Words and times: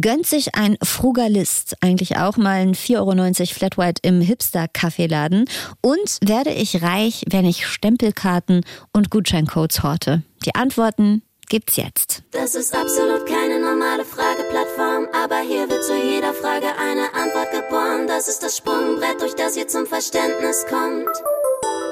Gönnt 0.00 0.26
sich 0.26 0.54
ein 0.54 0.76
Frugalist 0.82 1.76
eigentlich 1.80 2.18
auch 2.18 2.36
mal 2.36 2.60
ein 2.60 2.74
4,90 2.74 2.98
Euro 2.98 3.46
Flat 3.46 3.78
White 3.78 4.02
im 4.04 4.20
Hipster-Kaffeeladen? 4.20 5.46
Und 5.80 6.18
werde 6.22 6.50
ich 6.50 6.82
reich, 6.82 7.24
wenn 7.30 7.44
ich 7.44 7.66
Stempelkarten 7.66 8.64
und 8.92 9.10
Gutscheincodes 9.10 9.82
horte? 9.82 10.22
Die 10.44 10.54
Antworten 10.54 11.22
gibt's 11.48 11.76
jetzt. 11.76 12.22
Das 12.30 12.54
ist 12.54 12.76
absolut 12.76 13.26
keine 13.26 13.58
normale 13.58 14.04
Frageplattform, 14.04 15.08
aber 15.12 15.40
hier 15.40 15.68
wird 15.68 15.82
zu 15.82 15.96
jeder 15.96 16.34
Frage 16.34 16.66
eine 16.78 17.14
Antwort 17.14 17.50
geboren. 17.50 18.06
Das 18.06 18.28
ist 18.28 18.42
das 18.42 18.56
Sprungbrett, 18.56 19.20
durch 19.20 19.34
das 19.34 19.56
ihr 19.56 19.66
zum 19.66 19.86
Verständnis 19.86 20.64
kommt. 20.68 21.08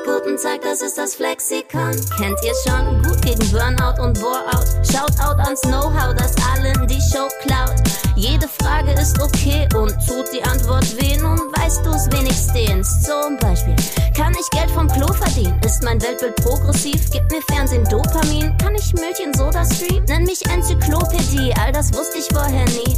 Guten 0.07 0.37
Tag, 0.37 0.63
das 0.63 0.83
ist 0.83 0.97
das 0.97 1.17
Flexikon. 1.17 1.91
Kennt 2.17 2.39
ihr 2.45 2.55
schon? 2.65 3.03
Gut 3.03 3.21
gegen 3.23 3.51
Burnout 3.51 4.01
und 4.01 4.21
Boreout. 4.21 4.65
Shoutout 4.87 5.43
ans 5.43 5.61
Know-how, 5.63 6.15
das 6.15 6.33
allen 6.47 6.87
die 6.87 7.01
Show 7.11 7.27
klaut. 7.43 7.75
Jede 8.15 8.47
Frage 8.47 8.93
ist 8.93 9.21
okay 9.21 9.67
und 9.75 9.91
tut 10.07 10.33
die 10.33 10.45
Antwort 10.45 10.87
weh. 10.97 11.17
Nun 11.17 11.41
weißt 11.59 11.85
du's 11.85 12.07
wenigstens. 12.13 13.03
Zum 13.03 13.37
Beispiel, 13.39 13.75
kann 14.17 14.33
ich 14.39 14.49
Geld 14.51 14.71
vom 14.71 14.87
Klo 14.87 15.13
verdienen? 15.13 15.61
Ist 15.65 15.83
mein 15.83 16.01
Weltbild 16.01 16.37
progressiv? 16.37 17.11
Gibt 17.11 17.33
mir 17.33 17.43
Fernsehen 17.51 17.85
Dopamin? 17.91 18.57
Kann 18.59 18.77
ich 18.77 18.95
Milch 18.95 19.19
in 19.19 19.35
Soda 19.35 19.65
Stream? 19.65 20.05
Nenn 20.05 20.23
mich 20.23 20.47
Enzyklopädie, 20.47 21.53
all 21.61 21.73
das 21.73 21.93
wusste 21.93 22.19
ich 22.19 22.29
vorher 22.33 22.65
nie. 22.67 22.97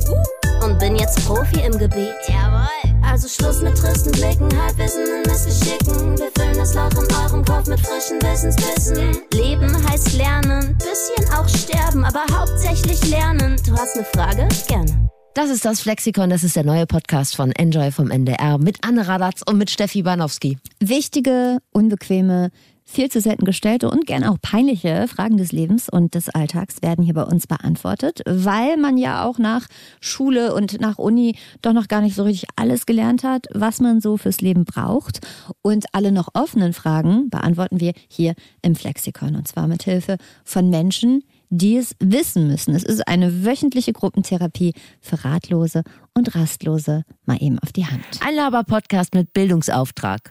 Und 0.63 0.79
bin 0.79 0.95
jetzt 0.97 1.25
Profi 1.27 1.61
im 1.61 1.79
Gebiet. 1.79 2.13
Jawohl. 2.29 2.88
Also 3.03 3.29
Schluss 3.29 3.63
mit 3.63 3.77
tristen 3.77 4.13
Blicken, 4.13 4.49
Halbwissen 4.61 5.05
in 5.05 5.31
Missgeschicken. 5.31 6.19
Wir 6.19 6.31
füllen 6.37 6.57
das 6.57 6.75
Loch 6.75 6.91
in 6.93 7.15
eurem 7.15 7.45
Kopf 7.45 7.69
mit 7.69 7.81
frischen 7.81 8.21
Wissensbissen. 8.23 9.19
Leben 9.33 9.91
heißt 9.91 10.17
lernen, 10.17 10.77
bisschen 10.79 11.33
auch 11.35 11.49
sterben, 11.49 12.05
aber 12.05 12.25
hauptsächlich 12.33 13.09
lernen. 13.09 13.57
Du 13.67 13.73
hast 13.73 13.97
eine 13.97 14.05
Frage? 14.05 14.49
Gerne. 14.69 15.09
Das 15.35 15.51
ist 15.51 15.65
das 15.65 15.81
Flexikon, 15.81 16.31
das 16.31 16.43
ist 16.43 16.57
der 16.57 16.65
neue 16.65 16.87
Podcast 16.87 17.37
von 17.37 17.53
Enjoy 17.53 17.93
vom 17.93 18.11
NDR 18.11 18.59
mit 18.59 18.79
Anne 18.85 19.07
Radatz 19.07 19.43
und 19.49 19.57
mit 19.57 19.71
Steffi 19.71 20.03
Banowski. 20.03 20.59
Wichtige, 20.81 21.59
unbequeme, 21.71 22.51
viel 22.89 23.11
zu 23.11 23.21
selten 23.21 23.45
gestellte 23.45 23.91
und 23.91 24.07
gerne 24.07 24.31
auch 24.31 24.39
peinliche 24.41 25.07
Fragen 25.09 25.37
des 25.37 25.53
Lebens 25.53 25.89
und 25.91 26.15
des 26.15 26.31
Alltags 26.31 26.81
werden 26.81 27.05
hier 27.05 27.13
bei 27.13 27.23
uns 27.23 27.47
beantwortet, 27.47 28.23
weil 28.27 28.79
man 28.79 28.97
ja 28.97 29.25
auch 29.25 29.39
nach 29.39 29.67
Schule 30.01 30.55
und 30.55 30.81
nach 30.81 30.97
Uni 30.97 31.37
doch 31.61 31.75
noch 31.75 31.89
gar 31.89 32.01
nicht 32.01 32.17
so 32.17 32.23
richtig 32.23 32.49
alles 32.57 32.87
gelernt 32.87 33.25
hat, 33.25 33.47
was 33.53 33.81
man 33.81 34.01
so 34.01 34.17
fürs 34.17 34.41
Leben 34.41 34.65
braucht. 34.65 35.21
Und 35.61 35.85
alle 35.93 36.13
noch 36.13 36.29
offenen 36.33 36.73
Fragen 36.73 37.29
beantworten 37.29 37.79
wir 37.79 37.93
hier 38.09 38.35
im 38.63 38.75
Flexikon 38.75 39.37
und 39.37 39.47
zwar 39.47 39.67
mit 39.67 39.83
Hilfe 39.83 40.17
von 40.45 40.71
Menschen, 40.71 41.23
die 41.51 41.77
es 41.77 41.95
wissen 42.01 42.49
müssen. 42.49 42.75
Es 42.75 42.85
ist 42.85 43.07
eine 43.07 43.45
wöchentliche 43.45 43.93
Gruppentherapie 43.93 44.73
für 45.03 45.25
Ratlose 45.25 45.83
und 46.15 46.35
Rastlose 46.35 47.03
mal 47.27 47.37
eben 47.41 47.59
auf 47.59 47.73
die 47.73 47.87
Hand. 47.87 48.05
Ein 48.27 48.35
Laber-Podcast 48.35 49.15
mit 49.15 49.35
Bildungsauftrag. 49.35 50.31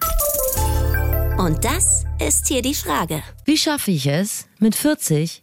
Und 1.38 1.64
das 1.64 2.04
ist 2.20 2.48
hier 2.48 2.62
die 2.62 2.74
Frage. 2.74 3.22
Wie 3.44 3.56
schaffe 3.56 3.92
ich 3.92 4.06
es, 4.06 4.46
mit 4.58 4.74
40 4.74 5.42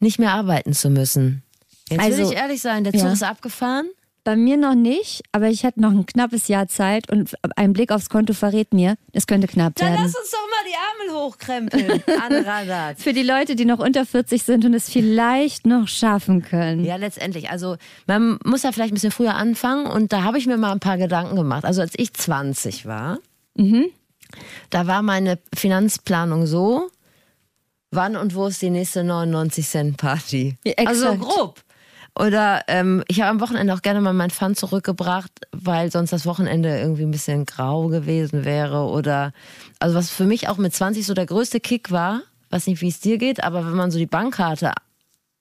nicht 0.00 0.18
mehr 0.18 0.32
arbeiten 0.32 0.72
zu 0.72 0.88
müssen? 0.90 1.42
Jetzt 1.90 2.00
Also, 2.00 2.18
will 2.18 2.32
ich 2.32 2.36
ehrlich 2.38 2.60
sein, 2.62 2.84
der 2.84 2.92
Zug 2.94 3.02
ja. 3.02 3.12
ist 3.12 3.22
abgefahren. 3.22 3.86
Bei 4.24 4.36
mir 4.36 4.56
noch 4.56 4.74
nicht, 4.74 5.22
aber 5.32 5.48
ich 5.50 5.66
hatte 5.66 5.82
noch 5.82 5.90
ein 5.90 6.06
knappes 6.06 6.48
Jahr 6.48 6.66
Zeit 6.66 7.10
und 7.10 7.34
ein 7.56 7.74
Blick 7.74 7.92
aufs 7.92 8.08
Konto 8.08 8.32
verrät 8.32 8.72
mir, 8.72 8.96
es 9.12 9.26
könnte 9.26 9.46
knapp 9.46 9.74
Dann 9.76 9.90
werden. 9.90 10.02
lass 10.02 10.16
uns 10.16 10.30
doch 10.30 10.38
mal 10.48 10.64
die 10.66 11.08
Ärmel 11.12 11.22
hochkrempeln, 11.22 12.02
Anne 12.24 12.46
Radatz. 12.46 13.02
Für 13.02 13.12
die 13.12 13.22
Leute, 13.22 13.54
die 13.54 13.66
noch 13.66 13.80
unter 13.80 14.06
40 14.06 14.42
sind 14.42 14.64
und 14.64 14.72
es 14.72 14.88
vielleicht 14.88 15.66
noch 15.66 15.88
schaffen 15.88 16.40
können. 16.40 16.86
Ja, 16.86 16.96
letztendlich. 16.96 17.50
Also 17.50 17.76
man 18.06 18.38
muss 18.46 18.62
ja 18.62 18.72
vielleicht 18.72 18.92
ein 18.92 18.94
bisschen 18.94 19.10
früher 19.10 19.34
anfangen 19.34 19.86
und 19.88 20.10
da 20.14 20.22
habe 20.22 20.38
ich 20.38 20.46
mir 20.46 20.56
mal 20.56 20.72
ein 20.72 20.80
paar 20.80 20.96
Gedanken 20.96 21.36
gemacht. 21.36 21.66
Also 21.66 21.82
als 21.82 21.92
ich 21.98 22.14
20 22.14 22.86
war, 22.86 23.18
da 24.70 24.86
war 24.86 25.02
meine 25.02 25.38
Finanzplanung 25.54 26.46
so, 26.46 26.90
wann 27.90 28.16
und 28.16 28.34
wo 28.34 28.46
ist 28.46 28.62
die 28.62 28.70
nächste 28.70 29.04
99 29.04 29.66
Cent 29.66 29.96
Party? 29.96 30.56
Ja, 30.64 30.74
also 30.86 31.14
grob. 31.16 31.60
Oder 32.16 32.62
ähm, 32.68 33.02
ich 33.08 33.20
habe 33.20 33.30
am 33.30 33.40
Wochenende 33.40 33.74
auch 33.74 33.82
gerne 33.82 34.00
mal 34.00 34.12
mein 34.12 34.30
Pfand 34.30 34.56
zurückgebracht, 34.56 35.32
weil 35.50 35.90
sonst 35.90 36.12
das 36.12 36.26
Wochenende 36.26 36.78
irgendwie 36.78 37.02
ein 37.02 37.10
bisschen 37.10 37.44
grau 37.44 37.88
gewesen 37.88 38.44
wäre. 38.44 38.84
Oder 38.84 39.32
also 39.80 39.96
was 39.96 40.10
für 40.10 40.24
mich 40.24 40.48
auch 40.48 40.56
mit 40.56 40.72
20 40.72 41.04
so 41.04 41.14
der 41.14 41.26
größte 41.26 41.58
Kick 41.58 41.90
war, 41.90 42.22
weiß 42.50 42.68
nicht, 42.68 42.80
wie 42.82 42.88
es 42.88 43.00
dir 43.00 43.18
geht, 43.18 43.42
aber 43.42 43.66
wenn 43.66 43.74
man 43.74 43.90
so 43.90 43.98
die 43.98 44.06
Bankkarte 44.06 44.72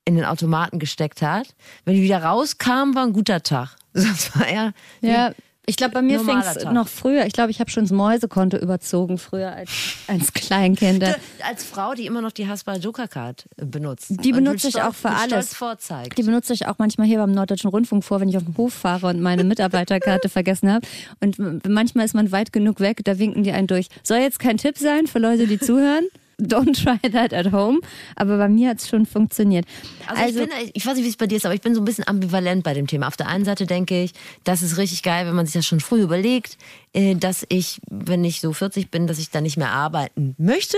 in 0.05 0.15
den 0.15 0.25
Automaten 0.25 0.79
gesteckt 0.79 1.21
hat, 1.21 1.53
wenn 1.85 1.93
die 1.93 2.01
wieder 2.01 2.23
rauskam, 2.23 2.95
war 2.95 3.03
ein 3.03 3.13
guter 3.13 3.41
Tag. 3.43 3.75
Das 3.93 4.35
war 4.35 4.47
eher 4.47 4.73
Ja, 5.01 5.33
ich 5.65 5.77
glaube, 5.77 5.93
bei 5.93 6.01
mir 6.01 6.19
fing 6.19 6.37
es 6.39 6.65
noch 6.65 6.89
früher. 6.89 7.25
Ich 7.25 7.31
glaube, 7.33 7.49
ich 7.49 7.59
habe 7.61 7.69
schon 7.69 7.85
das 7.85 7.91
Mäusekonto 7.91 8.57
überzogen 8.57 9.17
früher 9.17 9.53
als, 9.53 9.69
als 10.07 10.33
Kleinkind. 10.33 11.03
als 11.47 11.63
Frau, 11.63 11.93
die 11.93 12.05
immer 12.05 12.21
noch 12.21 12.33
die 12.33 12.47
Hasbal 12.47 12.79
Joker 12.79 13.07
Card 13.07 13.45
benutzt. 13.55 14.07
Die 14.09 14.33
benutze 14.33 14.67
ich 14.67 14.81
auch 14.81 14.93
für 14.93 15.09
alles. 15.09 15.53
Vorzeigt. 15.53 16.17
Die 16.17 16.23
benutze 16.23 16.53
ich 16.53 16.67
auch 16.67 16.75
manchmal 16.79 17.07
hier 17.07 17.19
beim 17.19 17.31
Norddeutschen 17.31 17.69
Rundfunk 17.69 18.03
vor, 18.03 18.19
wenn 18.19 18.27
ich 18.27 18.35
auf 18.35 18.43
den 18.43 18.57
Hof 18.57 18.73
fahre 18.73 19.07
und 19.07 19.21
meine 19.21 19.45
Mitarbeiterkarte 19.45 20.27
vergessen 20.29 20.69
habe. 20.69 20.85
Und 21.21 21.37
manchmal 21.67 22.05
ist 22.05 22.13
man 22.13 22.31
weit 22.33 22.51
genug 22.51 22.81
weg, 22.81 23.01
da 23.05 23.17
winken 23.17 23.43
die 23.43 23.51
einen 23.51 23.67
durch. 23.67 23.87
Soll 24.03 24.17
jetzt 24.17 24.39
kein 24.39 24.57
Tipp 24.57 24.77
sein 24.77 25.07
für 25.07 25.19
Leute, 25.19 25.47
die 25.47 25.59
zuhören? 25.59 26.05
Don't 26.47 26.73
try 26.81 26.97
that 27.11 27.33
at 27.33 27.51
home. 27.51 27.79
Aber 28.15 28.37
bei 28.37 28.47
mir 28.49 28.69
hat 28.69 28.79
es 28.79 28.87
schon 28.89 29.05
funktioniert. 29.05 29.65
Also, 30.07 30.41
ich, 30.41 30.49
bin, 30.49 30.57
ich 30.73 30.85
weiß 30.85 30.95
nicht, 30.95 31.05
wie 31.05 31.09
es 31.09 31.17
bei 31.17 31.27
dir 31.27 31.37
ist, 31.37 31.45
aber 31.45 31.55
ich 31.55 31.61
bin 31.61 31.75
so 31.75 31.81
ein 31.81 31.85
bisschen 31.85 32.07
ambivalent 32.07 32.63
bei 32.63 32.73
dem 32.73 32.87
Thema. 32.87 33.07
Auf 33.07 33.17
der 33.17 33.27
einen 33.27 33.45
Seite 33.45 33.65
denke 33.65 34.03
ich, 34.03 34.13
das 34.43 34.61
ist 34.61 34.77
richtig 34.77 35.03
geil, 35.03 35.25
wenn 35.27 35.35
man 35.35 35.45
sich 35.45 35.53
das 35.53 35.65
schon 35.65 35.79
früh 35.79 36.01
überlegt, 36.01 36.57
äh, 36.93 37.15
dass 37.15 37.45
ich, 37.49 37.79
wenn 37.89 38.23
ich 38.23 38.41
so 38.41 38.53
40 38.53 38.91
bin, 38.91 39.07
dass 39.07 39.19
ich 39.19 39.29
dann 39.29 39.43
nicht 39.43 39.57
mehr 39.57 39.71
arbeiten 39.71 40.35
möchte. 40.37 40.77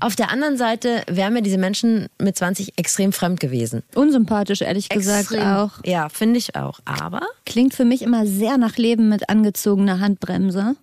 Auf 0.00 0.16
der 0.16 0.30
anderen 0.30 0.56
Seite 0.56 1.02
wären 1.08 1.32
mir 1.32 1.42
diese 1.42 1.58
Menschen 1.58 2.08
mit 2.20 2.36
20 2.36 2.78
extrem 2.78 3.12
fremd 3.12 3.40
gewesen. 3.40 3.82
unsympathisch, 3.94 4.60
ehrlich 4.62 4.88
gesagt 4.88 5.32
Extrem. 5.32 5.42
auch. 5.42 5.70
Ja, 5.84 6.08
finde 6.08 6.38
ich 6.38 6.54
auch. 6.56 6.80
Aber, 6.84 7.20
Klingt 7.46 7.74
für 7.74 7.84
mich 7.84 8.02
immer 8.02 8.26
sehr 8.26 8.58
nach 8.58 8.76
Leben 8.76 9.08
mit 9.08 9.28
angezogener 9.28 10.00
Handbremse. 10.00 10.76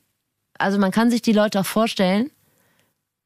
also 0.58 0.78
man 0.80 0.92
kann 0.92 1.12
sich 1.12 1.22
die 1.22 1.34
Leute 1.34 1.60
auch 1.60 1.66
vorstellen, 1.66 2.30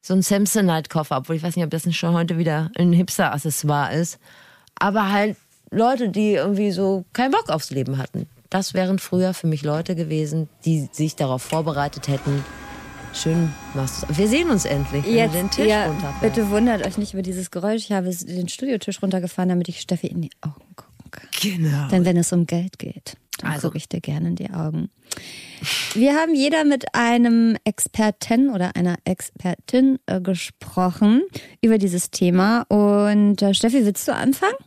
so 0.02 0.14
ein 0.14 0.22
Samsonite-Koffer, 0.22 1.18
obwohl 1.18 1.36
ich 1.36 1.44
weiß 1.44 1.56
nicht, 1.56 1.66
ob 1.66 1.72
das 1.72 1.86
nicht 1.86 1.98
schon 1.98 2.14
heute 2.14 2.38
wieder 2.38 2.72
ein 2.78 2.94
Hipster-Accessoire 2.94 3.94
ist. 3.94 4.20
Aber 4.76 5.12
halt 5.12 5.36
Leute, 5.72 6.10
die 6.10 6.34
irgendwie 6.34 6.72
so 6.72 7.06
keinen 7.14 7.32
Bock 7.32 7.50
aufs 7.50 7.70
Leben 7.70 7.98
hatten. 7.98 8.28
Das 8.50 8.74
wären 8.74 8.98
früher 8.98 9.34
für 9.34 9.48
mich 9.48 9.64
Leute 9.64 9.96
gewesen, 9.96 10.50
die 10.66 10.90
sich 10.92 11.16
darauf 11.16 11.44
vorbereitet 11.44 12.08
hätten. 12.08 12.44
Schön 13.14 13.54
machst 13.74 14.04
du. 14.04 14.18
Wir 14.18 14.28
sehen 14.28 14.50
uns 14.50 14.66
endlich, 14.66 15.06
wenn 15.06 15.16
Jetzt, 15.16 15.34
du 15.34 15.38
den 15.38 15.50
Tisch 15.52 15.68
ja, 15.68 15.86
runterfährst. 15.88 16.22
bitte 16.22 16.50
wundert 16.50 16.86
euch 16.86 16.98
nicht 16.98 17.14
über 17.14 17.22
dieses 17.24 17.52
Geräusch. 17.52 17.84
Ich 17.86 17.92
habe 17.92 18.10
den 18.10 18.48
Studiotisch 18.48 19.02
runtergefahren, 19.02 19.50
damit 19.50 19.68
ich 19.68 19.81
Steffi 19.81 20.08
in 20.08 20.22
die 20.22 20.31
Augen 20.42 20.76
gucken 20.76 21.12
kann. 21.12 21.28
Genau. 21.42 21.88
Denn 21.90 22.06
wenn 22.06 22.18
es 22.18 22.31
um 22.31 22.46
Geld 22.46 22.80
geht, 22.80 23.18
Also. 23.44 23.67
gucke 23.67 23.77
ich 23.77 23.89
dir 23.89 24.01
gerne 24.01 24.29
in 24.29 24.35
die 24.35 24.50
Augen. 24.50 24.89
Wir 25.94 26.16
haben 26.16 26.35
jeder 26.35 26.63
mit 26.63 26.95
einem 26.95 27.57
Experten 27.63 28.50
oder 28.50 28.75
einer 28.75 28.97
Expertin 29.03 30.00
äh, 30.05 30.22
gesprochen 30.22 31.23
über 31.61 31.77
dieses 31.77 32.11
Thema. 32.11 32.61
Und 32.69 33.41
äh, 33.41 33.53
Steffi, 33.53 33.85
willst 33.85 34.07
du 34.07 34.13
anfangen? 34.13 34.57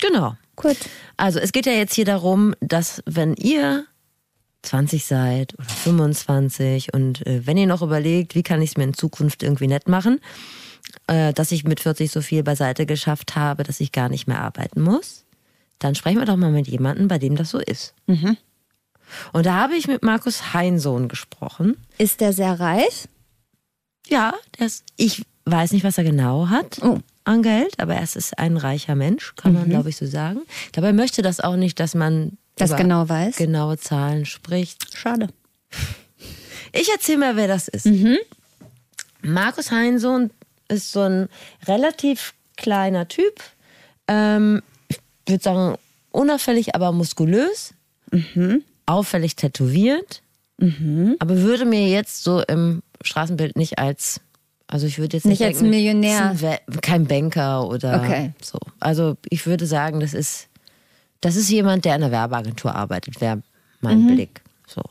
Genau. 0.00 0.34
Gut. 0.56 0.76
Also 1.16 1.38
es 1.38 1.52
geht 1.52 1.66
ja 1.66 1.72
jetzt 1.72 1.94
hier 1.94 2.04
darum, 2.04 2.54
dass 2.60 3.02
wenn 3.06 3.34
ihr 3.34 3.86
20 4.62 5.04
seid 5.04 5.54
oder 5.54 5.68
25 5.68 6.94
und 6.94 7.26
äh, 7.26 7.46
wenn 7.46 7.56
ihr 7.56 7.66
noch 7.66 7.82
überlegt, 7.82 8.34
wie 8.34 8.42
kann 8.42 8.62
ich 8.62 8.70
es 8.70 8.76
mir 8.76 8.84
in 8.84 8.94
Zukunft 8.94 9.42
irgendwie 9.42 9.66
nett 9.66 9.88
machen, 9.88 10.20
äh, 11.06 11.32
dass 11.32 11.52
ich 11.52 11.64
mit 11.64 11.80
40 11.80 12.10
so 12.10 12.20
viel 12.20 12.42
beiseite 12.42 12.86
geschafft 12.86 13.34
habe, 13.34 13.64
dass 13.64 13.80
ich 13.80 13.92
gar 13.92 14.08
nicht 14.08 14.26
mehr 14.26 14.40
arbeiten 14.40 14.82
muss, 14.82 15.24
dann 15.84 15.94
sprechen 15.94 16.18
wir 16.18 16.26
doch 16.26 16.36
mal 16.36 16.50
mit 16.50 16.66
jemandem, 16.68 17.08
bei 17.08 17.18
dem 17.18 17.36
das 17.36 17.50
so 17.50 17.58
ist. 17.58 17.94
Und 18.06 19.46
da 19.46 19.54
habe 19.54 19.74
ich 19.74 19.88
mit 19.88 20.02
Markus 20.02 20.52
Heinsohn 20.54 21.08
gesprochen. 21.08 21.76
Ist 21.98 22.20
der 22.20 22.32
sehr 22.32 22.58
reich? 22.60 23.08
Ja, 24.08 24.34
der 24.58 24.66
ist, 24.66 24.84
ich 24.96 25.22
weiß 25.44 25.72
nicht, 25.72 25.84
was 25.84 25.98
er 25.98 26.04
genau 26.04 26.48
hat 26.48 26.78
Oh. 26.82 26.98
an 27.24 27.42
Geld, 27.42 27.78
aber 27.80 27.94
er 27.94 28.02
ist 28.02 28.38
ein 28.38 28.56
reicher 28.56 28.94
Mensch, 28.94 29.34
kann 29.36 29.52
man 29.52 29.68
glaube 29.68 29.88
ich 29.90 29.96
so 29.96 30.06
sagen. 30.06 30.40
Dabei 30.72 30.92
möchte 30.92 31.22
das 31.22 31.40
auch 31.40 31.56
nicht, 31.56 31.78
dass 31.80 31.94
man 31.94 32.38
Das 32.56 32.76
genau 32.76 33.08
weiß. 33.08 33.36
genaue 33.36 33.78
Zahlen 33.78 34.24
spricht. 34.26 34.96
Schade. 34.96 35.28
Ich 36.72 36.90
erzähle 36.90 37.18
mal, 37.18 37.36
wer 37.36 37.48
das 37.48 37.68
ist. 37.68 37.86
Markus 39.22 39.70
Heinsohn 39.70 40.30
ist 40.68 40.90
so 40.92 41.00
ein 41.02 41.28
relativ 41.66 42.34
kleiner 42.56 43.08
Typ. 43.08 43.40
Ähm, 44.08 44.62
würde 45.26 45.42
sagen, 45.42 45.76
unauffällig, 46.10 46.74
aber 46.74 46.92
muskulös. 46.92 47.74
Auffällig 48.86 49.36
tätowiert. 49.36 50.22
Aber 51.18 51.38
würde 51.38 51.64
mir 51.64 51.88
jetzt 51.88 52.22
so 52.22 52.40
im 52.42 52.82
Straßenbild 53.02 53.56
nicht 53.56 53.78
als, 53.80 54.20
also 54.68 54.86
ich 54.86 54.98
würde 54.98 55.16
jetzt 55.16 55.24
nicht, 55.26 55.40
Nicht 55.40 55.46
als 55.48 55.58
denken, 55.58 55.70
Millionär. 55.70 56.36
kein 56.82 57.06
Banker 57.06 57.66
oder 57.66 58.00
Okay. 58.00 58.32
so. 58.40 58.58
Also 58.78 59.16
ich 59.28 59.46
würde 59.46 59.66
sagen, 59.66 59.98
das 60.00 60.14
ist 60.14 60.48
Das 61.20 61.36
ist 61.36 61.48
jemand, 61.50 61.84
der 61.84 61.94
in 61.96 62.02
einer 62.02 62.12
Werbeagentur 62.12 62.74
arbeitet, 62.74 63.20
wäre 63.20 63.42
mein 63.80 64.06
Blick. 64.08 64.40
So. 64.66 64.82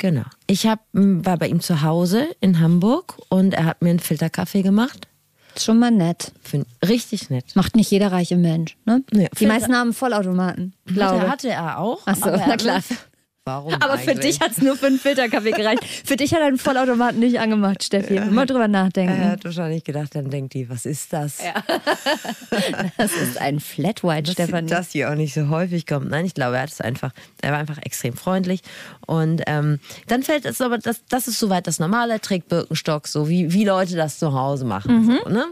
Genau. 0.00 0.24
Ich 0.48 0.66
hab, 0.66 0.80
war 0.92 1.38
bei 1.38 1.46
ihm 1.48 1.60
zu 1.60 1.82
Hause 1.82 2.26
in 2.40 2.58
Hamburg 2.60 3.16
und 3.28 3.54
er 3.54 3.64
hat 3.64 3.80
mir 3.82 3.90
einen 3.90 4.00
Filterkaffee 4.00 4.62
gemacht. 4.62 5.06
Schon 5.58 5.78
mal 5.78 5.90
nett. 5.90 6.32
Find, 6.42 6.66
richtig 6.86 7.30
nett. 7.30 7.44
Macht 7.54 7.76
nicht 7.76 7.90
jeder 7.90 8.12
reiche 8.12 8.36
Mensch, 8.36 8.76
ne? 8.84 9.02
Nee, 9.12 9.28
Die 9.38 9.46
meisten 9.46 9.74
haben 9.74 9.92
Vollautomaten, 9.92 10.72
glaube 10.86 11.20
Hatte, 11.20 11.30
hatte 11.30 11.48
er 11.50 11.78
auch. 11.78 12.02
Ach 12.06 12.16
so, 12.16 12.24
aber 12.24 12.38
er 12.38 12.48
na 12.48 12.56
klar. 12.56 12.82
Warum? 13.46 13.74
Aber 13.74 13.98
für 13.98 14.12
eigentlich? 14.12 14.38
dich 14.38 14.40
hat 14.40 14.52
es 14.52 14.62
nur 14.62 14.74
für 14.74 14.86
einen 14.86 14.98
Filterkaffee 14.98 15.50
gereicht. 15.50 15.84
Für 16.04 16.16
dich 16.16 16.32
hat 16.32 16.40
er 16.40 16.46
einen 16.46 16.56
Vollautomaten 16.56 17.20
nicht 17.20 17.38
angemacht, 17.38 17.84
Steffi. 17.84 18.18
Mal 18.18 18.46
drüber 18.46 18.68
nachdenken. 18.68 19.20
Er 19.20 19.32
hat 19.32 19.44
wahrscheinlich 19.44 19.84
gedacht, 19.84 20.14
dann 20.14 20.30
denkt 20.30 20.54
die, 20.54 20.70
was 20.70 20.86
ist 20.86 21.12
das? 21.12 21.38
Das 22.96 23.12
ist 23.12 23.40
ein 23.40 23.60
Flat 23.60 24.02
White, 24.04 24.32
Stefanie. 24.32 24.68
dass 24.68 24.92
hier 24.92 25.10
auch 25.10 25.14
nicht 25.14 25.34
so 25.34 25.48
häufig 25.48 25.86
kommt. 25.86 26.08
Nein, 26.08 26.24
ich 26.24 26.34
glaube, 26.34 26.56
er 26.56 26.62
hat 26.62 26.70
es 26.70 26.80
einfach, 26.80 27.12
er 27.42 27.52
war 27.52 27.58
einfach 27.58 27.78
extrem 27.82 28.14
freundlich. 28.14 28.60
Und 29.06 29.42
ähm, 29.46 29.80
dann 30.06 30.22
fällt 30.22 30.44
es 30.46 30.60
aber, 30.60 30.78
das, 30.78 31.02
das 31.08 31.28
ist 31.28 31.38
soweit 31.38 31.66
das 31.66 31.78
Normale, 31.78 32.14
er 32.14 32.20
trägt 32.20 32.48
Birkenstock, 32.48 33.08
so 33.08 33.28
wie, 33.28 33.52
wie 33.52 33.64
Leute 33.64 33.96
das 33.96 34.18
zu 34.18 34.32
Hause 34.32 34.64
machen. 34.64 35.04
So, 35.24 35.28
ne? 35.30 35.46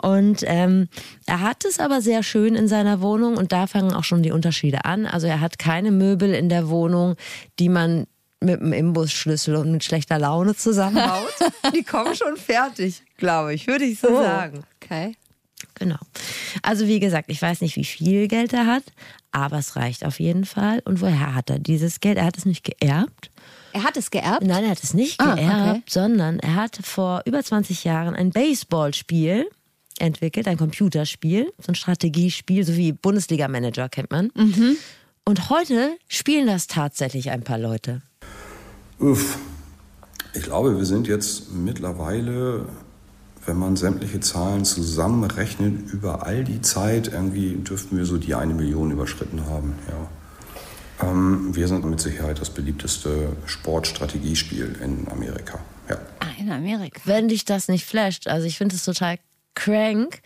Und 0.00 0.42
ähm, 0.46 0.88
er 1.26 1.40
hat 1.40 1.64
es 1.64 1.80
aber 1.80 2.00
sehr 2.00 2.22
schön 2.22 2.54
in 2.54 2.68
seiner 2.68 3.00
Wohnung 3.00 3.36
und 3.36 3.52
da 3.52 3.66
fangen 3.66 3.92
auch 3.92 4.04
schon 4.04 4.22
die 4.22 4.30
Unterschiede 4.32 4.84
an. 4.84 5.06
Also 5.06 5.26
er 5.26 5.40
hat 5.40 5.58
keine 5.58 5.90
Möbel 5.90 6.32
in 6.34 6.48
der 6.48 6.68
Wohnung, 6.68 7.16
die 7.58 7.68
man 7.68 8.06
mit 8.40 8.60
einem 8.60 8.72
Imbusschlüssel 8.72 9.56
und 9.56 9.72
mit 9.72 9.84
schlechter 9.84 10.18
Laune 10.18 10.54
zusammenbaut. 10.54 11.32
die 11.74 11.82
kommen 11.82 12.14
schon 12.14 12.36
fertig, 12.36 13.02
glaube 13.16 13.54
ich, 13.54 13.66
würde 13.66 13.84
ich 13.84 13.98
so 13.98 14.08
sagen. 14.08 14.62
Okay. 14.82 15.16
Genau. 15.74 15.98
Also 16.62 16.86
wie 16.86 17.00
gesagt, 17.00 17.30
ich 17.30 17.40
weiß 17.40 17.60
nicht, 17.62 17.76
wie 17.76 17.84
viel 17.84 18.28
Geld 18.28 18.52
er 18.52 18.66
hat, 18.66 18.82
aber 19.32 19.58
es 19.58 19.76
reicht 19.76 20.04
auf 20.04 20.20
jeden 20.20 20.44
Fall. 20.44 20.80
Und 20.84 21.00
woher 21.00 21.34
hat 21.34 21.50
er 21.50 21.58
dieses 21.58 22.00
Geld? 22.00 22.18
Er 22.18 22.24
hat 22.26 22.36
es 22.36 22.44
nicht 22.44 22.64
geerbt. 22.64 23.30
Er 23.72 23.82
hat 23.82 23.96
es 23.96 24.10
geerbt? 24.10 24.42
Nein, 24.46 24.64
er 24.64 24.70
hat 24.70 24.82
es 24.82 24.94
nicht 24.94 25.20
Ah, 25.20 25.34
geerbt, 25.34 25.70
okay. 25.70 25.82
sondern 25.88 26.38
er 26.38 26.54
hat 26.54 26.78
vor 26.82 27.22
über 27.26 27.42
20 27.42 27.84
Jahren 27.84 28.14
ein 28.14 28.30
Baseballspiel 28.30 29.48
entwickelt, 29.98 30.46
ein 30.48 30.56
Computerspiel, 30.56 31.52
so 31.58 31.72
ein 31.72 31.74
Strategiespiel, 31.74 32.64
so 32.64 32.76
wie 32.76 32.92
Bundesliga-Manager 32.92 33.88
kennt 33.88 34.10
man. 34.10 34.30
Mhm. 34.34 34.76
Und 35.28 35.50
heute 35.50 35.96
spielen 36.06 36.46
das 36.46 36.68
tatsächlich 36.68 37.30
ein 37.30 37.42
paar 37.42 37.58
Leute. 37.58 38.00
Uff. 39.00 39.38
Ich 40.34 40.44
glaube, 40.44 40.76
wir 40.76 40.84
sind 40.84 41.08
jetzt 41.08 41.52
mittlerweile, 41.52 42.66
wenn 43.44 43.56
man 43.56 43.74
sämtliche 43.74 44.20
Zahlen 44.20 44.64
zusammenrechnet, 44.64 45.92
über 45.92 46.24
all 46.24 46.44
die 46.44 46.60
Zeit, 46.60 47.08
irgendwie 47.08 47.56
dürften 47.56 47.96
wir 47.96 48.04
so 48.04 48.18
die 48.18 48.36
eine 48.36 48.54
Million 48.54 48.92
überschritten 48.92 49.46
haben. 49.46 49.74
Ja. 49.88 51.10
Ähm, 51.10 51.56
wir 51.56 51.66
sind 51.66 51.84
mit 51.84 51.98
Sicherheit 52.00 52.40
das 52.40 52.50
beliebteste 52.50 53.36
Sportstrategiespiel 53.46 54.76
in 54.80 55.08
Amerika. 55.08 55.58
Ja. 55.88 55.98
Ah, 56.20 56.26
in 56.38 56.52
Amerika. 56.52 57.00
wenn 57.04 57.26
dich 57.26 57.44
das 57.44 57.66
nicht 57.66 57.84
flasht. 57.84 58.28
Also 58.28 58.46
ich 58.46 58.58
finde 58.58 58.76
es 58.76 58.84
total 58.84 59.18
crank. 59.54 60.20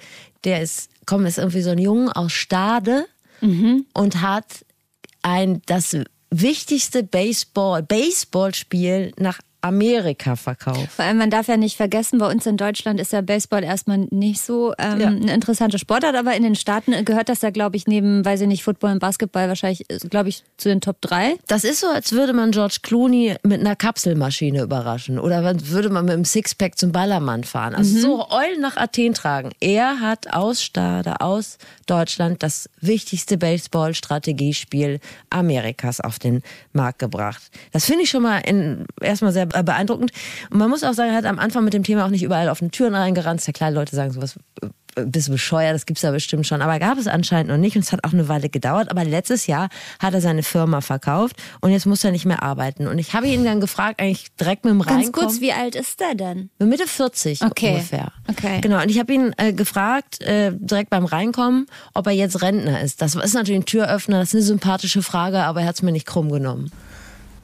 Der 0.44 0.60
ist, 0.60 0.90
komm, 1.06 1.24
ist 1.24 1.38
irgendwie 1.38 1.62
so 1.62 1.70
ein 1.70 1.78
Junge 1.78 2.14
aus 2.14 2.32
Stade 2.32 3.06
und 3.94 4.20
hat 4.20 4.66
ein 5.22 5.62
das 5.66 5.96
wichtigste 6.30 7.02
Baseball 7.02 7.82
Baseballspiel 7.82 9.12
nach 9.18 9.40
Amerika 9.62 10.36
verkauft. 10.36 10.90
Vor 10.92 11.04
allem, 11.04 11.18
man 11.18 11.30
darf 11.30 11.48
ja 11.48 11.56
nicht 11.56 11.76
vergessen, 11.76 12.18
bei 12.18 12.30
uns 12.30 12.46
in 12.46 12.56
Deutschland 12.56 13.00
ist 13.00 13.12
ja 13.12 13.20
Baseball 13.20 13.62
erstmal 13.64 13.98
nicht 14.10 14.40
so 14.40 14.72
ähm, 14.78 15.00
Ja. 15.00 15.06
eine 15.08 15.32
interessante 15.32 15.78
Sportart, 15.78 16.16
aber 16.16 16.34
in 16.34 16.42
den 16.42 16.54
Staaten 16.54 17.04
gehört 17.04 17.28
das 17.28 17.42
ja, 17.42 17.50
glaube 17.50 17.76
ich, 17.76 17.86
neben, 17.86 18.24
weiß 18.24 18.40
ich 18.42 18.46
nicht, 18.48 18.62
Football 18.64 18.92
und 18.92 18.98
Basketball 19.00 19.48
wahrscheinlich, 19.48 19.84
glaube 20.10 20.28
ich, 20.28 20.44
zu 20.56 20.68
den 20.68 20.80
Top 20.80 21.00
3. 21.02 21.34
Das 21.46 21.64
ist 21.64 21.80
so, 21.80 21.88
als 21.88 22.12
würde 22.12 22.32
man 22.32 22.50
George 22.52 22.78
Clooney 22.82 23.36
mit 23.42 23.60
einer 23.60 23.76
Kapselmaschine 23.76 24.62
überraschen 24.62 25.18
oder 25.18 25.42
würde 25.68 25.90
man 25.90 26.04
mit 26.04 26.14
einem 26.14 26.24
Sixpack 26.24 26.78
zum 26.78 26.92
Ballermann 26.92 27.44
fahren. 27.44 27.74
Also 27.74 27.98
so 27.98 28.28
Eulen 28.30 28.60
nach 28.60 28.76
Athen 28.76 29.14
tragen. 29.14 29.50
Er 29.60 30.00
hat 30.00 30.32
aus 30.32 30.62
Stade, 30.62 31.20
aus 31.20 31.58
Deutschland 31.86 32.42
das 32.42 32.68
wichtigste 32.80 33.36
Baseball-Strategiespiel 34.04 35.00
Amerikas 35.30 36.00
auf 36.00 36.18
den 36.18 36.42
Markt 36.72 36.98
gebracht. 36.98 37.42
Das 37.72 37.84
finde 37.84 38.02
ich 38.04 38.10
schon 38.10 38.22
mal 38.22 38.38
in, 38.38 38.86
erstmal 39.00 39.32
sehr 39.32 39.46
beeindruckend. 39.64 40.12
Und 40.50 40.58
man 40.58 40.70
muss 40.70 40.84
auch 40.84 40.94
sagen, 40.94 41.10
er 41.10 41.16
hat 41.16 41.24
am 41.26 41.38
Anfang 41.38 41.64
mit 41.64 41.74
dem 41.74 41.82
Thema 41.82 42.04
auch 42.06 42.10
nicht 42.10 42.22
überall 42.22 42.48
auf 42.48 42.58
den 42.60 42.70
Türen 42.70 42.94
reingerannt. 42.94 43.40
Ist 43.40 43.46
ja 43.46 43.52
klar, 43.52 43.70
Leute 43.70 43.94
sagen 43.96 44.12
sowas, 44.12 44.36
äh, 44.62 44.68
bist 45.04 45.28
du 45.28 45.32
bescheuert, 45.32 45.72
das 45.74 45.86
gibt's 45.86 46.02
ja 46.02 46.10
bestimmt 46.10 46.46
schon. 46.48 46.62
Aber 46.62 46.76
gab 46.80 46.98
es 46.98 47.06
anscheinend 47.06 47.48
noch 47.48 47.56
nicht 47.58 47.76
und 47.76 47.82
es 47.82 47.92
hat 47.92 48.02
auch 48.04 48.12
eine 48.12 48.26
Weile 48.28 48.48
gedauert. 48.48 48.90
Aber 48.90 49.04
letztes 49.04 49.46
Jahr 49.46 49.68
hat 50.00 50.14
er 50.14 50.20
seine 50.20 50.42
Firma 50.42 50.80
verkauft 50.80 51.36
und 51.60 51.70
jetzt 51.70 51.86
muss 51.86 52.02
er 52.02 52.10
nicht 52.10 52.26
mehr 52.26 52.42
arbeiten. 52.42 52.88
Und 52.88 52.98
ich 52.98 53.14
habe 53.14 53.28
ihn 53.28 53.44
dann 53.44 53.60
gefragt, 53.60 54.00
eigentlich 54.00 54.26
direkt 54.40 54.64
mit 54.64 54.72
dem 54.74 54.80
Ganz 54.82 54.90
Reinkommen. 55.06 55.28
kurz, 55.28 55.40
wie 55.40 55.52
alt 55.52 55.76
ist 55.76 56.00
der 56.00 56.16
denn? 56.16 56.50
Mitte 56.58 56.88
40 56.88 57.42
Okay. 57.42 57.74
ungefähr. 57.74 58.10
Okay. 58.28 58.60
Genau. 58.62 58.82
Und 58.82 58.90
ich 58.90 58.98
habe 58.98 59.12
ihn 59.12 59.32
äh, 59.36 59.52
gefragt, 59.52 60.20
äh, 60.22 60.52
direkt 60.58 60.90
beim 60.90 61.04
Reinkommen, 61.04 61.66
ob 61.94 62.06
er 62.08 62.12
jetzt 62.12 62.42
Rentner 62.42 62.80
ist. 62.80 63.00
Das 63.00 63.14
ist 63.14 63.34
natürlich 63.34 63.60
ein 63.60 63.66
Türöffner, 63.66 64.18
das 64.18 64.30
ist 64.30 64.34
eine 64.34 64.42
sympathische 64.42 65.02
Frage, 65.04 65.38
aber 65.44 65.60
er 65.60 65.68
hat 65.68 65.76
es 65.76 65.82
mir 65.82 65.92
nicht 65.92 66.06
krumm 66.06 66.30
genommen. 66.32 66.72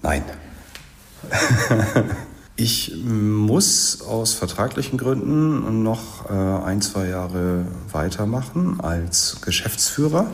Nein. 0.02 0.23
ich 2.56 2.96
muss 3.05 4.02
aus 4.02 4.34
vertraglichen 4.34 4.99
Gründen 4.99 5.82
noch 5.82 6.31
äh, 6.31 6.32
ein, 6.32 6.81
zwei 6.82 7.08
Jahre 7.08 7.67
weitermachen 7.93 8.81
als 8.81 9.40
Geschäftsführer. 9.43 10.26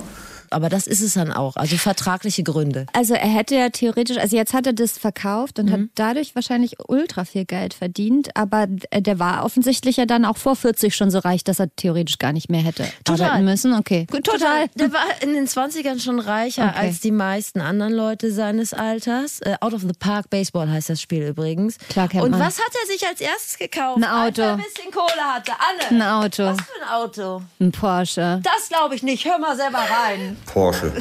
Aber 0.53 0.69
das 0.69 0.87
ist 0.87 1.01
es 1.01 1.15
dann 1.15 1.33
auch. 1.33 1.57
Also 1.57 1.77
vertragliche 1.77 2.43
Gründe. 2.43 2.87
Also 2.93 3.15
er 3.15 3.29
hätte 3.29 3.55
ja 3.57 3.69
theoretisch, 3.71 4.19
also 4.19 4.37
jetzt 4.37 4.53
hat 4.55 4.67
er 4.67 4.73
das 4.73 4.99
verkauft 4.99 5.59
und 5.59 5.71
hat 5.71 5.81
dadurch 5.95 6.35
wahrscheinlich 6.35 6.77
ultra 6.89 7.25
viel 7.25 7.45
Geld 7.45 7.75
verdient, 7.75 8.37
aber 8.37 8.67
der 8.69 9.19
war 9.19 9.45
offensichtlich 9.45 9.97
ja 9.97 10.07
dann 10.07 10.25
auch 10.25 10.37
vor 10.37 10.57
40 10.57 10.95
schon 10.95 11.11
so 11.11 11.19
reich, 11.19 11.45
dass 11.45 11.59
er 11.59 11.75
theoretisch 11.77 12.19
gar 12.19 12.33
nicht 12.33 12.51
mehr 12.51 12.63
hätte 12.63 12.87
Total. 13.05 13.29
arbeiten 13.31 13.45
müssen. 13.45 13.75
Okay, 13.75 14.07
Gut, 14.11 14.25
total. 14.25 14.69
Der 14.75 14.93
war 14.93 15.05
in 15.23 15.35
den 15.35 15.47
20ern 15.47 16.01
schon 16.01 16.19
reicher 16.19 16.69
Okay. 16.69 16.79
als 16.87 17.01
die 17.01 17.11
meisten 17.11 17.61
anderen 17.61 17.93
Leute 17.93 18.31
seines 18.33 18.73
Alters. 18.75 19.41
Äh, 19.41 19.57
Out 19.61 19.75
of 19.75 19.83
the 19.83 19.93
Park 19.99 20.31
Baseball 20.31 20.69
heißt 20.71 20.91
das 20.91 21.01
Spiel 21.01 21.27
übrigens. 21.27 21.77
Klar 21.89 22.09
kennt 22.09 22.25
Und 22.25 22.33
man. 22.33 22.41
was 22.41 22.59
hat 22.59 22.73
er 22.81 22.87
sich 22.87 23.07
als 23.07 23.21
erstes 23.21 23.59
gekauft? 23.59 23.99
Ein 23.99 24.05
Auto. 24.05 24.23
Als 24.27 24.39
er 24.39 24.53
ein 24.53 24.59
bisschen 24.59 24.91
Kohle 24.93 25.23
hatte. 25.35 25.53
Anne. 25.89 26.03
Ein 26.03 26.03
Auto. 26.09 26.45
Was 26.45 26.57
für 26.59 26.83
ein 26.83 26.89
Auto? 26.91 27.43
Ein 27.61 27.73
Porsche. 27.73 28.41
Das 28.43 28.69
glaube 28.69 28.95
ich 28.95 29.03
nicht. 29.03 29.25
Hör 29.25 29.39
mal 29.39 29.57
selber 29.57 29.79
rein. 29.79 30.37
Porsche. 30.47 30.93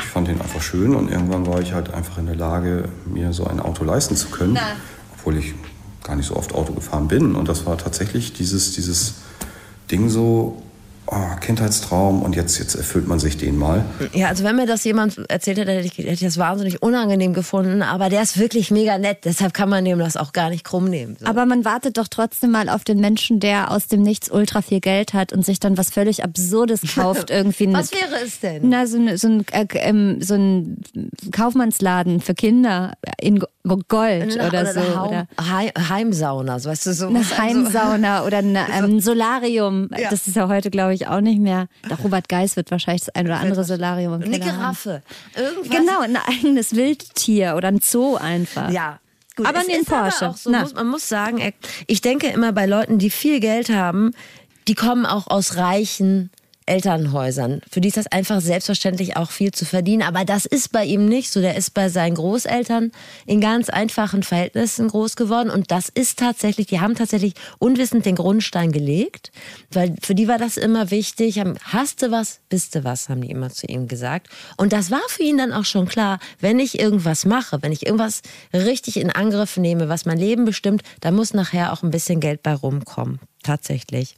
ich 0.00 0.06
fand 0.06 0.28
ihn 0.28 0.40
einfach 0.40 0.62
schön 0.62 0.94
und 0.94 1.10
irgendwann 1.10 1.46
war 1.46 1.60
ich 1.60 1.72
halt 1.72 1.92
einfach 1.92 2.18
in 2.18 2.26
der 2.26 2.36
Lage, 2.36 2.88
mir 3.04 3.32
so 3.32 3.46
ein 3.46 3.60
Auto 3.60 3.84
leisten 3.84 4.16
zu 4.16 4.28
können. 4.28 4.58
Obwohl 5.14 5.36
ich 5.38 5.54
gar 6.02 6.16
nicht 6.16 6.26
so 6.26 6.36
oft 6.36 6.54
Auto 6.54 6.72
gefahren 6.72 7.08
bin. 7.08 7.34
Und 7.34 7.48
das 7.48 7.66
war 7.66 7.76
tatsächlich 7.76 8.32
dieses, 8.32 8.72
dieses 8.72 9.14
Ding 9.90 10.08
so, 10.08 10.62
oh, 11.06 11.36
Kindheitstraum 11.40 12.22
und 12.22 12.36
jetzt, 12.36 12.58
jetzt 12.58 12.74
erfüllt 12.74 13.06
man 13.06 13.18
sich 13.18 13.36
den 13.36 13.56
mal. 13.56 13.84
Ja, 14.12 14.28
also 14.28 14.44
wenn 14.44 14.56
mir 14.56 14.66
das 14.66 14.84
jemand 14.84 15.18
erzählt 15.28 15.58
hätte, 15.58 15.72
hätte 15.72 15.86
ich, 15.86 15.98
hätte 15.98 16.10
ich 16.10 16.20
das 16.20 16.38
wahnsinnig 16.38 16.82
unangenehm 16.82 17.32
gefunden. 17.34 17.82
Aber 17.82 18.08
der 18.08 18.22
ist 18.22 18.38
wirklich 18.38 18.70
mega 18.70 18.98
nett. 18.98 19.18
Deshalb 19.24 19.54
kann 19.54 19.68
man 19.68 19.84
dem 19.84 19.98
das 19.98 20.16
auch 20.16 20.32
gar 20.32 20.50
nicht 20.50 20.64
krumm 20.64 20.84
nehmen. 20.86 21.16
So. 21.20 21.26
Aber 21.26 21.46
man 21.46 21.64
wartet 21.64 21.98
doch 21.98 22.08
trotzdem 22.08 22.50
mal 22.50 22.68
auf 22.68 22.84
den 22.84 23.00
Menschen, 23.00 23.40
der 23.40 23.70
aus 23.70 23.86
dem 23.86 24.02
Nichts 24.02 24.30
ultra 24.30 24.62
viel 24.62 24.80
Geld 24.80 25.14
hat 25.14 25.32
und 25.32 25.44
sich 25.44 25.60
dann 25.60 25.76
was 25.78 25.90
völlig 25.90 26.24
Absurdes 26.24 26.80
kauft. 26.94 27.30
Irgendwie 27.30 27.72
Was 27.72 27.92
eine- 27.92 28.00
wäre 28.12 28.24
es 28.24 28.40
denn? 28.40 28.68
Na, 28.68 28.86
so, 28.86 28.98
ein- 28.98 29.16
so, 29.16 29.28
ein, 29.28 29.44
äh, 29.52 29.66
ähm, 29.74 30.20
so 30.20 30.34
ein 30.34 30.78
Kaufmannsladen 31.32 32.20
für 32.20 32.34
Kinder 32.34 32.92
in 33.20 33.38
Go- 33.38 33.46
Gold 33.88 34.34
oder, 34.36 34.60
eine 34.60 34.72
so. 34.72 34.80
Haum- 34.96 35.08
Oder 35.08 35.26
Heim, 35.50 35.70
Heimsauna, 35.88 36.58
so 36.60 36.70
weißt 36.70 36.86
du 36.86 36.94
so. 36.94 37.08
eine 37.08 37.18
also- 37.18 37.36
Heimsauna 37.38 38.24
oder 38.24 38.38
ein 38.38 38.56
ähm, 38.78 39.00
Solarium. 39.00 39.90
Ja. 39.98 40.08
Das 40.10 40.26
ist 40.26 40.36
ja 40.36 40.48
heute, 40.48 40.70
glaube 40.70 40.94
ich, 40.94 40.95
auch 41.04 41.20
nicht 41.20 41.40
mehr. 41.40 41.68
Doch 41.88 42.02
Robert 42.04 42.28
Geis 42.28 42.56
wird 42.56 42.70
wahrscheinlich 42.70 43.04
das 43.04 43.14
ein 43.14 43.26
oder 43.26 43.38
andere 43.40 43.64
Solarium 43.64 44.14
im 44.14 44.22
Eine 44.22 44.38
Keller. 44.38 44.52
Giraffe. 44.52 45.02
Irgendwas. 45.36 45.76
Genau, 45.76 46.00
ein 46.00 46.16
eigenes 46.16 46.74
Wildtier 46.74 47.54
oder 47.56 47.68
ein 47.68 47.80
Zoo 47.80 48.16
einfach. 48.16 48.70
Ja. 48.70 49.00
Gut, 49.36 49.46
Aber 49.46 49.58
es 49.60 49.66
den 49.66 49.86
aber 49.86 50.02
Porsche. 50.04 50.30
Auch 50.30 50.36
so, 50.36 50.50
muss, 50.50 50.74
man 50.74 50.86
muss 50.86 51.08
sagen, 51.08 51.52
ich 51.86 52.00
denke 52.00 52.28
immer 52.28 52.52
bei 52.52 52.64
Leuten, 52.64 52.98
die 52.98 53.10
viel 53.10 53.40
Geld 53.40 53.68
haben, 53.68 54.12
die 54.66 54.74
kommen 54.74 55.04
auch 55.04 55.26
aus 55.26 55.56
reichen 55.56 56.30
Elternhäusern. 56.66 57.60
Für 57.70 57.80
die 57.80 57.88
ist 57.88 57.96
das 57.96 58.06
einfach 58.08 58.40
selbstverständlich 58.40 59.16
auch 59.16 59.30
viel 59.30 59.52
zu 59.52 59.64
verdienen. 59.64 60.02
Aber 60.02 60.24
das 60.24 60.46
ist 60.46 60.72
bei 60.72 60.84
ihm 60.84 61.06
nicht 61.06 61.30
so. 61.30 61.40
Der 61.40 61.56
ist 61.56 61.74
bei 61.74 61.88
seinen 61.88 62.16
Großeltern 62.16 62.92
in 63.24 63.40
ganz 63.40 63.68
einfachen 63.70 64.22
Verhältnissen 64.22 64.88
groß 64.88 65.16
geworden. 65.16 65.50
Und 65.50 65.70
das 65.70 65.88
ist 65.88 66.18
tatsächlich, 66.18 66.66
die 66.66 66.80
haben 66.80 66.94
tatsächlich 66.94 67.34
unwissend 67.58 68.04
den 68.04 68.16
Grundstein 68.16 68.72
gelegt. 68.72 69.30
Weil 69.70 69.94
für 70.02 70.14
die 70.14 70.28
war 70.28 70.38
das 70.38 70.56
immer 70.56 70.90
wichtig. 70.90 71.40
Hast 71.64 72.02
du 72.02 72.10
was, 72.10 72.40
bist 72.48 72.74
du 72.74 72.84
was, 72.84 73.08
haben 73.08 73.22
die 73.22 73.30
immer 73.30 73.50
zu 73.50 73.66
ihm 73.66 73.88
gesagt. 73.88 74.28
Und 74.56 74.72
das 74.72 74.90
war 74.90 75.02
für 75.08 75.22
ihn 75.22 75.38
dann 75.38 75.52
auch 75.52 75.64
schon 75.64 75.86
klar, 75.86 76.18
wenn 76.40 76.58
ich 76.58 76.78
irgendwas 76.78 77.24
mache, 77.24 77.62
wenn 77.62 77.72
ich 77.72 77.86
irgendwas 77.86 78.22
richtig 78.52 78.98
in 78.98 79.10
Angriff 79.10 79.56
nehme, 79.56 79.88
was 79.88 80.04
mein 80.04 80.18
Leben 80.18 80.44
bestimmt, 80.44 80.82
da 81.00 81.10
muss 81.10 81.34
nachher 81.34 81.72
auch 81.72 81.82
ein 81.82 81.90
bisschen 81.90 82.20
Geld 82.20 82.42
bei 82.42 82.54
rumkommen. 82.54 83.20
Tatsächlich. 83.46 84.16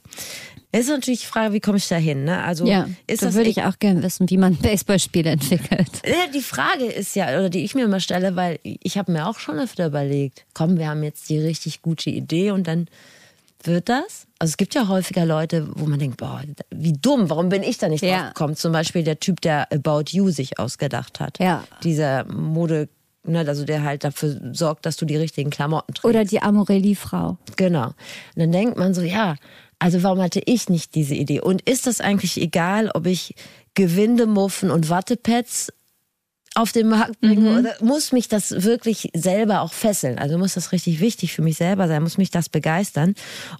Es 0.71 0.81
ist 0.81 0.89
natürlich 0.89 1.21
die 1.21 1.25
Frage, 1.25 1.53
wie 1.53 1.59
komme 1.59 1.77
ich 1.77 1.87
da 1.87 1.95
hin? 1.95 2.25
Ne? 2.25 2.43
Also 2.43 2.67
Ja, 2.67 2.87
ist 3.07 3.21
da 3.23 3.27
das 3.27 3.35
würde 3.35 3.47
e- 3.49 3.51
ich 3.51 3.63
auch 3.63 3.79
gerne 3.79 4.03
wissen, 4.03 4.29
wie 4.29 4.37
man 4.37 4.55
Baseballspiele 4.61 5.31
entwickelt. 5.31 5.89
Ja, 6.05 6.27
die 6.33 6.41
Frage 6.41 6.85
ist 6.85 7.15
ja, 7.15 7.25
oder 7.39 7.49
die 7.49 7.63
ich 7.63 7.73
mir 7.73 7.85
immer 7.85 7.99
stelle, 7.99 8.35
weil 8.35 8.59
ich 8.63 8.97
habe 8.97 9.11
mir 9.11 9.27
auch 9.27 9.39
schon 9.39 9.57
öfter 9.57 9.87
überlegt, 9.87 10.45
komm, 10.53 10.77
wir 10.77 10.87
haben 10.89 11.01
jetzt 11.03 11.29
die 11.29 11.39
richtig 11.39 11.81
gute 11.81 12.09
Idee 12.11 12.51
und 12.51 12.67
dann 12.67 12.87
wird 13.63 13.89
das? 13.89 14.27
Also 14.37 14.51
es 14.51 14.57
gibt 14.57 14.73
ja 14.75 14.87
häufiger 14.87 15.25
Leute, 15.25 15.67
wo 15.75 15.85
man 15.85 15.99
denkt, 15.99 16.17
boah, 16.17 16.41
wie 16.69 16.93
dumm, 16.93 17.29
warum 17.29 17.49
bin 17.49 17.63
ich 17.63 17.77
da 17.79 17.89
nicht 17.89 18.03
Ja. 18.03 18.17
drauf 18.19 18.27
gekommen? 18.29 18.55
Zum 18.55 18.71
Beispiel 18.71 19.03
der 19.03 19.19
Typ, 19.19 19.41
der 19.41 19.67
About 19.73 20.05
You 20.11 20.29
sich 20.29 20.59
ausgedacht 20.59 21.19
hat. 21.19 21.39
Ja. 21.39 21.63
Dieser 21.83 22.25
Mode, 22.25 22.87
ne, 23.29 23.45
also 23.47 23.65
der 23.65 23.83
halt 23.83 24.03
dafür 24.03 24.39
sorgt, 24.53 24.85
dass 24.85 24.97
du 24.97 25.05
die 25.05 25.17
richtigen 25.17 25.49
Klamotten 25.49 25.93
trägst. 25.93 26.05
Oder 26.05 26.25
die 26.25 26.41
Amorelie-Frau. 26.41 27.37
Genau. 27.55 27.87
Und 27.87 27.95
dann 28.35 28.51
denkt 28.51 28.77
man 28.77 28.93
so, 28.93 29.01
ja, 29.01 29.35
also 29.79 30.03
warum 30.03 30.21
hatte 30.21 30.41
ich 30.45 30.69
nicht 30.69 30.95
diese 30.95 31.15
Idee? 31.15 31.39
Und 31.39 31.61
ist 31.67 31.87
das 31.87 32.01
eigentlich 32.01 32.39
egal, 32.39 32.91
ob 32.93 33.05
ich 33.05 33.35
Gewindemuffen 33.75 34.71
und 34.71 34.89
Wattepads 34.89 35.71
auf 36.55 36.71
den 36.71 36.89
Markt 36.89 37.21
bringe 37.21 37.59
oder 37.59 37.75
muss 37.79 38.11
mich 38.11 38.27
das 38.27 38.63
wirklich 38.63 39.09
selber 39.15 39.61
auch 39.61 39.71
fesseln? 39.71 40.19
Also 40.19 40.37
muss 40.37 40.55
das 40.55 40.71
richtig 40.71 40.99
wichtig 40.99 41.33
für 41.33 41.41
mich 41.41 41.57
selber 41.57 41.87
sein, 41.87 42.03
muss 42.03 42.17
mich 42.17 42.31
das 42.31 42.49
begeistern? 42.49 43.13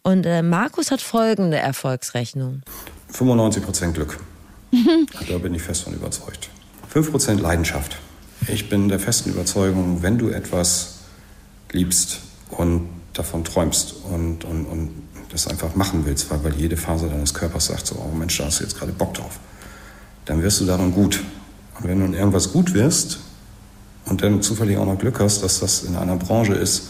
Und 0.04 0.26
äh, 0.26 0.42
Markus 0.42 0.92
hat 0.92 1.00
folgende 1.00 1.58
Erfolgsrechnung. 1.58 2.64
95% 3.14 3.94
Glück. 3.94 4.20
da 5.30 5.38
bin 5.38 5.56
ich 5.56 5.62
fest 5.62 5.84
von 5.84 5.94
überzeugt. 5.94 6.50
5% 6.94 7.40
Leidenschaft. 7.40 7.98
Ich 8.52 8.70
bin 8.70 8.90
der 8.90 9.00
festen 9.00 9.30
Überzeugung, 9.30 10.02
wenn 10.02 10.18
du 10.18 10.30
etwas 10.30 10.96
liebst 11.72 12.20
und 12.50 12.90
davon 13.14 13.44
träumst 13.44 13.96
und, 14.12 14.44
und, 14.44 14.66
und 14.66 14.90
das 15.32 15.48
einfach 15.48 15.76
machen 15.76 16.04
willst, 16.06 16.32
weil, 16.32 16.44
weil 16.44 16.56
jede 16.56 16.78
Phase 16.78 17.08
deines 17.08 17.34
Körpers 17.34 17.68
sagt 17.68 17.86
so, 17.88 17.96
oh 17.96 18.16
Mensch, 18.16 18.38
da 18.38 18.46
hast 18.46 18.60
du 18.60 18.64
jetzt 18.64 18.78
gerade 18.78 18.92
Bock 18.92 19.14
drauf, 19.14 19.40
dann 20.26 20.42
wirst 20.42 20.62
du 20.62 20.66
daran 20.66 20.94
gut. 20.94 21.22
Und 21.80 21.88
wenn 21.88 22.00
du 22.00 22.06
in 22.06 22.14
irgendwas 22.14 22.52
gut 22.52 22.74
wirst 22.74 23.20
und 24.06 24.24
dann 24.24 24.42
zufällig 24.42 24.78
auch 24.78 24.86
noch 24.86 24.98
Glück 24.98 25.20
hast, 25.20 25.44
dass 25.44 25.60
das 25.60 25.84
in 25.84 25.96
einer 25.96 26.16
Branche 26.16 26.54
ist, 26.54 26.90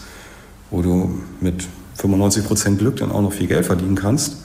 wo 0.70 0.82
du 0.82 1.20
mit 1.40 1.64
95% 1.98 2.76
Glück 2.76 2.96
dann 2.96 3.12
auch 3.12 3.22
noch 3.22 3.32
viel 3.32 3.46
Geld 3.46 3.66
verdienen 3.66 3.96
kannst, 3.96 4.36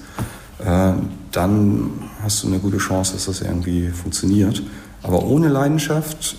äh, 0.59 0.93
dann 1.31 1.91
hast 2.21 2.43
du 2.43 2.47
eine 2.47 2.59
gute 2.59 2.77
Chance, 2.77 3.13
dass 3.13 3.25
das 3.25 3.41
irgendwie 3.41 3.89
funktioniert. 3.89 4.61
Aber 5.03 5.23
ohne 5.23 5.47
Leidenschaft, 5.47 6.35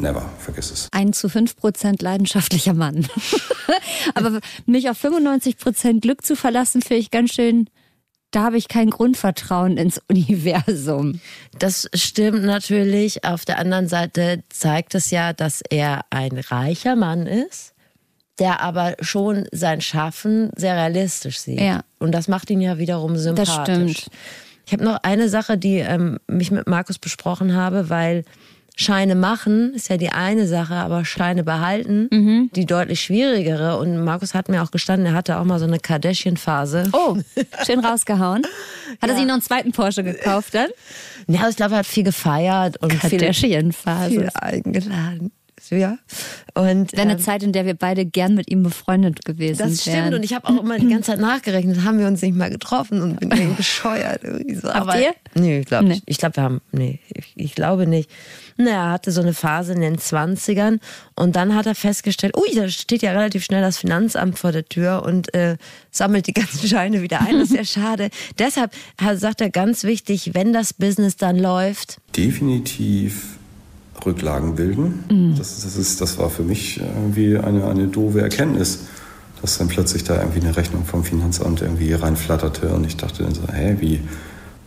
never, 0.00 0.28
vergiss 0.38 0.70
es. 0.70 0.88
Ein 0.92 1.12
zu 1.12 1.28
fünf 1.28 1.56
Prozent 1.56 2.02
leidenschaftlicher 2.02 2.74
Mann. 2.74 3.06
Aber 4.14 4.40
mich 4.66 4.88
auf 4.90 4.98
95 4.98 5.58
Prozent 5.58 6.02
Glück 6.02 6.24
zu 6.24 6.36
verlassen, 6.36 6.82
finde 6.82 7.00
ich 7.00 7.10
ganz 7.10 7.32
schön, 7.32 7.68
da 8.34 8.42
habe 8.42 8.56
ich 8.56 8.66
kein 8.66 8.90
Grundvertrauen 8.90 9.76
ins 9.76 10.00
Universum. 10.08 11.20
Das 11.58 11.88
stimmt 11.94 12.42
natürlich. 12.42 13.24
Auf 13.24 13.44
der 13.44 13.58
anderen 13.58 13.88
Seite 13.88 14.42
zeigt 14.48 14.94
es 14.96 15.10
ja, 15.10 15.32
dass 15.32 15.62
er 15.70 16.00
ein 16.10 16.36
reicher 16.38 16.96
Mann 16.96 17.26
ist, 17.26 17.74
der 18.40 18.60
aber 18.60 18.96
schon 19.00 19.46
sein 19.52 19.80
Schaffen 19.80 20.50
sehr 20.56 20.74
realistisch 20.74 21.38
sieht. 21.38 21.60
Ja. 21.60 21.82
Und 22.00 22.12
das 22.12 22.26
macht 22.26 22.50
ihn 22.50 22.60
ja 22.60 22.78
wiederum 22.78 23.16
sympathisch. 23.16 23.54
stimmt. 23.62 24.06
Ich 24.66 24.72
habe 24.72 24.82
noch 24.82 24.98
eine 25.02 25.28
Sache, 25.28 25.56
die 25.56 25.76
ähm, 25.76 26.18
mich 26.26 26.50
mit 26.50 26.66
Markus 26.66 26.98
besprochen 26.98 27.54
habe, 27.54 27.88
weil 27.88 28.24
Scheine 28.76 29.14
machen 29.14 29.72
ist 29.74 29.88
ja 29.88 29.96
die 29.96 30.10
eine 30.10 30.48
Sache, 30.48 30.74
aber 30.74 31.04
Scheine 31.04 31.44
behalten 31.44 32.08
Mhm. 32.10 32.50
die 32.56 32.66
deutlich 32.66 33.00
schwierigere. 33.00 33.78
Und 33.78 34.02
Markus 34.02 34.34
hat 34.34 34.48
mir 34.48 34.62
auch 34.64 34.70
gestanden, 34.72 35.06
er 35.06 35.12
hatte 35.12 35.38
auch 35.38 35.44
mal 35.44 35.58
so 35.60 35.64
eine 35.64 35.78
Kardashian-Phase. 35.78 36.90
Oh, 36.92 37.16
schön 37.64 37.78
rausgehauen. 37.80 38.42
Hat 39.00 39.10
er 39.10 39.16
sich 39.16 39.24
noch 39.26 39.34
einen 39.34 39.42
zweiten 39.42 39.72
Porsche 39.72 40.02
gekauft 40.04 40.54
dann? 40.54 40.68
Ja, 41.28 41.48
ich 41.48 41.56
glaube, 41.56 41.74
er 41.74 41.78
hat 41.78 41.86
viel 41.86 42.04
gefeiert 42.04 42.82
und 42.82 42.92
viel, 42.92 43.10
viel 43.10 43.18
Kardashian-Phase. 43.20 44.28
eingeladen. 44.34 45.30
Ja. 45.70 45.96
Und 46.54 46.92
Wäre 46.92 47.02
eine 47.02 47.12
ähm, 47.12 47.18
Zeit, 47.20 47.42
in 47.42 47.52
der 47.52 47.64
wir 47.64 47.74
beide 47.74 48.04
gern 48.04 48.34
mit 48.34 48.50
ihm 48.50 48.62
befreundet 48.62 49.24
gewesen 49.24 49.58
das 49.60 49.86
wären. 49.86 49.98
stimmt. 50.00 50.14
Und 50.16 50.22
ich 50.24 50.34
habe 50.34 50.46
auch 50.48 50.60
immer 50.62 50.78
die 50.78 50.88
ganze 50.88 51.12
Zeit 51.12 51.20
nachgerechnet, 51.20 51.84
haben 51.84 51.98
wir 51.98 52.06
uns 52.06 52.20
nicht 52.20 52.36
mal 52.36 52.50
getroffen 52.50 53.00
und 53.00 53.20
bin 53.20 53.54
bescheuert. 53.56 54.22
Irgendwie 54.24 54.56
so. 54.56 54.68
Habt 54.72 54.94
ihr? 55.00 55.14
Nee, 55.34 55.60
ich 55.60 55.66
glaube 55.66 55.84
Nee. 55.84 55.90
nicht. 55.94 56.02
Ich 56.06 56.18
glaube, 56.18 56.36
wir 56.36 56.42
haben, 56.42 56.60
nee, 56.72 57.00
ich, 57.14 57.32
ich 57.36 57.54
glaube 57.54 57.86
nicht. 57.86 58.10
Na, 58.56 58.70
er 58.70 58.90
hatte 58.92 59.10
so 59.10 59.20
eine 59.20 59.34
Phase 59.34 59.72
in 59.72 59.80
den 59.80 59.96
20ern 59.98 60.78
und 61.16 61.34
dann 61.36 61.54
hat 61.54 61.66
er 61.66 61.74
festgestellt, 61.74 62.36
ui, 62.36 62.54
da 62.54 62.68
steht 62.68 63.02
ja 63.02 63.10
relativ 63.12 63.44
schnell 63.44 63.62
das 63.62 63.78
Finanzamt 63.78 64.38
vor 64.38 64.52
der 64.52 64.64
Tür 64.64 65.02
und 65.04 65.34
äh, 65.34 65.56
sammelt 65.90 66.26
die 66.28 66.32
ganzen 66.34 66.68
Scheine 66.68 67.02
wieder 67.02 67.20
ein. 67.20 67.38
Das 67.40 67.50
ist 67.50 67.56
ja 67.56 67.64
schade. 67.82 68.10
Deshalb 68.38 68.72
hat- 69.00 69.18
sagt 69.18 69.40
er 69.40 69.50
ganz 69.50 69.84
wichtig, 69.84 70.30
wenn 70.34 70.52
das 70.52 70.72
Business 70.72 71.16
dann 71.16 71.38
läuft, 71.38 71.98
Definitiv 72.16 73.36
Rücklagen 74.04 74.54
bilden. 74.56 75.34
Das, 75.38 75.62
das, 75.62 75.76
ist, 75.76 76.00
das 76.00 76.18
war 76.18 76.28
für 76.28 76.42
mich 76.42 76.78
irgendwie 76.78 77.38
eine, 77.38 77.66
eine 77.66 77.86
doofe 77.86 78.20
Erkenntnis, 78.20 78.80
dass 79.40 79.58
dann 79.58 79.68
plötzlich 79.68 80.04
da 80.04 80.20
irgendwie 80.20 80.40
eine 80.40 80.56
Rechnung 80.56 80.84
vom 80.84 81.04
Finanzamt 81.04 81.62
irgendwie 81.62 81.92
reinflatterte 81.92 82.68
und 82.68 82.84
ich 82.84 82.96
dachte 82.96 83.22
dann 83.22 83.34
so, 83.34 83.42
hä, 83.50 83.76
wie 83.80 84.00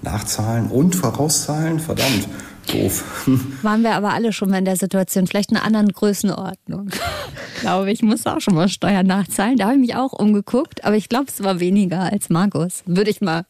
nachzahlen 0.02 0.68
und 0.68 0.96
vorauszahlen? 0.96 1.80
Verdammt, 1.80 2.28
doof. 2.74 3.28
Waren 3.64 3.84
wir 3.84 3.96
aber 3.96 4.14
alle 4.14 4.34
schon 4.34 4.50
mal 4.50 4.60
in 4.60 4.66
der 4.66 4.76
Situation, 4.76 5.28
vielleicht 5.28 5.52
in 5.52 5.58
einer 5.58 5.66
anderen 5.66 5.90
Größenordnung. 5.90 6.90
glaube 7.62 7.92
ich, 7.92 8.02
muss 8.02 8.26
auch 8.26 8.40
schon 8.40 8.56
mal 8.56 8.70
Steuern 8.70 9.08
nachzahlen. 9.08 9.58
Da 9.58 9.66
habe 9.66 9.76
ich 9.76 9.82
mich 9.82 9.96
auch 9.96 10.14
umgeguckt, 10.14 10.86
aber 10.86 10.96
ich 10.96 11.10
glaube, 11.10 11.26
es 11.28 11.44
war 11.44 11.60
weniger 11.60 12.12
als 12.12 12.30
Markus. 12.30 12.84
Würde 12.86 13.10
ich 13.10 13.22
mal 13.22 13.46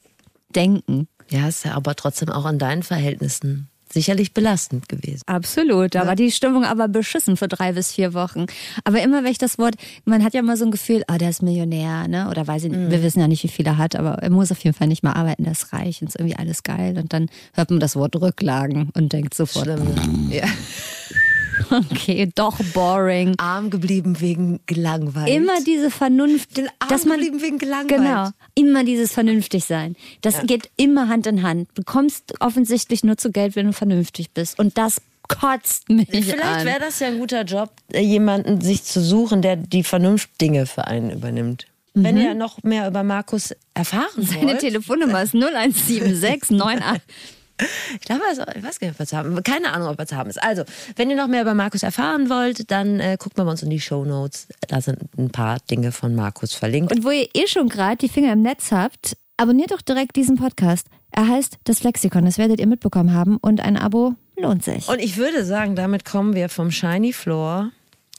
denken. 0.56 1.08
ja, 1.30 1.48
ist 1.48 1.66
ja 1.66 1.74
aber 1.74 1.96
trotzdem 1.96 2.30
auch 2.30 2.46
in 2.46 2.58
deinen 2.58 2.84
Verhältnissen 2.84 3.70
sicherlich 3.92 4.34
belastend 4.34 4.90
gewesen. 4.90 5.22
Absolut, 5.26 5.96
da 5.96 6.06
war 6.08 6.16
die 6.16 6.32
Stimmung 6.32 6.66
aber 6.66 6.88
beschissen 6.88 7.38
für 7.38 7.48
drei 7.48 7.74
bis 7.74 7.92
vier 7.94 8.14
Wochen. 8.14 8.46
Aber 8.84 9.02
immer 9.02 9.24
wenn 9.24 9.32
ich 9.32 9.38
das 9.38 9.58
Wort, 9.58 9.76
man 10.06 10.24
hat 10.24 10.34
ja 10.34 10.40
immer 10.42 10.58
so 10.58 10.66
ein 10.66 10.72
Gefühl, 10.72 11.04
ah, 11.08 11.18
der 11.18 11.30
ist 11.30 11.42
Millionär, 11.42 12.08
ne? 12.08 12.30
Oder 12.30 12.48
weiß 12.48 12.66
ich 12.66 12.72
nicht, 12.72 12.92
wir 12.92 13.04
wissen 13.04 13.20
ja 13.20 13.28
nicht, 13.28 13.44
wie 13.44 13.48
viel 13.48 13.66
er 13.66 13.78
hat, 13.78 13.96
aber 13.96 14.16
er 14.16 14.30
muss 14.30 14.52
auf 14.52 14.64
jeden 14.64 14.76
Fall 14.76 14.88
nicht 14.88 15.04
mehr 15.04 15.16
arbeiten, 15.16 15.44
der 15.44 15.54
ist 15.54 15.74
reich 15.74 16.02
und 16.02 16.10
ist 16.10 16.16
irgendwie 16.20 16.36
alles 16.38 16.64
geil. 16.64 16.98
Und 16.98 17.14
dann 17.14 17.30
hört 17.54 17.70
man 17.72 17.80
das 17.80 17.96
Wort 17.96 18.16
Rücklagen 18.16 18.90
und 18.94 19.14
denkt 19.14 19.34
sofort, 19.34 19.66
Schlimm. 19.66 20.30
Ja. 20.32 20.46
okay, 21.92 22.30
doch 22.36 22.58
boring. 22.74 23.36
Arm 23.38 23.70
geblieben 23.70 24.20
wegen 24.20 24.60
gelangweilt. 24.66 25.30
Immer 25.30 25.62
diese 25.66 25.92
Vernunft, 25.92 26.58
Den 26.58 26.68
Arm 26.80 26.90
dass 26.90 27.06
man 27.06 27.20
geblieben 27.20 27.42
wegen 27.42 27.58
gelangweilt. 27.58 28.02
Genau, 28.02 28.30
immer 28.56 28.84
dieses 28.84 29.12
vernünftig 29.12 29.66
sein. 29.66 29.96
Das 30.22 30.42
geht 30.46 30.70
immer 30.78 31.08
Hand 31.10 31.28
in 31.28 31.44
Hand. 31.44 31.70
Du 31.76 31.84
kommst 31.84 32.34
offensichtlich 32.40 33.04
nur 33.04 33.18
zu 33.18 33.32
Geld, 33.32 33.56
wenn 33.56 33.68
du 33.68 33.74
vernünftig 33.74 34.32
bist. 34.32 34.60
Und 34.60 34.78
das 34.78 35.02
kotzt 35.28 35.90
mich 35.90 36.08
Vielleicht 36.10 36.66
wäre 36.66 36.80
das 36.80 37.00
ja 37.00 37.08
ein 37.08 37.20
guter 37.20 37.44
Job, 37.44 37.72
äh, 37.92 38.00
jemanden 38.00 38.62
sich 38.62 38.84
zu 38.84 39.02
suchen, 39.02 39.42
der 39.42 39.58
die 39.58 39.84
Vernunftdinge 39.84 40.66
für 40.66 40.88
einen 40.88 41.12
übernimmt. 41.12 41.68
Wenn 41.94 42.18
ihr 42.18 42.36
noch 42.36 42.62
mehr 42.62 42.88
über 42.88 43.02
Markus 43.02 43.56
erfahren 43.74 44.06
Seine 44.18 44.44
wollt. 44.44 44.60
Telefonnummer 44.60 45.24
ist 45.24 45.34
0176 45.34 46.52
98. 46.62 47.02
Ich 47.96 48.02
glaube, 48.02 48.22
also, 48.28 48.44
ich 48.56 48.64
weiß 48.64 48.80
gar 48.80 48.88
nicht, 48.88 48.96
ob 48.96 49.00
er 49.00 49.08
zu 49.08 49.18
haben 49.18 49.44
Keine 49.44 49.74
Ahnung, 49.74 49.88
ob 49.90 50.00
er 50.00 50.06
zu 50.06 50.16
haben 50.16 50.30
ist. 50.30 50.42
Also, 50.42 50.64
wenn 50.96 51.10
ihr 51.10 51.16
noch 51.16 51.28
mehr 51.28 51.42
über 51.42 51.54
Markus 51.54 51.84
erfahren 51.84 52.30
wollt, 52.30 52.70
dann 52.70 53.00
äh, 53.00 53.18
guckt 53.20 53.38
mal 53.38 53.46
bei 53.46 53.52
uns 53.52 53.64
in 53.64 53.70
die 53.70 53.80
Show 53.80 54.06
Notes. 54.06 54.48
Da 54.68 54.82
sind 54.82 55.00
ein 55.18 55.30
paar 55.30 55.58
Dinge 55.70 55.92
von 55.92 56.14
Markus 56.16 56.54
verlinkt. 56.54 56.92
Und 56.96 57.04
wo 57.04 57.12
ihr 57.12 57.28
eh 57.34 57.48
schon 57.48 57.70
gerade 57.70 57.98
die 57.98 58.10
Finger 58.10 58.34
im 58.34 58.42
Netz 58.42 58.72
habt, 58.72 59.18
abonniert 59.38 59.72
doch 59.72 59.82
direkt 59.82 60.16
diesen 60.16 60.36
Podcast. 60.36 60.88
Er 61.12 61.28
heißt 61.28 61.58
Das 61.64 61.80
Flexikon, 61.80 62.26
das 62.26 62.38
werdet 62.38 62.60
ihr 62.60 62.68
mitbekommen 62.68 63.14
haben. 63.14 63.38
Und 63.38 63.62
ein 63.62 63.78
Abo 63.78 64.16
lohnt 64.36 64.64
sich. 64.64 64.88
Und 64.88 65.00
ich 65.00 65.18
würde 65.18 65.46
sagen, 65.46 65.76
damit 65.76 66.06
kommen 66.06 66.36
wir 66.36 66.50
vom 66.50 66.72
Shiny 66.72 67.14
Floor 67.14 67.72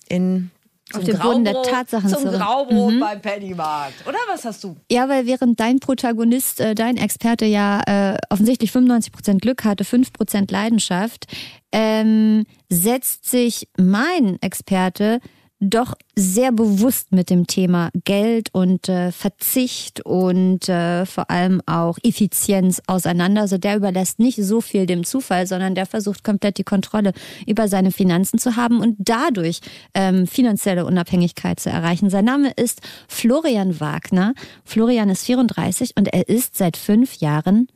in 0.08 0.50
Auf 0.94 1.04
den 1.04 1.18
Boden 1.18 1.44
der 1.44 1.62
Tatsachen 1.62 2.08
zum 2.08 2.22
zurück. 2.22 2.34
Mhm. 2.34 2.38
Graubrot 2.38 3.00
beim 3.00 3.20
Pennymarkt. 3.20 4.06
Oder 4.06 4.18
was 4.30 4.44
hast 4.44 4.64
du? 4.64 4.76
Ja, 4.90 5.08
weil 5.08 5.26
während 5.26 5.60
dein 5.60 5.80
Protagonist, 5.80 6.60
äh, 6.60 6.74
dein 6.74 6.96
Experte 6.96 7.44
ja 7.44 7.80
äh, 7.86 8.18
offensichtlich 8.30 8.70
95% 8.70 9.38
Glück 9.38 9.64
hatte, 9.64 9.84
5% 9.84 10.50
Leidenschaft, 10.50 11.26
ähm, 11.72 12.44
setzt 12.70 13.28
sich 13.28 13.68
mein 13.76 14.38
Experte 14.40 15.20
doch 15.60 15.94
sehr 16.14 16.52
bewusst 16.52 17.12
mit 17.12 17.30
dem 17.30 17.46
Thema 17.46 17.90
Geld 18.04 18.48
und 18.52 18.88
äh, 18.88 19.10
Verzicht 19.10 20.04
und 20.04 20.68
äh, 20.68 21.04
vor 21.04 21.30
allem 21.30 21.60
auch 21.66 21.98
Effizienz 22.02 22.80
auseinander. 22.86 23.42
Also 23.42 23.58
der 23.58 23.76
überlässt 23.76 24.18
nicht 24.18 24.36
so 24.42 24.60
viel 24.60 24.86
dem 24.86 25.04
Zufall, 25.04 25.46
sondern 25.46 25.74
der 25.74 25.86
versucht 25.86 26.22
komplett 26.22 26.58
die 26.58 26.64
Kontrolle 26.64 27.12
über 27.46 27.66
seine 27.66 27.90
Finanzen 27.90 28.38
zu 28.38 28.56
haben 28.56 28.80
und 28.80 28.96
dadurch 28.98 29.60
ähm, 29.94 30.26
finanzielle 30.26 30.86
Unabhängigkeit 30.86 31.58
zu 31.58 31.70
erreichen. 31.70 32.10
Sein 32.10 32.24
Name 32.24 32.52
ist 32.54 32.80
Florian 33.08 33.80
Wagner. 33.80 34.34
Florian 34.64 35.10
ist 35.10 35.24
34 35.24 35.96
und 35.96 36.08
er 36.08 36.28
ist 36.28 36.56
seit 36.56 36.76
fünf 36.76 37.16
Jahren 37.16 37.68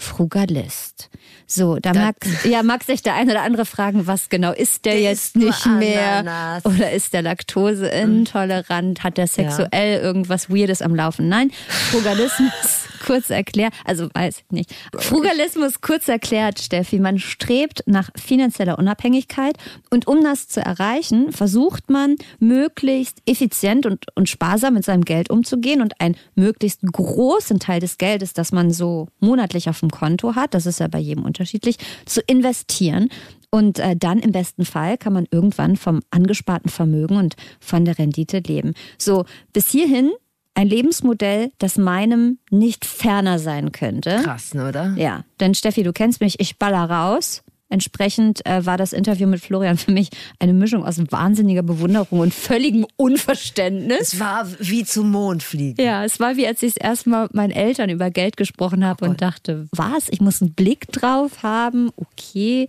Frugalist. 0.00 1.10
So, 1.46 1.76
da 1.76 1.92
mag, 1.92 2.16
ja, 2.44 2.62
mag 2.62 2.84
sich 2.84 3.02
der 3.02 3.14
eine 3.14 3.32
oder 3.32 3.42
andere 3.42 3.64
fragen, 3.64 4.06
was 4.06 4.28
genau 4.28 4.52
ist 4.52 4.84
der, 4.84 4.94
der 4.94 5.02
jetzt 5.02 5.36
nicht 5.36 5.66
mehr? 5.66 6.18
Ananas. 6.18 6.64
Oder 6.64 6.92
ist 6.92 7.12
der 7.12 7.22
laktoseintolerant? 7.22 9.02
Hat 9.02 9.18
der 9.18 9.26
sexuell 9.26 9.98
ja. 9.98 10.00
irgendwas 10.00 10.48
Weirdes 10.48 10.80
am 10.80 10.94
Laufen? 10.94 11.28
Nein, 11.28 11.50
Frugalismus 11.68 12.84
kurz 13.04 13.30
erklärt, 13.30 13.74
also 13.84 14.08
weiß 14.14 14.38
ich 14.38 14.52
nicht. 14.52 14.74
Frugalismus 14.96 15.80
kurz 15.80 16.08
erklärt, 16.08 16.60
Steffi, 16.60 16.98
man 17.00 17.18
strebt 17.18 17.82
nach 17.86 18.10
finanzieller 18.16 18.78
Unabhängigkeit 18.78 19.56
und 19.90 20.06
um 20.06 20.22
das 20.22 20.48
zu 20.48 20.60
erreichen, 20.60 21.32
versucht 21.32 21.90
man 21.90 22.16
möglichst 22.38 23.18
effizient 23.26 23.86
und, 23.86 24.06
und 24.14 24.28
sparsam 24.28 24.74
mit 24.74 24.84
seinem 24.84 25.04
Geld 25.04 25.30
umzugehen 25.30 25.82
und 25.82 26.00
einen 26.00 26.16
möglichst 26.34 26.82
großen 26.82 27.58
Teil 27.58 27.80
des 27.80 27.98
Geldes, 27.98 28.34
das 28.34 28.52
man 28.52 28.70
so 28.70 29.08
monatlich 29.18 29.68
auf 29.68 29.80
dem 29.80 29.89
Konto 29.90 30.34
hat, 30.34 30.54
das 30.54 30.66
ist 30.66 30.80
ja 30.80 30.88
bei 30.88 30.98
jedem 30.98 31.24
unterschiedlich, 31.24 31.76
zu 32.06 32.20
investieren. 32.22 33.08
Und 33.50 33.78
äh, 33.80 33.96
dann 33.96 34.20
im 34.20 34.32
besten 34.32 34.64
Fall 34.64 34.96
kann 34.96 35.12
man 35.12 35.26
irgendwann 35.30 35.76
vom 35.76 36.00
angesparten 36.10 36.70
Vermögen 36.70 37.16
und 37.16 37.34
von 37.58 37.84
der 37.84 37.98
Rendite 37.98 38.38
leben. 38.38 38.74
So, 38.96 39.24
bis 39.52 39.68
hierhin 39.68 40.12
ein 40.54 40.68
Lebensmodell, 40.68 41.52
das 41.58 41.76
meinem 41.76 42.38
nicht 42.50 42.84
ferner 42.84 43.38
sein 43.38 43.72
könnte. 43.72 44.20
Krass, 44.22 44.54
ne, 44.54 44.68
oder? 44.68 44.94
Ja, 44.96 45.24
denn 45.40 45.54
Steffi, 45.54 45.82
du 45.82 45.92
kennst 45.92 46.20
mich, 46.20 46.38
ich 46.38 46.58
baller 46.58 46.90
raus. 46.90 47.42
Entsprechend 47.70 48.44
äh, 48.44 48.66
war 48.66 48.76
das 48.76 48.92
Interview 48.92 49.28
mit 49.28 49.40
Florian 49.40 49.78
für 49.78 49.92
mich 49.92 50.10
eine 50.40 50.52
Mischung 50.52 50.84
aus 50.84 50.98
wahnsinniger 51.10 51.62
Bewunderung 51.62 52.20
und 52.20 52.34
völligem 52.34 52.84
Unverständnis. 52.96 54.14
Es 54.14 54.20
war 54.20 54.46
wie 54.58 54.84
zum 54.84 55.10
Mond 55.12 55.42
fliegen. 55.42 55.80
Ja, 55.80 56.04
es 56.04 56.18
war 56.20 56.36
wie, 56.36 56.46
als 56.46 56.62
ich 56.62 56.74
das 56.74 56.84
erste 56.84 57.10
Mal 57.10 57.28
meinen 57.32 57.52
Eltern 57.52 57.88
über 57.88 58.10
Geld 58.10 58.36
gesprochen 58.36 58.84
habe 58.84 59.04
oh 59.04 59.08
und 59.08 59.22
dachte, 59.22 59.68
was? 59.70 60.08
Ich 60.10 60.20
muss 60.20 60.42
einen 60.42 60.52
Blick 60.52 60.90
drauf 60.92 61.44
haben? 61.44 61.90
Okay. 61.96 62.68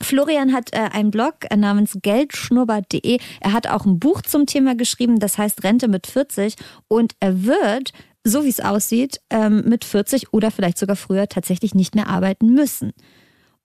Florian 0.00 0.52
hat 0.52 0.72
äh, 0.72 0.88
einen 0.92 1.10
Blog 1.10 1.34
äh, 1.50 1.56
namens 1.56 1.98
geldschnurrbart.de. 2.00 3.18
Er 3.40 3.52
hat 3.52 3.66
auch 3.66 3.84
ein 3.84 3.98
Buch 3.98 4.22
zum 4.22 4.46
Thema 4.46 4.74
geschrieben, 4.74 5.18
das 5.18 5.38
heißt 5.38 5.62
Rente 5.62 5.88
mit 5.88 6.06
40. 6.06 6.54
Und 6.88 7.14
er 7.20 7.44
wird, 7.44 7.92
so 8.24 8.44
wie 8.44 8.48
es 8.48 8.60
aussieht, 8.60 9.20
ähm, 9.30 9.64
mit 9.66 9.84
40 9.84 10.32
oder 10.32 10.50
vielleicht 10.50 10.78
sogar 10.78 10.96
früher 10.96 11.28
tatsächlich 11.28 11.74
nicht 11.74 11.94
mehr 11.94 12.08
arbeiten 12.08 12.54
müssen. 12.54 12.92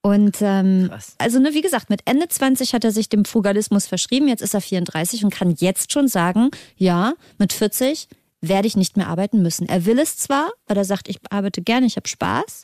Und 0.01 0.37
ähm, 0.41 0.89
also 1.19 1.39
ne, 1.39 1.53
wie 1.53 1.61
gesagt, 1.61 1.89
mit 1.89 2.01
Ende 2.05 2.27
20 2.27 2.73
hat 2.73 2.83
er 2.83 2.91
sich 2.91 3.07
dem 3.09 3.23
Frugalismus 3.23 3.85
verschrieben, 3.85 4.27
jetzt 4.27 4.41
ist 4.41 4.55
er 4.55 4.61
34 4.61 5.23
und 5.23 5.33
kann 5.33 5.51
jetzt 5.51 5.91
schon 5.91 6.07
sagen, 6.07 6.49
ja, 6.75 7.13
mit 7.37 7.53
40 7.53 8.07
werde 8.41 8.67
ich 8.67 8.75
nicht 8.75 8.97
mehr 8.97 9.07
arbeiten 9.07 9.43
müssen. 9.43 9.69
Er 9.69 9.85
will 9.85 9.99
es 9.99 10.17
zwar, 10.17 10.49
weil 10.65 10.77
er 10.77 10.85
sagt, 10.85 11.07
ich 11.07 11.19
arbeite 11.29 11.61
gerne, 11.61 11.85
ich 11.85 11.97
habe 11.97 12.07
Spaß, 12.07 12.63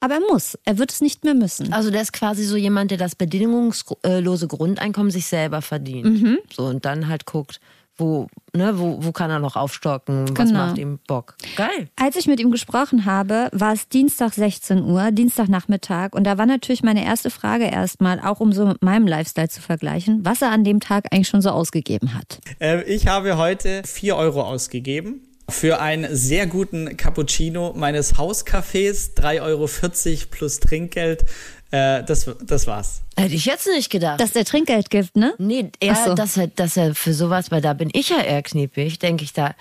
aber 0.00 0.14
er 0.14 0.20
muss. 0.20 0.56
Er 0.64 0.78
wird 0.78 0.92
es 0.92 1.00
nicht 1.00 1.24
mehr 1.24 1.34
müssen. 1.34 1.72
Also 1.72 1.90
der 1.90 2.02
ist 2.02 2.12
quasi 2.12 2.44
so 2.44 2.56
jemand, 2.56 2.92
der 2.92 2.98
das 2.98 3.16
bedingungslose 3.16 4.46
Grundeinkommen 4.46 5.10
sich 5.10 5.26
selber 5.26 5.60
verdient. 5.60 6.22
Mhm. 6.22 6.38
So 6.54 6.66
und 6.66 6.84
dann 6.84 7.08
halt 7.08 7.26
guckt, 7.26 7.58
wo, 7.98 8.28
ne, 8.54 8.78
wo, 8.78 9.04
wo 9.04 9.12
kann 9.12 9.30
er 9.30 9.40
noch 9.40 9.56
aufstocken? 9.56 10.36
Was 10.36 10.48
genau. 10.48 10.66
macht 10.66 10.78
ihm 10.78 10.98
Bock? 11.06 11.36
Geil. 11.56 11.88
Als 11.96 12.16
ich 12.16 12.26
mit 12.26 12.40
ihm 12.40 12.50
gesprochen 12.50 13.04
habe, 13.04 13.48
war 13.52 13.72
es 13.72 13.88
Dienstag 13.88 14.32
16 14.32 14.82
Uhr, 14.82 15.10
Dienstagnachmittag. 15.10 16.12
Und 16.12 16.24
da 16.24 16.38
war 16.38 16.46
natürlich 16.46 16.82
meine 16.82 17.04
erste 17.04 17.30
Frage 17.30 17.64
erstmal, 17.64 18.20
auch 18.20 18.40
um 18.40 18.52
so 18.52 18.66
mit 18.66 18.82
meinem 18.82 19.06
Lifestyle 19.06 19.48
zu 19.48 19.60
vergleichen, 19.60 20.24
was 20.24 20.42
er 20.42 20.50
an 20.50 20.64
dem 20.64 20.80
Tag 20.80 21.12
eigentlich 21.12 21.28
schon 21.28 21.42
so 21.42 21.50
ausgegeben 21.50 22.14
hat. 22.14 22.40
Äh, 22.60 22.84
ich 22.84 23.08
habe 23.08 23.36
heute 23.36 23.82
4 23.84 24.16
Euro 24.16 24.42
ausgegeben 24.42 25.22
für 25.48 25.80
einen 25.80 26.14
sehr 26.14 26.46
guten 26.46 26.96
Cappuccino 26.96 27.72
meines 27.74 28.16
Hauscafés, 28.16 29.16
3,40 29.16 29.42
Euro 29.42 30.26
plus 30.30 30.60
Trinkgeld. 30.60 31.24
Äh, 31.70 32.02
das, 32.04 32.30
das 32.42 32.66
war's. 32.66 33.02
Hätte 33.16 33.34
ich 33.34 33.44
jetzt 33.44 33.66
nicht 33.66 33.90
gedacht. 33.90 34.20
Dass 34.20 34.32
der 34.32 34.44
Trinkgeld 34.44 34.90
gibt, 34.90 35.16
ne? 35.16 35.34
Nee, 35.38 35.70
eher, 35.80 35.96
so. 35.96 36.14
dass, 36.14 36.36
er, 36.36 36.46
dass 36.48 36.76
er 36.76 36.94
für 36.94 37.12
sowas, 37.12 37.50
weil 37.50 37.60
da 37.60 37.74
bin 37.74 37.90
ich 37.92 38.08
ja 38.08 38.20
eher 38.20 38.42
kniepig, 38.42 38.98
denke 38.98 39.24
ich, 39.24 39.32
da 39.32 39.54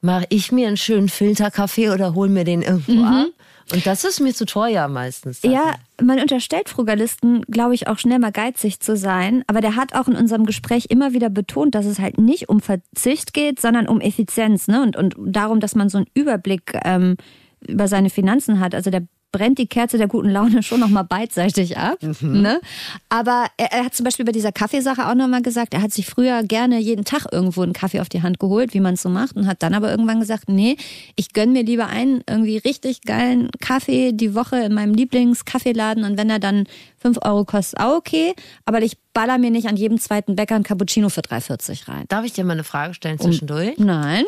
mache 0.00 0.26
ich 0.28 0.52
mir 0.52 0.68
einen 0.68 0.76
schönen 0.76 1.08
Filterkaffee 1.08 1.90
oder 1.90 2.14
hol 2.14 2.28
mir 2.28 2.44
den 2.44 2.62
irgendwo 2.62 2.92
mhm. 2.92 3.04
ab. 3.04 3.26
Und 3.72 3.86
das 3.86 4.04
ist 4.04 4.20
mir 4.20 4.34
zu 4.34 4.46
teuer 4.46 4.88
meistens. 4.88 5.42
Ja, 5.42 5.74
man 6.02 6.18
unterstellt 6.18 6.68
Frugalisten, 6.68 7.42
glaube 7.42 7.74
ich, 7.74 7.86
auch 7.86 7.98
schnell 7.98 8.18
mal 8.18 8.32
geizig 8.32 8.80
zu 8.80 8.96
sein. 8.96 9.44
Aber 9.46 9.60
der 9.60 9.76
hat 9.76 9.94
auch 9.94 10.08
in 10.08 10.16
unserem 10.16 10.44
Gespräch 10.44 10.86
immer 10.88 11.12
wieder 11.12 11.30
betont, 11.30 11.74
dass 11.74 11.86
es 11.86 12.00
halt 12.00 12.18
nicht 12.18 12.48
um 12.48 12.60
Verzicht 12.60 13.32
geht, 13.32 13.60
sondern 13.60 13.86
um 13.86 14.00
Effizienz 14.00 14.66
ne? 14.66 14.82
und, 14.82 14.96
und 14.96 15.14
darum, 15.18 15.60
dass 15.60 15.76
man 15.76 15.88
so 15.88 15.98
einen 15.98 16.08
Überblick 16.14 16.76
ähm, 16.84 17.16
über 17.60 17.86
seine 17.86 18.10
Finanzen 18.10 18.58
hat. 18.58 18.74
Also 18.74 18.90
der 18.90 19.02
brennt 19.32 19.58
die 19.58 19.66
Kerze 19.66 19.98
der 19.98 20.08
guten 20.08 20.30
Laune 20.30 20.62
schon 20.62 20.80
nochmal 20.80 21.04
beidseitig 21.04 21.76
ab. 21.76 21.98
Mhm. 22.02 22.42
Ne? 22.42 22.60
Aber 23.08 23.46
er, 23.56 23.72
er, 23.72 23.84
hat 23.84 23.94
zum 23.94 24.04
Beispiel 24.04 24.24
bei 24.24 24.32
dieser 24.32 24.52
Kaffeesache 24.52 25.08
auch 25.08 25.14
nochmal 25.14 25.42
gesagt, 25.42 25.74
er 25.74 25.82
hat 25.82 25.92
sich 25.92 26.06
früher 26.06 26.42
gerne 26.42 26.78
jeden 26.78 27.04
Tag 27.04 27.26
irgendwo 27.32 27.62
einen 27.62 27.72
Kaffee 27.72 28.00
auf 28.00 28.08
die 28.08 28.22
Hand 28.22 28.38
geholt, 28.38 28.74
wie 28.74 28.80
man 28.80 28.94
es 28.94 29.02
so 29.02 29.08
macht, 29.08 29.36
und 29.36 29.46
hat 29.46 29.62
dann 29.62 29.74
aber 29.74 29.90
irgendwann 29.90 30.20
gesagt, 30.20 30.48
nee, 30.48 30.76
ich 31.16 31.32
gönn 31.32 31.52
mir 31.52 31.62
lieber 31.62 31.86
einen 31.86 32.22
irgendwie 32.28 32.58
richtig 32.58 33.02
geilen 33.02 33.50
Kaffee 33.60 34.12
die 34.12 34.34
Woche 34.34 34.56
in 34.56 34.74
meinem 34.74 34.94
Lieblingskaffeeladen 34.94 36.04
und 36.04 36.18
wenn 36.18 36.30
er 36.30 36.38
dann 36.38 36.64
5 36.98 37.18
Euro 37.22 37.44
kostet, 37.44 37.80
auch 37.80 37.96
okay, 37.96 38.34
aber 38.64 38.82
ich 38.82 38.98
baller 39.12 39.38
mir 39.38 39.50
nicht 39.50 39.68
an 39.68 39.76
jedem 39.76 39.98
zweiten 39.98 40.36
Bäcker 40.36 40.54
ein 40.54 40.62
Cappuccino 40.62 41.08
für 41.08 41.22
3,40 41.22 41.88
rein. 41.88 42.04
Darf 42.08 42.24
ich 42.24 42.32
dir 42.32 42.44
mal 42.44 42.52
eine 42.52 42.64
Frage 42.64 42.94
stellen 42.94 43.18
zwischendurch? 43.18 43.78
Um, 43.78 43.86
nein. 43.86 44.24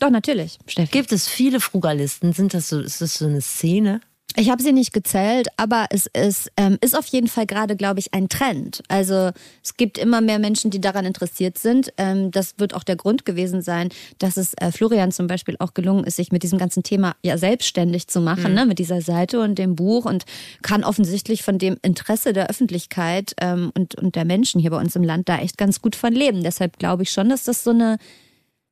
Doch, 0.00 0.10
natürlich. 0.10 0.58
Steffi. 0.66 0.90
Gibt 0.90 1.12
es 1.12 1.28
viele 1.28 1.60
Frugalisten? 1.60 2.32
Sind 2.32 2.54
das 2.54 2.68
so, 2.68 2.80
ist 2.80 3.00
das 3.00 3.14
so 3.14 3.26
eine 3.26 3.40
Szene? 3.40 4.00
Ich 4.36 4.48
habe 4.48 4.62
sie 4.62 4.72
nicht 4.72 4.92
gezählt, 4.92 5.48
aber 5.56 5.86
es 5.90 6.06
ist, 6.06 6.52
ähm, 6.56 6.78
ist 6.80 6.96
auf 6.96 7.06
jeden 7.06 7.26
Fall 7.26 7.46
gerade, 7.46 7.74
glaube 7.74 7.98
ich, 7.98 8.14
ein 8.14 8.28
Trend. 8.28 8.80
Also 8.86 9.30
es 9.62 9.76
gibt 9.76 9.98
immer 9.98 10.20
mehr 10.20 10.38
Menschen, 10.38 10.70
die 10.70 10.80
daran 10.80 11.04
interessiert 11.04 11.58
sind. 11.58 11.92
Ähm, 11.96 12.30
das 12.30 12.54
wird 12.58 12.74
auch 12.74 12.84
der 12.84 12.94
Grund 12.94 13.24
gewesen 13.24 13.60
sein, 13.60 13.88
dass 14.18 14.36
es 14.36 14.54
äh, 14.54 14.70
Florian 14.70 15.10
zum 15.10 15.26
Beispiel 15.26 15.56
auch 15.58 15.74
gelungen 15.74 16.04
ist, 16.04 16.16
sich 16.16 16.30
mit 16.30 16.44
diesem 16.44 16.60
ganzen 16.60 16.84
Thema 16.84 17.16
ja 17.22 17.38
selbstständig 17.38 18.06
zu 18.06 18.20
machen, 18.20 18.50
mhm. 18.50 18.54
ne, 18.54 18.66
mit 18.66 18.78
dieser 18.78 19.00
Seite 19.00 19.40
und 19.40 19.58
dem 19.58 19.74
Buch 19.74 20.04
und 20.04 20.24
kann 20.62 20.84
offensichtlich 20.84 21.42
von 21.42 21.58
dem 21.58 21.76
Interesse 21.82 22.32
der 22.32 22.48
Öffentlichkeit 22.48 23.34
ähm, 23.40 23.72
und, 23.76 23.96
und 23.96 24.14
der 24.14 24.24
Menschen 24.24 24.60
hier 24.60 24.70
bei 24.70 24.78
uns 24.78 24.94
im 24.94 25.02
Land 25.02 25.28
da 25.28 25.38
echt 25.38 25.58
ganz 25.58 25.82
gut 25.82 25.96
von 25.96 26.12
leben. 26.12 26.44
Deshalb 26.44 26.78
glaube 26.78 27.02
ich 27.02 27.10
schon, 27.10 27.28
dass 27.28 27.44
das 27.44 27.64
so 27.64 27.70
eine 27.70 27.98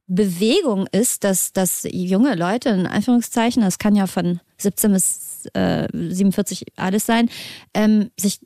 Bewegung 0.08 0.86
ist, 0.90 1.22
dass, 1.22 1.52
dass 1.52 1.86
junge 1.90 2.34
Leute, 2.34 2.70
in 2.70 2.86
Anführungszeichen, 2.86 3.62
das 3.62 3.78
kann 3.78 3.94
ja 3.94 4.06
von 4.06 4.40
17 4.56 4.92
bis 4.92 5.46
äh, 5.52 5.86
47 5.92 6.64
alles 6.76 7.06
sein, 7.06 7.28
ähm, 7.74 8.10
sich 8.18 8.40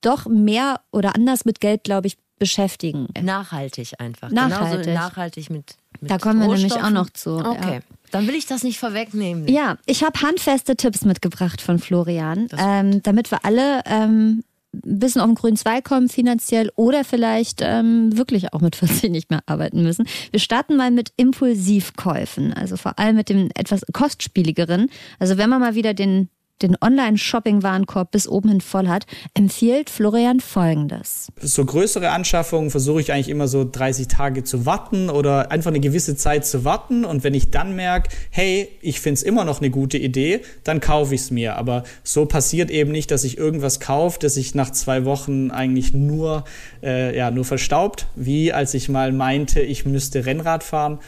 doch 0.00 0.26
mehr 0.26 0.80
oder 0.90 1.14
anders 1.14 1.44
mit 1.44 1.60
Geld, 1.60 1.84
glaube 1.84 2.08
ich, 2.08 2.18
beschäftigen. 2.38 3.08
Nachhaltig 3.20 3.94
einfach. 3.98 4.30
Nachhaltig. 4.30 4.84
Genauso 4.84 4.90
nachhaltig 4.90 5.50
mit, 5.50 5.76
mit 6.00 6.10
Da 6.10 6.18
kommen 6.18 6.40
wir 6.40 6.48
nämlich 6.48 6.74
auch 6.74 6.90
noch 6.90 7.08
zu. 7.10 7.36
Okay. 7.36 7.76
Ja. 7.76 7.96
Dann 8.10 8.26
will 8.26 8.34
ich 8.34 8.46
das 8.46 8.62
nicht 8.62 8.78
vorwegnehmen. 8.78 9.48
Ja, 9.48 9.78
ich 9.86 10.04
habe 10.04 10.20
handfeste 10.20 10.76
Tipps 10.76 11.04
mitgebracht 11.04 11.60
von 11.60 11.78
Florian, 11.78 12.48
ähm, 12.56 13.02
damit 13.02 13.30
wir 13.30 13.44
alle 13.44 13.82
ähm, 13.86 14.44
ein 14.84 14.98
bisschen 14.98 15.20
auf 15.20 15.28
den 15.28 15.34
grünen 15.34 15.56
Zweig 15.56 15.84
kommen 15.84 16.08
finanziell 16.08 16.70
oder 16.76 17.04
vielleicht 17.04 17.60
ähm, 17.62 18.16
wirklich 18.16 18.52
auch 18.52 18.60
mit 18.60 18.76
40 18.76 19.10
nicht 19.10 19.30
mehr 19.30 19.42
arbeiten 19.46 19.82
müssen. 19.82 20.06
Wir 20.30 20.40
starten 20.40 20.76
mal 20.76 20.90
mit 20.90 21.12
Impulsivkäufen, 21.16 22.52
also 22.52 22.76
vor 22.76 22.98
allem 22.98 23.16
mit 23.16 23.28
dem 23.28 23.50
etwas 23.54 23.82
kostspieligeren. 23.92 24.90
Also 25.18 25.38
wenn 25.38 25.50
man 25.50 25.60
mal 25.60 25.74
wieder 25.74 25.94
den 25.94 26.28
den 26.62 26.76
Online-Shopping-Warenkorb 26.80 28.10
bis 28.10 28.28
oben 28.28 28.48
hin 28.48 28.60
voll 28.60 28.88
hat, 28.88 29.06
empfiehlt 29.34 29.90
Florian 29.90 30.40
folgendes. 30.40 31.28
So 31.40 31.64
größere 31.64 32.10
Anschaffungen 32.10 32.70
versuche 32.70 33.00
ich 33.00 33.12
eigentlich 33.12 33.28
immer 33.28 33.48
so 33.48 33.68
30 33.70 34.08
Tage 34.08 34.44
zu 34.44 34.66
warten 34.66 35.10
oder 35.10 35.50
einfach 35.50 35.70
eine 35.70 35.80
gewisse 35.80 36.16
Zeit 36.16 36.46
zu 36.46 36.64
warten. 36.64 37.04
Und 37.04 37.24
wenn 37.24 37.34
ich 37.34 37.50
dann 37.50 37.76
merke, 37.76 38.10
hey, 38.30 38.68
ich 38.80 39.00
finde 39.00 39.14
es 39.14 39.22
immer 39.22 39.44
noch 39.44 39.60
eine 39.60 39.70
gute 39.70 39.98
Idee, 39.98 40.40
dann 40.64 40.80
kaufe 40.80 41.14
ich 41.14 41.22
es 41.22 41.30
mir. 41.30 41.56
Aber 41.56 41.84
so 42.02 42.26
passiert 42.26 42.70
eben 42.70 42.92
nicht, 42.92 43.10
dass 43.10 43.24
ich 43.24 43.36
irgendwas 43.36 43.80
kaufe, 43.80 44.18
das 44.20 44.34
sich 44.34 44.54
nach 44.54 44.70
zwei 44.70 45.04
Wochen 45.04 45.50
eigentlich 45.50 45.92
nur, 45.92 46.44
äh, 46.82 47.16
ja, 47.16 47.30
nur 47.30 47.44
verstaubt, 47.44 48.06
wie 48.14 48.52
als 48.52 48.74
ich 48.74 48.88
mal 48.88 49.12
meinte, 49.12 49.60
ich 49.60 49.84
müsste 49.84 50.26
Rennrad 50.26 50.62
fahren. 50.62 51.00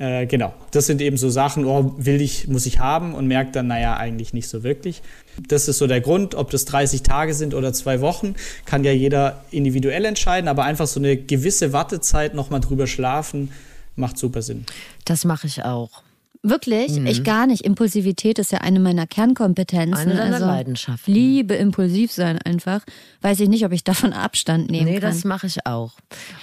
Äh, 0.00 0.24
genau, 0.24 0.54
das 0.70 0.86
sind 0.86 1.02
eben 1.02 1.18
so 1.18 1.28
Sachen, 1.28 1.66
oh, 1.66 1.94
will 1.98 2.22
ich, 2.22 2.48
muss 2.48 2.64
ich 2.64 2.78
haben 2.78 3.14
und 3.14 3.26
merkt 3.26 3.54
dann, 3.54 3.66
naja, 3.66 3.98
eigentlich 3.98 4.32
nicht 4.32 4.48
so 4.48 4.62
wirklich. 4.62 5.02
Das 5.46 5.68
ist 5.68 5.76
so 5.76 5.86
der 5.86 6.00
Grund, 6.00 6.34
ob 6.34 6.50
das 6.50 6.64
30 6.64 7.02
Tage 7.02 7.34
sind 7.34 7.52
oder 7.52 7.74
zwei 7.74 8.00
Wochen, 8.00 8.34
kann 8.64 8.82
ja 8.82 8.92
jeder 8.92 9.44
individuell 9.50 10.06
entscheiden, 10.06 10.48
aber 10.48 10.64
einfach 10.64 10.86
so 10.86 11.00
eine 11.00 11.18
gewisse 11.18 11.74
Wartezeit 11.74 12.32
nochmal 12.32 12.60
drüber 12.60 12.86
schlafen, 12.86 13.52
macht 13.94 14.16
super 14.16 14.40
Sinn. 14.40 14.64
Das 15.04 15.26
mache 15.26 15.46
ich 15.46 15.64
auch. 15.64 16.02
Wirklich? 16.42 16.96
Ich 17.04 17.22
gar 17.22 17.46
nicht. 17.46 17.66
Impulsivität 17.66 18.38
ist 18.38 18.50
ja 18.50 18.58
eine 18.58 18.80
meiner 18.80 19.06
Kernkompetenzen. 19.06 19.94
Eine 19.94 20.16
deiner 20.16 20.34
also 20.36 20.46
Leidenschaften. 20.46 21.12
Liebe 21.12 21.54
impulsiv 21.54 22.12
sein 22.12 22.38
einfach. 22.42 22.82
Weiß 23.20 23.40
ich 23.40 23.48
nicht, 23.50 23.64
ob 23.66 23.72
ich 23.72 23.84
davon 23.84 24.14
Abstand 24.14 24.70
nehmen 24.70 24.86
Nee, 24.86 25.00
kann. 25.00 25.10
das 25.10 25.24
mache 25.24 25.46
ich 25.46 25.66
auch. 25.66 25.92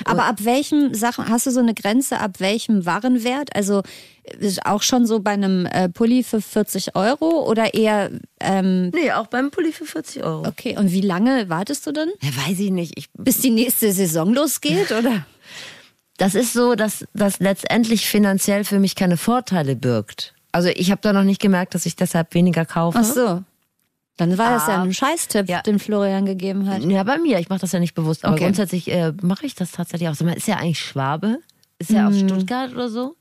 Aber 0.05 0.25
ab 0.25 0.43
welchem 0.45 0.93
Sachen, 0.93 1.27
hast 1.29 1.47
du 1.47 1.51
so 1.51 1.59
eine 1.61 1.73
Grenze, 1.73 2.19
ab 2.19 2.39
welchem 2.39 2.85
Warenwert? 2.85 3.55
Also 3.55 3.81
ist 4.39 4.65
auch 4.65 4.83
schon 4.83 5.07
so 5.07 5.19
bei 5.21 5.31
einem 5.31 5.65
äh, 5.65 5.89
Pulli 5.89 6.21
für 6.21 6.41
40 6.41 6.95
Euro 6.95 7.49
oder 7.49 7.73
eher, 7.73 8.11
ähm, 8.39 8.91
Nee, 8.93 9.11
auch 9.13 9.27
beim 9.27 9.49
Pulli 9.51 9.71
für 9.71 9.85
40 9.85 10.23
Euro. 10.23 10.47
okay, 10.47 10.77
und 10.77 10.91
wie 10.91 11.01
lange 11.01 11.49
wartest 11.49 11.87
du 11.87 11.91
dann? 11.91 12.09
Ja, 12.21 12.29
weiß 12.47 12.59
ich 12.59 12.71
nicht. 12.71 12.93
Ich, 12.97 13.07
Bis 13.13 13.39
die 13.39 13.49
nächste 13.51 13.91
Saison 13.93 14.33
losgeht, 14.33 14.91
oder? 14.91 15.25
Das 16.17 16.35
ist 16.35 16.53
so, 16.53 16.75
dass 16.75 17.05
das 17.13 17.39
letztendlich 17.39 18.07
finanziell 18.07 18.63
für 18.63 18.79
mich 18.79 18.95
keine 18.95 19.17
Vorteile 19.17 19.75
birgt. 19.75 20.33
Also 20.51 20.69
ich 20.69 20.89
habe 20.91 21.01
da 21.01 21.13
noch 21.13 21.23
nicht 21.23 21.41
gemerkt, 21.41 21.75
dass 21.75 21.85
ich 21.85 21.95
deshalb 21.95 22.33
weniger 22.33 22.65
kaufe. 22.65 22.97
Ach 22.99 23.03
so. 23.03 23.43
Dann 24.17 24.35
war 24.39 24.49
das 24.51 24.67
ja 24.67 24.77
Ah, 24.77 24.81
ein 24.81 24.93
Scheißtipp, 24.93 25.47
ja. 25.47 25.61
den 25.61 25.77
Florian 25.77 26.25
gegeben 26.25 26.67
hat. 26.67 26.81
Ja, 26.83 27.03
bei 27.03 27.19
mir. 27.19 27.37
Ich 27.37 27.49
mache 27.49 27.59
das 27.59 27.71
ja 27.71 27.79
nicht 27.79 27.93
bewusst. 27.93 28.25
Aber 28.25 28.33
Okay. 28.33 28.45
grundsätzlich 28.45 28.89
äh, 28.91 29.13
mache 29.21 29.45
ich 29.45 29.53
das 29.53 29.71
tatsächlich 29.71 30.09
auch. 30.09 30.15
Sag 30.15 30.25
mal, 30.25 30.33
ist 30.35 30.47
ja 30.47 30.55
eigentlich 30.57 30.79
Schwabe? 30.79 31.37
Ist 31.77 31.91
er 31.91 32.07
aus 32.07 32.17
Stuttgart 32.17 32.71
oder 32.73 32.89
so? 32.89 33.15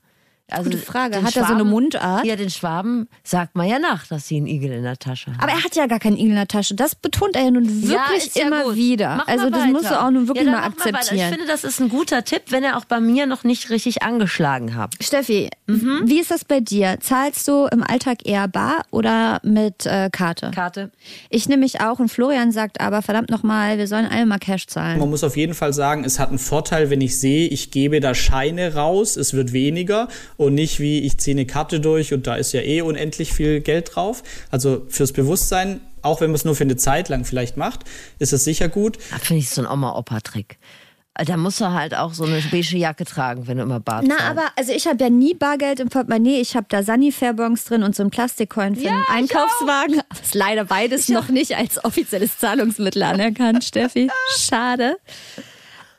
Also 0.49 0.69
Gute 0.69 0.81
Frage. 0.81 1.21
Hat 1.23 1.35
er 1.35 1.45
so 1.45 1.53
eine 1.53 1.65
Mundart? 1.65 2.25
Ja, 2.25 2.37
den 2.37 2.49
Schwaben 2.49 3.09
sagt 3.23 3.55
man 3.55 3.67
ja 3.67 3.79
nach, 3.79 4.07
dass 4.07 4.27
sie 4.27 4.37
einen 4.37 4.47
Igel 4.47 4.71
in 4.71 4.83
der 4.83 4.97
Tasche 4.97 5.31
haben. 5.31 5.39
Aber 5.41 5.51
er 5.51 5.61
hat 5.63 5.75
ja 5.75 5.87
gar 5.87 5.99
keinen 5.99 6.15
Igel 6.15 6.29
in 6.29 6.35
der 6.35 6.47
Tasche. 6.47 6.73
Das 6.73 6.95
betont 6.95 7.35
er 7.35 7.43
ja 7.43 7.51
nun 7.51 7.65
wirklich 7.83 8.33
Ja, 8.35 8.41
ja 8.41 8.47
immer 8.47 8.63
gut. 8.63 8.75
wieder. 8.75 9.15
Mach 9.17 9.27
also 9.27 9.43
mal 9.45 9.51
das 9.51 9.61
weiter. 9.61 9.71
musst 9.73 9.91
du 9.91 10.01
auch 10.01 10.09
nun 10.11 10.27
wirklich 10.29 10.45
ja, 10.45 10.51
mal 10.53 10.63
akzeptieren. 10.63 11.17
Ich 11.17 11.23
finde, 11.37 11.45
das 11.47 11.63
ist 11.65 11.81
ein 11.81 11.89
guter 11.89 12.23
Tipp, 12.23 12.43
wenn 12.49 12.63
er 12.63 12.77
auch 12.77 12.85
bei 12.85 13.01
mir 13.01 13.25
noch 13.25 13.43
nicht 13.43 13.69
richtig 13.69 14.03
angeschlagen 14.03 14.75
hat. 14.75 14.95
Steffi, 15.01 15.49
Mhm. 15.69 16.03
wie 16.05 16.19
ist 16.21 16.31
das 16.31 16.45
bei 16.45 16.61
dir? 16.61 16.97
Zahlst 17.01 17.45
du 17.49 17.65
im 17.69 17.83
Alltag 17.83 18.19
eher 18.25 18.47
bar 18.47 18.83
oder 18.91 19.41
mit 19.43 19.85
äh, 19.85 20.09
Karte? 20.09 20.51
Karte. 20.55 20.91
Ich 21.29 21.49
nehme 21.49 21.63
mich 21.63 21.81
auch 21.81 21.99
und 21.99 22.07
Florian 22.09 22.53
sagt 22.53 22.79
aber, 22.79 23.01
verdammt 23.01 23.29
nochmal, 23.29 23.77
wir 23.77 23.87
sollen 23.87 24.05
alle 24.05 24.25
mal 24.25 24.39
Cash 24.39 24.67
zahlen. 24.67 24.97
Man 24.99 25.09
muss 25.09 25.25
auf 25.25 25.35
jeden 25.35 25.53
Fall 25.53 25.73
sagen, 25.73 26.05
es 26.05 26.19
hat 26.19 26.29
einen 26.29 26.39
Vorteil, 26.39 26.89
wenn 26.89 27.01
ich 27.01 27.19
sehe, 27.19 27.49
ich 27.49 27.71
gebe 27.71 27.99
da 27.99 28.15
Scheine 28.15 28.75
raus, 28.75 29.17
es 29.17 29.33
wird 29.33 29.51
weniger 29.51 30.07
und 30.37 30.53
nicht 30.53 30.79
wie 30.79 31.01
ich 31.01 31.17
ziehe 31.19 31.35
eine 31.35 31.45
Karte 31.45 31.79
durch 31.79 32.13
und 32.13 32.27
da 32.27 32.35
ist 32.35 32.53
ja 32.53 32.61
eh 32.61 32.81
unendlich 32.81 33.33
viel 33.33 33.59
Geld 33.59 33.95
drauf. 33.95 34.23
Also 34.51 34.85
fürs 34.87 35.11
Bewusstsein, 35.11 35.81
auch 36.01 36.21
wenn 36.21 36.29
man 36.29 36.35
es 36.35 36.45
nur 36.45 36.55
für 36.55 36.63
eine 36.63 36.77
Zeit 36.77 37.09
lang 37.09 37.25
vielleicht 37.25 37.57
macht, 37.57 37.81
ist 38.19 38.33
es 38.33 38.43
sicher 38.43 38.69
gut. 38.69 38.97
Das 39.11 39.21
finde 39.23 39.39
ich 39.41 39.49
so 39.49 39.61
ein 39.61 39.67
Oma-Opa-Trick. 39.67 40.57
Da 41.25 41.35
musst 41.35 41.59
du 41.59 41.71
halt 41.71 41.95
auch 41.95 42.13
so 42.13 42.25
eine 42.25 42.39
beige 42.51 42.77
Jacke 42.77 43.03
tragen, 43.03 43.47
wenn 43.47 43.57
du 43.57 43.63
immer 43.63 43.79
Bart 43.79 44.05
Na, 44.07 44.17
zahlst. 44.17 44.29
aber 44.29 44.43
also 44.55 44.71
ich 44.71 44.85
habe 44.85 45.03
ja 45.03 45.09
nie 45.09 45.33
Bargeld 45.33 45.79
im 45.79 45.89
Portemonnaie. 45.89 46.39
Ich 46.39 46.55
habe 46.55 46.67
da 46.69 46.83
Sanifair-Bons 46.83 47.65
drin 47.65 47.81
und 47.81 47.95
so 47.95 48.03
ein 48.03 48.11
Plastikcoin 48.11 48.75
für 48.75 48.83
Ja, 48.83 48.91
einen 49.09 49.25
ich 49.25 49.31
Einkaufswagen. 49.35 49.99
Aber 50.09 50.21
ist 50.21 50.35
leider 50.35 50.65
beides 50.65 51.09
noch 51.09 51.29
nicht 51.29 51.57
als 51.57 51.83
offizielles 51.83 52.37
Zahlungsmittel 52.37 53.01
anerkannt, 53.01 53.63
Steffi. 53.63 54.11
Schade. 54.37 54.97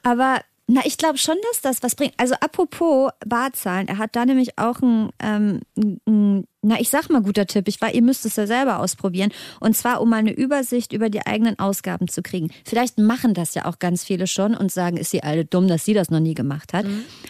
Aber 0.04 0.40
na, 0.70 0.82
ich 0.84 0.98
glaube 0.98 1.16
schon, 1.16 1.36
dass 1.50 1.62
das 1.62 1.82
was 1.82 1.94
bringt. 1.94 2.12
Also 2.18 2.34
apropos 2.34 3.10
Barzahlen, 3.26 3.88
er 3.88 3.96
hat 3.96 4.14
da 4.14 4.26
nämlich 4.26 4.58
auch 4.58 4.82
ein, 4.82 5.08
ähm, 5.18 5.60
ein, 6.06 6.46
na, 6.60 6.78
ich 6.78 6.90
sag 6.90 7.08
mal 7.08 7.22
guter 7.22 7.46
Tipp. 7.46 7.68
Ich 7.68 7.80
war, 7.80 7.94
ihr 7.94 8.02
müsst 8.02 8.26
es 8.26 8.36
ja 8.36 8.46
selber 8.46 8.80
ausprobieren. 8.80 9.32
Und 9.60 9.78
zwar, 9.78 10.02
um 10.02 10.10
mal 10.10 10.18
eine 10.18 10.32
Übersicht 10.32 10.92
über 10.92 11.08
die 11.08 11.24
eigenen 11.26 11.58
Ausgaben 11.58 12.06
zu 12.06 12.22
kriegen. 12.22 12.50
Vielleicht 12.66 12.98
machen 12.98 13.32
das 13.32 13.54
ja 13.54 13.64
auch 13.64 13.78
ganz 13.78 14.04
viele 14.04 14.26
schon 14.26 14.54
und 14.54 14.70
sagen, 14.70 14.98
ist 14.98 15.10
sie 15.10 15.22
alle 15.22 15.46
dumm, 15.46 15.68
dass 15.68 15.86
sie 15.86 15.94
das 15.94 16.10
noch 16.10 16.20
nie 16.20 16.34
gemacht 16.34 16.74
hat. 16.74 16.84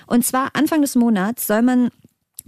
Und 0.09 0.27
zwar 0.27 0.51
Anfang 0.55 0.83
des 0.83 0.97
Monats 0.97 1.47
soll 1.47 1.63
man 1.63 1.91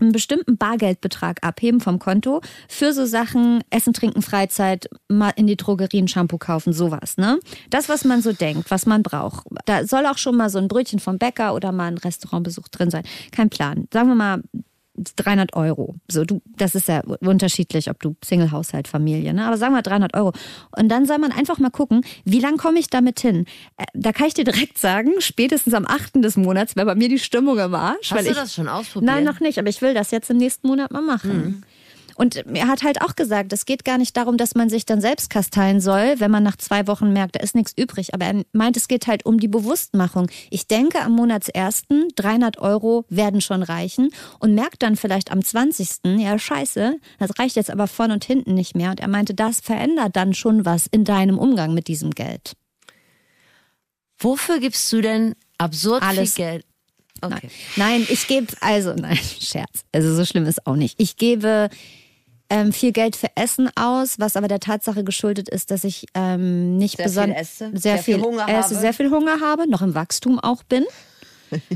einen 0.00 0.12
bestimmten 0.12 0.56
Bargeldbetrag 0.56 1.42
abheben 1.42 1.80
vom 1.80 1.98
Konto 1.98 2.40
für 2.68 2.92
so 2.92 3.06
Sachen 3.06 3.62
Essen, 3.70 3.92
Trinken, 3.92 4.22
Freizeit, 4.22 4.88
mal 5.08 5.32
in 5.36 5.46
die 5.46 5.56
Drogerie 5.56 6.02
ein 6.02 6.08
Shampoo 6.08 6.38
kaufen, 6.38 6.72
sowas, 6.72 7.16
ne? 7.16 7.38
Das, 7.70 7.88
was 7.88 8.04
man 8.04 8.22
so 8.22 8.32
denkt, 8.32 8.70
was 8.70 8.86
man 8.86 9.02
braucht. 9.02 9.46
Da 9.66 9.86
soll 9.86 10.06
auch 10.06 10.18
schon 10.18 10.36
mal 10.36 10.50
so 10.50 10.58
ein 10.58 10.68
Brötchen 10.68 10.98
vom 10.98 11.18
Bäcker 11.18 11.54
oder 11.54 11.72
mal 11.72 11.88
ein 11.88 11.98
Restaurantbesuch 11.98 12.68
drin 12.68 12.90
sein. 12.90 13.04
Kein 13.32 13.50
Plan. 13.50 13.86
Sagen 13.92 14.08
wir 14.08 14.14
mal 14.14 14.42
300 15.16 15.54
Euro. 15.54 15.96
So, 16.08 16.24
du, 16.24 16.42
das 16.56 16.74
ist 16.74 16.88
ja 16.88 17.02
unterschiedlich, 17.20 17.90
ob 17.90 18.00
du 18.00 18.16
Single-Haushalt, 18.24 18.88
Familie, 18.88 19.34
ne? 19.34 19.46
Aber 19.46 19.56
sagen 19.56 19.74
wir 19.74 19.82
300 19.82 20.14
Euro. 20.14 20.32
Und 20.76 20.88
dann 20.88 21.06
soll 21.06 21.18
man 21.18 21.32
einfach 21.32 21.58
mal 21.58 21.70
gucken, 21.70 22.04
wie 22.24 22.40
lang 22.40 22.56
komme 22.56 22.78
ich 22.78 22.88
damit 22.88 23.20
hin? 23.20 23.46
Äh, 23.76 23.84
Da 23.94 24.12
kann 24.12 24.26
ich 24.26 24.34
dir 24.34 24.44
direkt 24.44 24.78
sagen, 24.78 25.12
spätestens 25.20 25.74
am 25.74 25.86
8. 25.86 26.22
des 26.22 26.36
Monats 26.36 26.76
wäre 26.76 26.86
bei 26.86 26.94
mir 26.94 27.08
die 27.08 27.18
Stimmung 27.18 27.58
im 27.58 27.74
Arsch. 27.74 28.10
Hast 28.10 28.26
du 28.26 28.30
ich, 28.30 28.36
das 28.36 28.54
schon 28.54 28.68
ausprobiert? 28.68 29.12
Nein, 29.12 29.24
noch 29.24 29.40
nicht, 29.40 29.58
aber 29.58 29.68
ich 29.68 29.82
will 29.82 29.94
das 29.94 30.10
jetzt 30.10 30.30
im 30.30 30.36
nächsten 30.36 30.66
Monat 30.66 30.90
mal 30.90 31.02
machen. 31.02 31.64
Und 32.14 32.36
er 32.36 32.68
hat 32.68 32.82
halt 32.82 33.02
auch 33.02 33.16
gesagt, 33.16 33.52
es 33.52 33.64
geht 33.64 33.84
gar 33.84 33.98
nicht 33.98 34.16
darum, 34.16 34.36
dass 34.36 34.54
man 34.54 34.68
sich 34.68 34.86
dann 34.86 35.00
selbst 35.00 35.30
kasteien 35.30 35.80
soll, 35.80 36.14
wenn 36.18 36.30
man 36.30 36.42
nach 36.42 36.56
zwei 36.56 36.86
Wochen 36.86 37.12
merkt, 37.12 37.36
da 37.36 37.40
ist 37.40 37.54
nichts 37.54 37.72
übrig. 37.76 38.14
Aber 38.14 38.26
er 38.26 38.42
meint, 38.52 38.76
es 38.76 38.88
geht 38.88 39.06
halt 39.06 39.26
um 39.26 39.38
die 39.38 39.48
Bewusstmachung. 39.48 40.30
Ich 40.50 40.66
denke, 40.66 41.00
am 41.00 41.12
Monatsersten 41.12 42.08
300 42.16 42.58
Euro 42.58 43.04
werden 43.08 43.40
schon 43.40 43.62
reichen 43.62 44.10
und 44.38 44.54
merkt 44.54 44.82
dann 44.82 44.96
vielleicht 44.96 45.30
am 45.30 45.44
20. 45.44 46.18
Ja, 46.18 46.38
scheiße, 46.38 46.96
das 47.18 47.38
reicht 47.38 47.56
jetzt 47.56 47.70
aber 47.70 47.86
vorn 47.86 48.10
und 48.10 48.24
hinten 48.24 48.54
nicht 48.54 48.76
mehr. 48.76 48.90
Und 48.90 49.00
er 49.00 49.08
meinte, 49.08 49.34
das 49.34 49.60
verändert 49.60 50.16
dann 50.16 50.34
schon 50.34 50.64
was 50.64 50.86
in 50.86 51.04
deinem 51.04 51.38
Umgang 51.38 51.74
mit 51.74 51.88
diesem 51.88 52.10
Geld. 52.10 52.54
Wofür 54.18 54.60
gibst 54.60 54.92
du 54.92 55.00
denn 55.00 55.34
absurd 55.58 56.02
Alles. 56.02 56.34
viel 56.34 56.44
Geld? 56.44 56.64
Okay. 57.22 57.50
Nein, 57.76 58.00
nein 58.00 58.06
ich 58.08 58.26
gebe, 58.26 58.46
also, 58.60 58.94
nein, 58.94 59.16
Scherz. 59.40 59.84
Also 59.92 60.14
so 60.14 60.24
schlimm 60.24 60.46
ist 60.46 60.66
auch 60.66 60.76
nicht. 60.76 61.00
Ich 61.00 61.16
gebe 61.16 61.68
ähm, 62.50 62.72
viel 62.72 62.92
Geld 62.92 63.16
für 63.16 63.28
Essen 63.36 63.70
aus, 63.76 64.18
was 64.18 64.36
aber 64.36 64.48
der 64.48 64.60
Tatsache 64.60 65.04
geschuldet 65.04 65.48
ist, 65.48 65.70
dass 65.70 65.84
ich 65.84 66.06
ähm, 66.14 66.76
nicht 66.76 66.96
besonders 66.96 67.58
sehr, 67.58 67.70
sehr 67.74 67.98
viel 67.98 68.16
viel 68.16 68.24
Hunger 68.24 68.48
esse, 68.48 68.70
habe. 68.70 68.74
sehr 68.74 68.92
viel 68.92 69.10
Hunger 69.10 69.40
habe, 69.40 69.70
noch 69.70 69.82
im 69.82 69.94
Wachstum 69.94 70.38
auch 70.38 70.62
bin. 70.64 70.84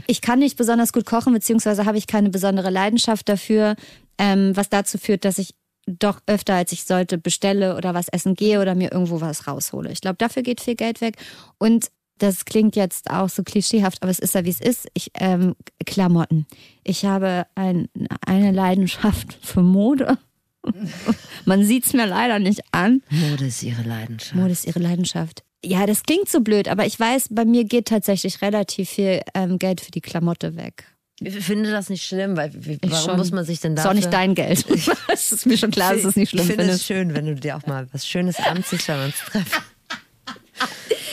Ich 0.07 0.21
kann 0.21 0.39
nicht 0.39 0.57
besonders 0.57 0.93
gut 0.93 1.05
kochen, 1.05 1.33
beziehungsweise 1.33 1.85
habe 1.85 1.99
ich 1.99 2.07
keine 2.07 2.31
besondere 2.31 2.71
Leidenschaft 2.71 3.29
dafür, 3.29 3.75
ähm, 4.19 4.53
was 4.55 4.69
dazu 4.69 4.99
führt, 4.99 5.25
dass 5.25 5.39
ich 5.39 5.57
doch 5.87 6.21
öfter 6.27 6.55
als 6.55 6.71
ich 6.71 6.85
sollte 6.85 7.19
bestelle 7.19 7.77
oder 7.77 7.93
was 7.93 8.09
essen 8.09 8.37
gehe 8.37 8.61
oder 8.61 8.77
mir 8.77 8.93
irgendwo 8.93 9.21
was 9.21 9.49
raushole. 9.49 9.91
Ich 9.91 10.01
glaube, 10.01 10.15
dafür 10.17 10.45
geht 10.45 10.61
viel 10.61 10.77
Geld 10.77 11.01
weg. 11.01 11.17
Und 11.59 11.89
das 12.19 12.45
klingt 12.45 12.77
jetzt 12.77 13.11
auch 13.11 13.29
so 13.29 13.43
klischeehaft, 13.43 14.03
aber 14.03 14.11
es 14.11 14.21
ist 14.21 14.35
ja 14.35 14.45
wie 14.45 14.51
es 14.51 14.61
ist. 14.61 14.87
Ich 14.95 15.11
ähm, 15.19 15.57
Klamotten. 15.85 16.47
Ich 16.85 17.05
habe 17.05 17.47
ein, 17.57 17.89
eine 18.25 18.53
Leidenschaft 18.53 19.37
für 19.43 19.63
Mode. 19.63 20.19
Man 21.45 21.65
sieht 21.65 21.87
es 21.87 21.93
mir 21.93 22.07
leider 22.07 22.39
nicht 22.39 22.63
an. 22.73 23.03
Mode 23.11 23.47
ist 23.47 23.63
ihre 23.63 23.83
Leidenschaft. 23.83 24.35
Mode 24.35 24.53
ist 24.53 24.67
ihre 24.67 24.79
Leidenschaft. 24.79 25.43
Ja, 25.65 25.87
das 25.87 26.03
klingt 26.03 26.29
so 26.29 26.41
blöd, 26.41 26.69
aber 26.69 26.85
ich 26.85 26.99
weiß, 27.01 27.29
bei 27.31 27.45
mir 27.45 27.65
geht 27.65 27.89
tatsächlich 27.89 28.43
relativ 28.43 28.91
viel 28.91 29.23
ähm, 29.35 29.59
Geld 29.59 29.81
für 29.81 29.91
die 29.91 30.03
Klamotte 30.03 30.57
weg. 30.57 30.85
Ich 31.21 31.35
finde 31.41 31.71
das 31.71 31.89
nicht 31.89 32.05
schlimm, 32.05 32.37
weil 32.37 32.53
wie, 32.55 32.79
warum 32.83 33.05
schon. 33.05 33.17
muss 33.17 33.31
man 33.31 33.45
sich 33.45 33.61
denn 33.61 33.73
Ist 33.73 33.79
dafür... 33.79 33.91
auch 33.91 33.95
nicht 33.95 34.13
dein 34.13 34.35
Geld. 34.35 34.65
Es 35.13 35.33
ist 35.33 35.47
mir 35.47 35.57
schon 35.57 35.71
klar, 35.71 35.95
dass 35.95 36.05
es 36.05 36.17
nicht 36.17 36.31
schlimm 36.31 36.49
Ich 36.49 36.57
finde 36.57 36.73
es 36.73 36.85
schön, 36.85 37.15
wenn 37.15 37.27
du 37.27 37.35
dir 37.35 37.57
auch 37.57 37.67
mal 37.67 37.87
was 37.93 38.07
Schönes 38.07 38.37
anziehst, 38.39 38.89
wenn 38.89 38.99
wir 38.99 39.05
uns 39.07 39.19
treffen. 39.19 39.63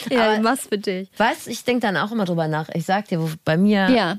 Ja, 0.09 0.43
was 0.43 0.61
für 0.61 0.77
dich. 0.77 1.09
Weißt, 1.17 1.47
ich 1.47 1.63
denke 1.63 1.81
dann 1.81 1.95
auch 1.95 2.11
immer 2.11 2.25
drüber 2.25 2.47
nach. 2.47 2.67
Ich 2.73 2.85
sag 2.85 3.07
dir, 3.07 3.21
wo, 3.21 3.29
bei 3.45 3.57
mir... 3.57 3.89
Ja. 3.89 4.17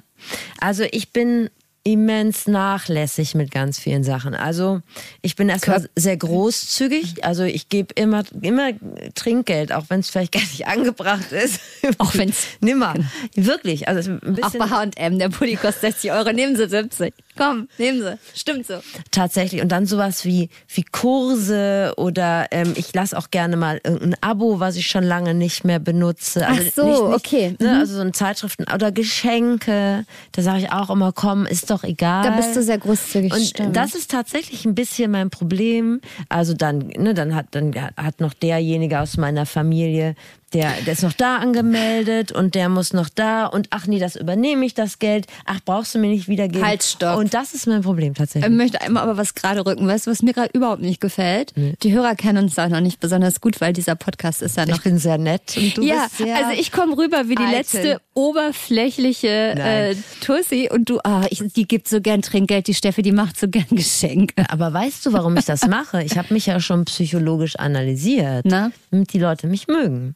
Also 0.60 0.84
ich 0.90 1.12
bin 1.12 1.50
immens 1.84 2.46
nachlässig 2.46 3.34
mit 3.34 3.50
ganz 3.50 3.78
vielen 3.78 4.04
Sachen. 4.04 4.34
Also 4.34 4.82
ich 5.20 5.34
bin 5.36 5.48
erstmal 5.48 5.88
sehr 5.96 6.16
großzügig. 6.16 7.24
Also 7.24 7.42
ich 7.42 7.68
gebe 7.68 7.92
immer, 7.94 8.22
immer 8.40 8.70
Trinkgeld, 9.14 9.72
auch 9.72 9.86
wenn 9.88 10.00
es 10.00 10.10
vielleicht 10.10 10.32
gar 10.32 10.40
nicht 10.40 10.66
angebracht 10.68 11.32
ist. 11.32 11.60
Auch 11.98 12.14
wenn's- 12.14 12.46
Nimmer. 12.60 12.94
Wirklich. 13.34 13.88
Also 13.88 14.10
ein 14.12 14.20
Auch 14.22 14.34
bisschen 14.50 14.58
bei 14.60 14.70
H&M, 14.70 15.18
der 15.18 15.28
Pulli 15.28 15.56
kostet 15.56 15.92
60 15.92 16.12
Euro, 16.12 16.32
nehmen 16.32 16.56
Sie 16.56 16.68
70. 16.68 17.12
Komm, 17.36 17.68
nehmen 17.78 18.00
Sie. 18.02 18.18
Stimmt 18.34 18.66
so. 18.66 18.74
tatsächlich. 19.10 19.62
Und 19.62 19.68
dann 19.72 19.86
sowas 19.86 20.24
wie, 20.24 20.50
wie 20.68 20.82
Kurse 20.84 21.94
oder 21.96 22.46
ähm, 22.50 22.74
ich 22.76 22.92
lasse 22.94 23.16
auch 23.16 23.30
gerne 23.30 23.56
mal 23.56 23.80
irgendein 23.82 24.14
Abo, 24.20 24.60
was 24.60 24.76
ich 24.76 24.86
schon 24.86 25.04
lange 25.04 25.34
nicht 25.34 25.64
mehr 25.64 25.78
benutze. 25.78 26.46
Also 26.46 26.62
Ach 26.68 26.72
so, 26.74 27.14
okay. 27.14 27.56
Ne, 27.60 27.78
also 27.78 27.94
so 27.94 28.00
ein 28.02 28.12
Zeitschriften 28.12 28.66
oder 28.72 28.92
Geschenke. 28.92 30.04
Da 30.32 30.42
sage 30.42 30.58
ich 30.60 30.72
auch 30.72 30.90
immer, 30.90 31.12
komm, 31.12 31.46
ist 31.46 31.70
doch 31.70 31.84
egal. 31.84 32.24
Da 32.24 32.36
bist 32.36 32.54
du 32.54 32.62
sehr 32.62 32.78
großzügig, 32.78 33.32
Und 33.32 33.44
stimmt. 33.46 33.76
das 33.76 33.94
ist 33.94 34.10
tatsächlich 34.10 34.64
ein 34.64 34.74
bisschen 34.74 35.10
mein 35.10 35.30
Problem. 35.30 36.00
Also 36.28 36.54
dann, 36.54 36.88
ne, 36.96 37.14
dann 37.14 37.34
hat 37.34 37.46
dann 37.52 37.74
hat 37.96 38.20
noch 38.20 38.34
derjenige 38.34 39.00
aus 39.00 39.16
meiner 39.16 39.46
Familie 39.46 40.14
der, 40.52 40.72
der 40.84 40.92
ist 40.92 41.02
noch 41.02 41.12
da 41.12 41.36
angemeldet 41.36 42.32
und 42.32 42.54
der 42.54 42.68
muss 42.68 42.92
noch 42.92 43.08
da 43.08 43.46
und 43.46 43.68
ach 43.70 43.86
nee, 43.86 43.98
das 43.98 44.16
übernehme 44.16 44.64
ich, 44.64 44.74
das 44.74 44.98
Geld. 44.98 45.26
Ach, 45.44 45.60
brauchst 45.64 45.94
du 45.94 45.98
mir 45.98 46.08
nicht 46.08 46.28
wiedergeben. 46.28 46.66
Halt, 46.66 46.82
stopp. 46.82 47.18
Und 47.18 47.34
das 47.34 47.54
ist 47.54 47.66
mein 47.66 47.82
Problem 47.82 48.14
tatsächlich. 48.14 48.50
Ich 48.50 48.56
möchte 48.56 48.80
einmal 48.80 49.02
aber 49.02 49.16
was 49.16 49.34
gerade 49.34 49.64
rücken. 49.64 49.86
Weißt 49.86 50.06
du, 50.06 50.10
was 50.10 50.22
mir 50.22 50.32
gerade 50.32 50.50
überhaupt 50.52 50.82
nicht 50.82 51.00
gefällt? 51.00 51.52
Die 51.56 51.92
Hörer 51.92 52.14
kennen 52.14 52.44
uns 52.44 52.54
da 52.54 52.68
noch 52.68 52.80
nicht 52.80 53.00
besonders 53.00 53.40
gut, 53.40 53.60
weil 53.60 53.72
dieser 53.72 53.94
Podcast 53.94 54.42
ist 54.42 54.56
ja 54.56 54.66
noch 54.66 54.76
ich 54.76 54.82
bin 54.82 54.98
sehr 54.98 55.18
nett 55.18 55.56
und 55.56 55.76
du 55.76 55.82
ja, 55.82 56.04
bist 56.04 56.18
sehr 56.18 56.36
also 56.36 56.60
ich 56.60 56.72
komme 56.72 56.96
rüber 56.96 57.28
wie 57.28 57.34
die 57.34 57.42
eitel. 57.42 57.56
letzte 57.56 58.00
oberflächliche 58.14 59.28
äh. 59.28 59.94
Tussi 60.20 60.68
und 60.70 60.88
du, 60.88 60.98
ah, 61.04 61.26
ich, 61.30 61.42
die 61.54 61.66
gibt 61.66 61.88
so 61.88 62.00
gern 62.00 62.22
Trinkgeld, 62.22 62.66
die 62.66 62.74
Steffi, 62.74 63.02
die 63.02 63.12
macht 63.12 63.38
so 63.38 63.48
gern 63.48 63.66
Geschenke. 63.70 64.44
Aber 64.48 64.72
weißt 64.72 65.06
du, 65.06 65.12
warum 65.12 65.36
ich 65.36 65.44
das 65.44 65.66
mache? 65.66 66.02
Ich 66.02 66.18
habe 66.18 66.32
mich 66.34 66.46
ja 66.46 66.60
schon 66.60 66.84
psychologisch 66.84 67.56
analysiert, 67.56 68.44
Na? 68.44 68.70
damit 68.90 69.12
die 69.12 69.18
Leute 69.18 69.46
mich 69.46 69.68
mögen. 69.68 70.14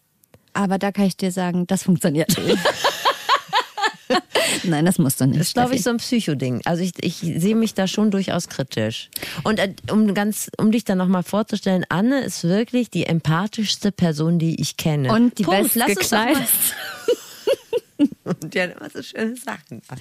Aber 0.57 0.79
da 0.79 0.91
kann 0.91 1.05
ich 1.07 1.17
dir 1.17 1.31
sagen, 1.31 1.67
das 1.67 1.83
funktioniert. 1.83 2.35
Nein, 4.63 4.85
das 4.87 4.99
musst 4.99 5.21
du 5.21 5.27
nicht. 5.27 5.39
Das 5.39 5.49
ist, 5.49 5.55
glaube 5.55 5.75
ich, 5.75 5.83
so 5.83 5.91
ein 5.91 5.99
Psychoding. 5.99 6.63
Also 6.65 6.83
ich, 6.83 6.93
ich 7.01 7.17
sehe 7.19 7.55
mich 7.55 7.75
da 7.75 7.87
schon 7.87 8.11
durchaus 8.11 8.49
kritisch. 8.49 9.11
Und 9.45 9.59
äh, 9.59 9.75
um 9.91 10.13
ganz, 10.15 10.51
um 10.59 10.73
dich 10.73 10.85
dann 10.85 10.99
nochmal 10.99 11.23
vorzustellen, 11.23 11.85
Anne 11.89 12.21
ist 12.23 12.43
wirklich 12.45 12.91
die 12.91 13.07
empathischste 13.07 13.93
Person, 13.93 14.39
die 14.39 14.61
ich 14.61 14.77
kenne. 14.77 15.13
Und 15.13 15.39
die 15.39 15.45
Punkt. 15.45 15.75
Lass 15.75 15.97
uns 15.97 16.09
doch 16.09 16.19
mal- 16.19 16.27
bestgekleidet. 16.35 16.49
Und 18.27 18.55
die 18.55 18.61
hat 18.61 18.77
immer 18.77 18.91
so 18.91 19.03
schöne 19.03 19.37
Sachen. 19.37 19.81
an. 19.89 19.99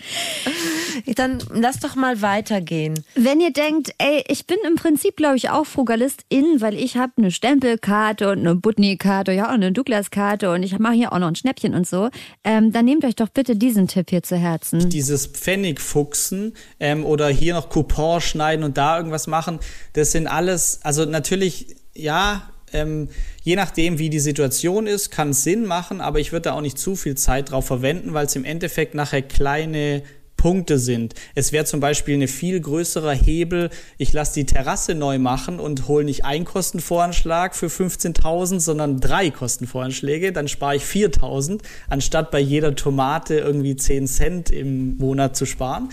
Dann 1.16 1.44
lass 1.54 1.80
doch 1.80 1.96
mal 1.96 2.22
weitergehen. 2.22 3.04
Wenn 3.16 3.40
ihr 3.40 3.54
denkt, 3.54 3.94
ey, 4.00 4.24
ich 4.28 4.48
bin 4.48 4.58
im 4.66 4.76
Prinzip, 4.76 5.16
glaube 5.16 5.38
ich, 5.38 5.52
auch 5.52 5.66
Frugalistin, 5.66 6.60
weil 6.60 6.76
ich 6.76 6.98
habe 6.98 7.14
eine 7.18 7.32
Stempelkarte 7.32 8.32
und 8.32 8.40
eine 8.40 8.56
Butni-Karte, 8.56 9.32
ja, 9.32 9.50
und 9.50 9.56
eine 9.56 9.72
Douglas-Karte 9.72 10.52
und 10.52 10.64
ich 10.64 10.78
mache 10.80 10.94
hier 10.94 11.14
auch 11.14 11.20
noch 11.20 11.28
ein 11.28 11.36
Schnäppchen 11.36 11.76
und 11.76 11.88
so, 11.88 12.10
ähm, 12.44 12.72
dann 12.72 12.86
nehmt 12.86 13.06
euch 13.06 13.16
doch 13.16 13.30
bitte 13.30 13.56
diesen 13.56 13.88
Tipp 13.88 14.10
hier 14.10 14.24
zu 14.24 14.38
Herzen. 14.38 14.90
dieses 14.90 15.28
Pfennigfuchsen 15.28 16.54
ähm, 16.80 17.06
oder 17.06 17.28
hier 17.28 17.54
noch 17.54 17.70
Coupon 17.70 18.22
schneiden 18.22 18.64
und 18.64 18.78
da 18.78 18.98
irgendwas 18.98 19.28
machen, 19.28 19.60
das 19.94 20.12
sind 20.12 20.28
alles, 20.28 20.80
also 20.84 21.06
natürlich, 21.06 21.76
ja, 21.94 22.50
ähm, 22.74 23.10
je 23.44 23.56
nachdem, 23.56 24.00
wie 24.00 24.10
die 24.10 24.20
Situation 24.20 24.88
ist, 24.88 25.12
kann 25.12 25.30
es 25.30 25.44
Sinn 25.44 25.66
machen, 25.66 26.02
aber 26.02 26.20
ich 26.20 26.32
würde 26.32 26.50
da 26.50 26.54
auch 26.54 26.62
nicht 26.62 26.78
zu 26.78 26.96
viel 26.96 27.16
Zeit 27.16 27.52
drauf 27.52 27.66
verwenden, 27.66 28.14
weil 28.14 28.26
es 28.26 28.36
im 28.36 28.46
Endeffekt 28.46 28.96
nachher 28.96 29.22
kleine 29.22 30.04
Punkte 30.38 30.78
sind. 30.78 31.16
Es 31.34 31.52
wäre 31.52 31.66
zum 31.66 31.80
Beispiel 31.80 32.14
eine 32.14 32.28
viel 32.28 32.60
größere 32.60 33.14
Hebel, 33.14 33.70
ich 33.98 34.14
lasse 34.14 34.36
die 34.36 34.46
Terrasse 34.46 34.94
neu 34.94 35.18
machen 35.18 35.60
und 35.60 35.88
hole 35.88 36.06
nicht 36.06 36.26
einen 36.26 36.46
Kostenvoranschlag 36.46 37.56
für 37.56 37.68
15.000, 37.68 38.60
sondern 38.60 39.00
drei 39.00 39.32
Kostenvoranschläge, 39.32 40.34
dann 40.34 40.48
spare 40.48 40.76
ich 40.76 40.84
4.000, 40.84 41.62
anstatt 41.90 42.30
bei 42.32 42.40
jeder 42.40 42.76
Tomate 42.76 43.40
irgendwie 43.40 43.76
10 43.76 44.08
Cent 44.08 44.52
im 44.52 44.98
Monat 44.98 45.36
zu 45.36 45.46
sparen. 45.46 45.90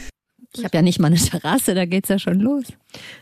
Ich 0.54 0.64
habe 0.64 0.76
ja 0.76 0.82
nicht 0.82 0.98
mal 0.98 1.06
eine 1.06 1.16
Terrasse, 1.16 1.74
da 1.74 1.86
geht's 1.86 2.10
ja 2.10 2.18
schon 2.18 2.40
los. 2.40 2.64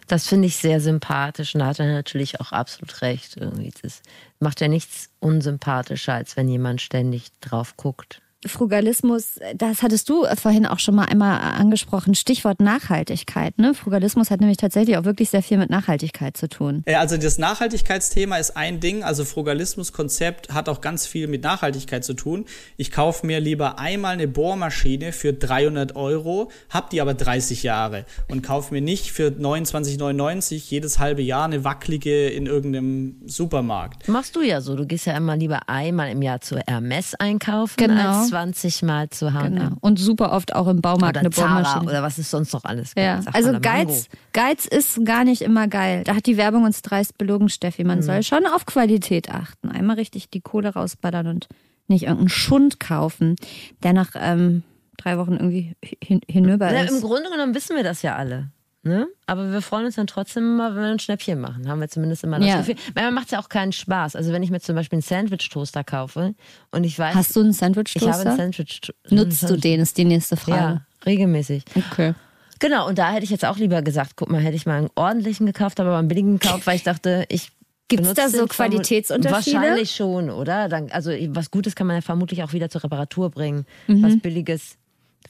Das 0.08 0.26
finde 0.26 0.48
ich 0.48 0.56
sehr 0.56 0.80
sympathisch 0.80 1.54
und 1.54 1.60
da 1.60 1.66
hat 1.66 1.78
er 1.78 1.86
natürlich 1.86 2.40
auch 2.40 2.52
absolut 2.52 3.02
recht. 3.02 3.36
Irgendwie. 3.36 3.72
Das 3.82 4.02
macht 4.40 4.60
ja 4.60 4.68
nichts 4.68 5.10
unsympathischer, 5.20 6.14
als 6.14 6.36
wenn 6.36 6.48
jemand 6.48 6.80
ständig 6.80 7.28
drauf 7.40 7.76
guckt. 7.76 8.20
Frugalismus, 8.46 9.38
das 9.54 9.82
hattest 9.82 10.08
du 10.08 10.24
vorhin 10.36 10.64
auch 10.64 10.78
schon 10.78 10.94
mal 10.94 11.04
einmal 11.04 11.40
angesprochen, 11.40 12.14
Stichwort 12.14 12.60
Nachhaltigkeit. 12.60 13.58
Ne? 13.58 13.74
Frugalismus 13.74 14.30
hat 14.30 14.40
nämlich 14.40 14.56
tatsächlich 14.56 14.96
auch 14.96 15.04
wirklich 15.04 15.28
sehr 15.28 15.42
viel 15.42 15.58
mit 15.58 15.68
Nachhaltigkeit 15.68 16.36
zu 16.38 16.48
tun. 16.48 16.82
Also 16.86 17.18
das 17.18 17.36
Nachhaltigkeitsthema 17.36 18.36
ist 18.38 18.56
ein 18.56 18.80
Ding, 18.80 19.02
also 19.04 19.26
Frugalismus-Konzept 19.26 20.54
hat 20.54 20.70
auch 20.70 20.80
ganz 20.80 21.06
viel 21.06 21.26
mit 21.26 21.42
Nachhaltigkeit 21.42 22.02
zu 22.02 22.14
tun. 22.14 22.46
Ich 22.78 22.90
kaufe 22.90 23.26
mir 23.26 23.40
lieber 23.40 23.78
einmal 23.78 24.14
eine 24.14 24.26
Bohrmaschine 24.26 25.12
für 25.12 25.34
300 25.34 25.94
Euro, 25.96 26.50
hab 26.70 26.88
die 26.88 27.02
aber 27.02 27.12
30 27.12 27.62
Jahre 27.62 28.06
und 28.28 28.42
kaufe 28.42 28.72
mir 28.72 28.80
nicht 28.80 29.12
für 29.12 29.28
29,99 29.28 30.54
jedes 30.70 30.98
halbe 30.98 31.20
Jahr 31.20 31.44
eine 31.44 31.64
wackelige 31.64 32.28
in 32.28 32.46
irgendeinem 32.46 33.16
Supermarkt. 33.26 34.08
Machst 34.08 34.34
du 34.34 34.40
ja 34.40 34.62
so. 34.62 34.76
Du 34.76 34.86
gehst 34.86 35.06
ja 35.06 35.14
immer 35.16 35.36
lieber 35.36 35.68
einmal 35.68 36.10
im 36.10 36.22
Jahr 36.22 36.40
zu 36.40 36.58
Hermes 36.66 37.14
einkaufen, 37.16 37.74
Genau. 37.76 38.29
Als 38.32 38.58
20 38.60 38.82
Mal 38.82 39.10
zu 39.10 39.32
H&M. 39.32 39.54
Genau. 39.54 39.76
Und 39.80 39.98
super 39.98 40.32
oft 40.32 40.54
auch 40.54 40.66
im 40.68 40.80
Baumarkt 40.80 41.16
Oder 41.16 41.20
eine 41.20 41.30
Zara 41.30 41.62
Bohrmaschine. 41.62 41.90
oder 41.90 42.02
was 42.02 42.18
es 42.18 42.30
sonst 42.30 42.52
noch 42.52 42.64
alles 42.64 42.94
gibt. 42.94 43.06
Ja, 43.06 43.20
also. 43.32 43.58
Geiz, 43.60 44.08
Geiz 44.32 44.66
ist 44.66 45.04
gar 45.04 45.24
nicht 45.24 45.42
immer 45.42 45.68
geil. 45.68 46.04
Da 46.04 46.14
hat 46.14 46.26
die 46.26 46.36
Werbung 46.36 46.64
uns 46.64 46.82
dreist 46.82 47.18
belogen, 47.18 47.48
Steffi. 47.48 47.82
Mhm. 47.82 47.88
Man 47.88 48.02
soll 48.02 48.22
schon 48.22 48.46
auf 48.46 48.66
Qualität 48.66 49.30
achten. 49.30 49.68
Einmal 49.70 49.96
richtig 49.96 50.30
die 50.30 50.40
Kohle 50.40 50.74
rausballern 50.74 51.26
und 51.26 51.48
nicht 51.88 52.04
irgendeinen 52.04 52.28
Schund 52.28 52.80
kaufen, 52.80 53.36
der 53.82 53.92
nach 53.92 54.10
ähm, 54.14 54.62
drei 54.96 55.18
Wochen 55.18 55.32
irgendwie 55.32 55.74
hin, 56.02 56.20
hinüber 56.28 56.70
ist. 56.70 56.90
Im 56.92 57.00
Grunde 57.00 57.30
genommen 57.30 57.54
wissen 57.54 57.76
wir 57.76 57.82
das 57.82 58.02
ja 58.02 58.16
alle. 58.16 58.50
Ne? 58.82 59.08
Aber 59.26 59.52
wir 59.52 59.60
freuen 59.60 59.84
uns 59.84 59.96
dann 59.96 60.06
trotzdem 60.06 60.42
immer, 60.44 60.74
wenn 60.74 60.82
wir 60.82 60.90
ein 60.90 60.98
Schnäppchen 60.98 61.38
machen. 61.38 61.68
Haben 61.68 61.80
wir 61.80 61.88
zumindest 61.88 62.24
immer 62.24 62.38
das 62.38 62.48
Ja. 62.48 62.56
Gefühl. 62.58 62.76
Manchmal 62.94 63.12
macht 63.12 63.26
es 63.26 63.32
ja 63.32 63.40
auch 63.40 63.50
keinen 63.50 63.72
Spaß. 63.72 64.16
Also 64.16 64.32
wenn 64.32 64.42
ich 64.42 64.50
mir 64.50 64.60
zum 64.60 64.74
Beispiel 64.74 64.96
einen 64.96 65.02
Sandwich-Toaster 65.02 65.84
kaufe 65.84 66.34
und 66.70 66.84
ich 66.84 66.98
weiß, 66.98 67.14
Hast 67.14 67.36
du 67.36 67.40
einen 67.40 67.50
ich 67.50 67.60
habe 67.60 67.74
einen 67.76 67.76
Sandwich-Toaster? 67.76 68.36
Sandwich 68.36 68.92
Nutzt 69.10 69.50
du 69.50 69.56
den, 69.56 69.80
ist 69.80 69.98
die 69.98 70.06
nächste 70.06 70.36
Frage. 70.36 70.74
Ja, 70.74 70.86
regelmäßig. 71.04 71.64
Okay. 71.74 72.14
Genau, 72.58 72.88
und 72.88 72.98
da 72.98 73.12
hätte 73.12 73.24
ich 73.24 73.30
jetzt 73.30 73.44
auch 73.44 73.58
lieber 73.58 73.82
gesagt, 73.82 74.12
guck 74.16 74.30
mal, 74.30 74.40
hätte 74.40 74.56
ich 74.56 74.64
mal 74.64 74.78
einen 74.78 74.90
ordentlichen 74.94 75.46
gekauft, 75.46 75.78
aber 75.80 75.96
einen 75.98 76.08
billigen 76.08 76.38
gekauft, 76.38 76.66
weil 76.66 76.76
ich 76.76 76.82
dachte, 76.82 77.26
ich 77.28 77.50
Gibt's 77.88 78.14
benutze 78.14 78.22
da 78.22 78.28
so 78.28 78.46
Qualitätsunterschiede? 78.46 79.56
Wahrscheinlich 79.56 79.90
schon, 79.94 80.30
oder? 80.30 80.68
Dann, 80.68 80.90
also 80.90 81.10
was 81.28 81.50
Gutes 81.50 81.74
kann 81.74 81.86
man 81.86 81.96
ja 81.96 82.02
vermutlich 82.02 82.42
auch 82.42 82.52
wieder 82.52 82.70
zur 82.70 82.84
Reparatur 82.84 83.30
bringen. 83.30 83.66
Mhm. 83.88 84.02
Was 84.02 84.18
Billiges. 84.20 84.76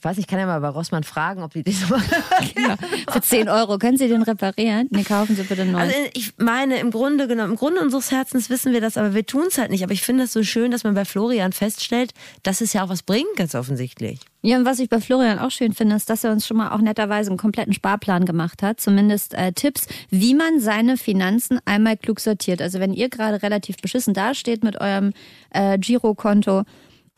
Ich 0.01 0.05
weiß 0.05 0.17
nicht, 0.17 0.25
ich 0.25 0.27
kann 0.31 0.39
ja 0.39 0.47
mal 0.47 0.59
bei 0.61 0.69
Rossmann 0.69 1.03
fragen, 1.03 1.43
ob 1.43 1.53
die 1.53 1.61
das 1.61 1.79
so 1.87 1.93
Ja. 1.95 2.75
Für 3.11 3.21
10 3.21 3.49
Euro. 3.49 3.77
Können 3.77 3.97
Sie 3.97 4.07
den 4.07 4.23
reparieren? 4.23 4.87
Nee, 4.89 5.03
kaufen 5.03 5.35
Sie 5.35 5.43
bitte 5.43 5.63
neu. 5.63 5.77
Also 5.77 5.93
ich 6.15 6.33
meine, 6.39 6.79
im 6.79 6.89
Grunde 6.89 7.27
genommen, 7.27 7.51
im 7.51 7.55
Grunde 7.55 7.81
unseres 7.81 8.09
Herzens 8.09 8.49
wissen 8.49 8.73
wir 8.73 8.81
das, 8.81 8.97
aber 8.97 9.13
wir 9.13 9.27
tun 9.27 9.43
es 9.49 9.59
halt 9.59 9.69
nicht. 9.69 9.83
Aber 9.83 9.93
ich 9.93 10.01
finde 10.01 10.23
es 10.23 10.33
so 10.33 10.41
schön, 10.41 10.71
dass 10.71 10.83
man 10.83 10.95
bei 10.95 11.05
Florian 11.05 11.53
feststellt, 11.53 12.15
dass 12.41 12.61
es 12.61 12.73
ja 12.73 12.83
auch 12.83 12.89
was 12.89 13.03
bringt, 13.03 13.27
ganz 13.35 13.53
offensichtlich. 13.53 14.21
Ja, 14.41 14.57
und 14.57 14.65
was 14.65 14.79
ich 14.79 14.89
bei 14.89 14.99
Florian 14.99 15.37
auch 15.37 15.51
schön 15.51 15.73
finde, 15.73 15.95
ist, 15.97 16.09
dass 16.09 16.23
er 16.23 16.31
uns 16.31 16.47
schon 16.47 16.57
mal 16.57 16.71
auch 16.71 16.81
netterweise 16.81 17.29
einen 17.29 17.37
kompletten 17.37 17.73
Sparplan 17.73 18.25
gemacht 18.25 18.63
hat. 18.63 18.81
Zumindest 18.81 19.35
äh, 19.35 19.53
Tipps, 19.53 19.85
wie 20.09 20.33
man 20.33 20.59
seine 20.59 20.97
Finanzen 20.97 21.59
einmal 21.65 21.95
klug 21.95 22.21
sortiert. 22.21 22.59
Also 22.59 22.79
wenn 22.79 22.95
ihr 22.95 23.09
gerade 23.09 23.43
relativ 23.43 23.77
beschissen 23.77 24.15
dasteht 24.15 24.63
mit 24.63 24.81
eurem 24.81 25.13
äh, 25.51 25.77
Girokonto 25.77 26.63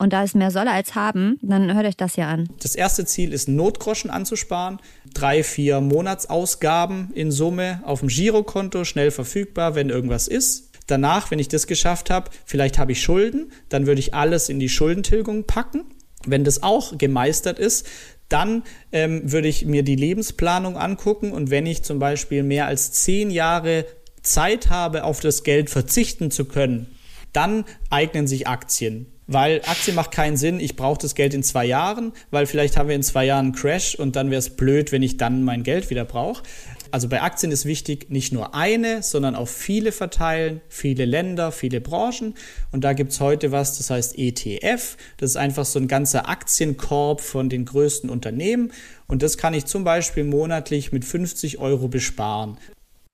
und 0.04 0.12
da 0.12 0.22
ist 0.22 0.34
mehr 0.34 0.50
soll 0.50 0.68
als 0.68 0.94
haben, 0.94 1.38
dann 1.40 1.74
hört 1.74 1.86
euch 1.86 1.96
das 1.96 2.14
hier 2.14 2.26
an. 2.26 2.46
Das 2.62 2.74
erste 2.74 3.06
Ziel 3.06 3.32
ist, 3.32 3.48
Notgroschen 3.48 4.10
anzusparen. 4.10 4.78
Drei, 5.14 5.42
vier 5.42 5.80
Monatsausgaben 5.80 7.10
in 7.14 7.32
Summe 7.32 7.80
auf 7.86 8.00
dem 8.00 8.08
Girokonto, 8.08 8.84
schnell 8.84 9.10
verfügbar, 9.10 9.74
wenn 9.74 9.88
irgendwas 9.88 10.28
ist. 10.28 10.70
Danach, 10.86 11.30
wenn 11.30 11.38
ich 11.38 11.48
das 11.48 11.66
geschafft 11.66 12.10
habe, 12.10 12.30
vielleicht 12.44 12.78
habe 12.78 12.92
ich 12.92 13.02
Schulden, 13.02 13.50
dann 13.70 13.86
würde 13.86 14.00
ich 14.00 14.12
alles 14.12 14.50
in 14.50 14.60
die 14.60 14.68
Schuldentilgung 14.68 15.44
packen. 15.44 15.84
Wenn 16.26 16.44
das 16.44 16.62
auch 16.62 16.98
gemeistert 16.98 17.58
ist, 17.58 17.86
dann 18.28 18.62
ähm, 18.92 19.32
würde 19.32 19.48
ich 19.48 19.64
mir 19.64 19.84
die 19.84 19.96
Lebensplanung 19.96 20.76
angucken 20.76 21.32
und 21.32 21.48
wenn 21.48 21.64
ich 21.64 21.82
zum 21.82 21.98
Beispiel 21.98 22.42
mehr 22.42 22.66
als 22.66 22.92
zehn 22.92 23.30
Jahre 23.30 23.86
Zeit 24.22 24.68
habe, 24.68 25.04
auf 25.04 25.20
das 25.20 25.44
Geld 25.44 25.70
verzichten 25.70 26.30
zu 26.30 26.44
können, 26.44 26.94
dann 27.32 27.64
eignen 27.88 28.26
sich 28.26 28.46
Aktien. 28.46 29.06
Weil 29.26 29.62
Aktien 29.64 29.96
macht 29.96 30.10
keinen 30.10 30.36
Sinn, 30.36 30.60
ich 30.60 30.76
brauche 30.76 31.00
das 31.00 31.14
Geld 31.14 31.32
in 31.32 31.42
zwei 31.42 31.64
Jahren, 31.64 32.12
weil 32.30 32.46
vielleicht 32.46 32.76
haben 32.76 32.88
wir 32.88 32.96
in 32.96 33.02
zwei 33.02 33.24
Jahren 33.24 33.46
einen 33.46 33.54
Crash 33.54 33.94
und 33.94 34.16
dann 34.16 34.30
wäre 34.30 34.38
es 34.38 34.50
blöd, 34.50 34.92
wenn 34.92 35.02
ich 35.02 35.16
dann 35.16 35.42
mein 35.42 35.62
Geld 35.62 35.88
wieder 35.88 36.04
brauche. 36.04 36.42
Also 36.94 37.08
bei 37.08 37.22
Aktien 37.22 37.50
ist 37.50 37.64
wichtig, 37.64 38.10
nicht 38.10 38.32
nur 38.32 38.54
eine, 38.54 39.02
sondern 39.02 39.34
auf 39.34 39.50
viele 39.50 39.90
verteilen, 39.90 40.60
viele 40.68 41.06
Länder, 41.06 41.50
viele 41.50 41.80
Branchen. 41.80 42.34
Und 42.70 42.84
da 42.84 42.92
gibt's 42.92 43.18
heute 43.18 43.50
was, 43.50 43.78
das 43.78 43.90
heißt 43.90 44.16
ETF. 44.16 44.96
Das 45.16 45.30
ist 45.30 45.36
einfach 45.36 45.64
so 45.64 45.80
ein 45.80 45.88
ganzer 45.88 46.28
Aktienkorb 46.28 47.20
von 47.20 47.48
den 47.48 47.64
größten 47.64 48.08
Unternehmen. 48.08 48.70
Und 49.08 49.24
das 49.24 49.38
kann 49.38 49.54
ich 49.54 49.64
zum 49.64 49.82
Beispiel 49.82 50.22
monatlich 50.22 50.92
mit 50.92 51.04
50 51.04 51.58
Euro 51.58 51.88
besparen. 51.88 52.58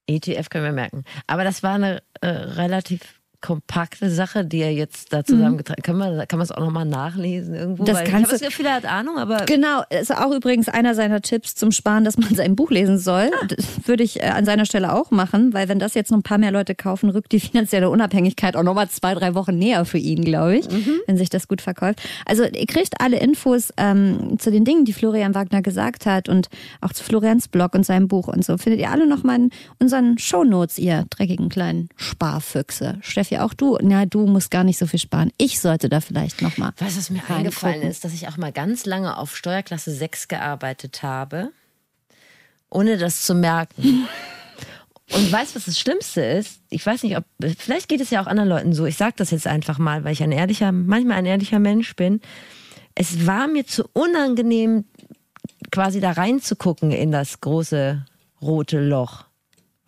ETF 0.06 0.50
können 0.50 0.64
wir 0.64 0.72
merken. 0.72 1.04
Aber 1.26 1.44
das 1.44 1.62
war 1.62 1.76
eine 1.76 2.02
äh, 2.20 2.26
relativ 2.26 3.19
kompakte 3.40 4.10
Sache, 4.10 4.44
die 4.44 4.58
er 4.58 4.72
jetzt 4.72 5.12
da 5.12 5.24
zusammengetragen 5.24 5.82
Kann 5.82 5.96
man, 5.96 6.28
kann 6.28 6.38
man 6.38 6.44
es 6.44 6.52
auch 6.52 6.60
nochmal 6.60 6.84
nachlesen 6.84 7.54
irgendwo? 7.54 7.82
Mhm. 7.82 7.86
Das 7.86 7.98
Weil 7.98 8.04
ich 8.04 8.10
kannst 8.10 8.32
habe 8.32 8.38
das 8.38 8.48
Gefühl, 8.48 8.66
er 8.66 8.74
hat 8.74 8.84
Ahnung, 8.84 9.18
aber 9.18 9.46
Genau, 9.46 9.82
ist 9.88 10.14
auch 10.14 10.32
übrigens 10.32 10.68
einer 10.68 10.94
seiner 10.94 11.22
Tipps 11.22 11.54
zum 11.54 11.72
Sparen, 11.72 12.04
dass 12.04 12.18
man 12.18 12.34
sein 12.34 12.56
Buch 12.56 12.70
lesen 12.70 12.98
soll. 12.98 13.30
Das 13.48 13.86
würde 13.86 14.02
ich 14.02 14.22
äh, 14.22 14.26
an 14.26 14.44
seiner 14.44 14.66
Stelle 14.66 14.92
auch 14.92 15.10
machen, 15.10 15.54
weil 15.54 15.68
wenn 15.68 15.78
das 15.78 15.94
jetzt 15.94 16.10
noch 16.10 16.18
ein 16.18 16.22
paar 16.22 16.38
mehr 16.38 16.52
Leute 16.52 16.74
kaufen, 16.74 17.10
rückt 17.10 17.32
die 17.32 17.40
finanzielle 17.40 17.90
Unabhängigkeit 17.90 18.56
auch 18.56 18.62
nochmal 18.62 18.88
zwei, 18.88 19.14
drei 19.14 19.34
Wochen 19.34 19.56
näher 19.56 19.84
für 19.84 19.98
ihn, 19.98 20.24
glaube 20.24 20.58
ich, 20.58 20.66
wenn 21.06 21.16
sich 21.16 21.30
das 21.30 21.48
gut 21.48 21.62
verkauft. 21.62 22.02
Also 22.26 22.44
ihr 22.44 22.66
kriegt 22.66 23.00
alle 23.00 23.18
Infos 23.18 23.72
ähm, 23.76 24.38
zu 24.38 24.50
den 24.50 24.64
Dingen, 24.64 24.84
die 24.84 24.92
Florian 24.92 25.34
Wagner 25.34 25.62
gesagt 25.62 26.06
hat 26.06 26.28
und 26.28 26.48
auch 26.80 26.92
zu 26.92 27.04
Florians 27.04 27.48
Blog 27.48 27.74
und 27.74 27.84
seinem 27.84 28.08
Buch 28.08 28.28
und 28.28 28.44
so. 28.44 28.58
Findet 28.58 28.80
ihr 28.80 28.90
alle 28.90 29.06
nochmal 29.06 29.36
in 29.36 29.50
unseren 29.78 30.18
Shownotes, 30.18 30.78
ihr 30.78 31.06
dreckigen 31.10 31.48
kleinen 31.48 31.88
Sparfüchse. 31.96 32.98
Steffi 33.00 33.29
Steffi, 33.30 33.38
auch 33.38 33.54
du, 33.54 33.78
na, 33.80 34.06
du 34.06 34.26
musst 34.26 34.50
gar 34.50 34.64
nicht 34.64 34.78
so 34.78 34.86
viel 34.86 34.98
sparen. 34.98 35.32
Ich 35.38 35.60
sollte 35.60 35.88
da 35.88 36.00
vielleicht 36.00 36.42
nochmal. 36.42 36.72
Was 36.78 37.10
mir 37.10 37.18
reingucken. 37.18 37.36
eingefallen 37.36 37.82
ist, 37.82 38.04
dass 38.04 38.12
ich 38.12 38.28
auch 38.28 38.36
mal 38.36 38.52
ganz 38.52 38.86
lange 38.86 39.16
auf 39.16 39.36
Steuerklasse 39.36 39.92
6 39.92 40.28
gearbeitet 40.28 41.02
habe, 41.02 41.52
ohne 42.70 42.98
das 42.98 43.22
zu 43.22 43.34
merken. 43.34 44.08
Und 45.12 45.32
weißt 45.32 45.52
du, 45.52 45.56
was 45.56 45.64
das 45.64 45.78
Schlimmste 45.78 46.22
ist? 46.22 46.60
Ich 46.70 46.86
weiß 46.86 47.02
nicht, 47.02 47.16
ob, 47.16 47.24
vielleicht 47.58 47.88
geht 47.88 48.00
es 48.00 48.10
ja 48.10 48.22
auch 48.22 48.28
anderen 48.28 48.48
Leuten 48.48 48.72
so. 48.72 48.86
Ich 48.86 48.96
sage 48.96 49.14
das 49.16 49.32
jetzt 49.32 49.48
einfach 49.48 49.78
mal, 49.78 50.04
weil 50.04 50.12
ich 50.12 50.22
ein 50.22 50.30
ehrlicher, 50.30 50.70
manchmal 50.70 51.16
ein 51.16 51.26
ehrlicher 51.26 51.58
Mensch 51.58 51.96
bin. 51.96 52.20
Es 52.94 53.26
war 53.26 53.48
mir 53.48 53.66
zu 53.66 53.84
unangenehm, 53.92 54.84
quasi 55.72 56.00
da 56.00 56.12
reinzugucken 56.12 56.92
in 56.92 57.10
das 57.10 57.40
große 57.40 58.04
rote 58.40 58.80
Loch. 58.80 59.24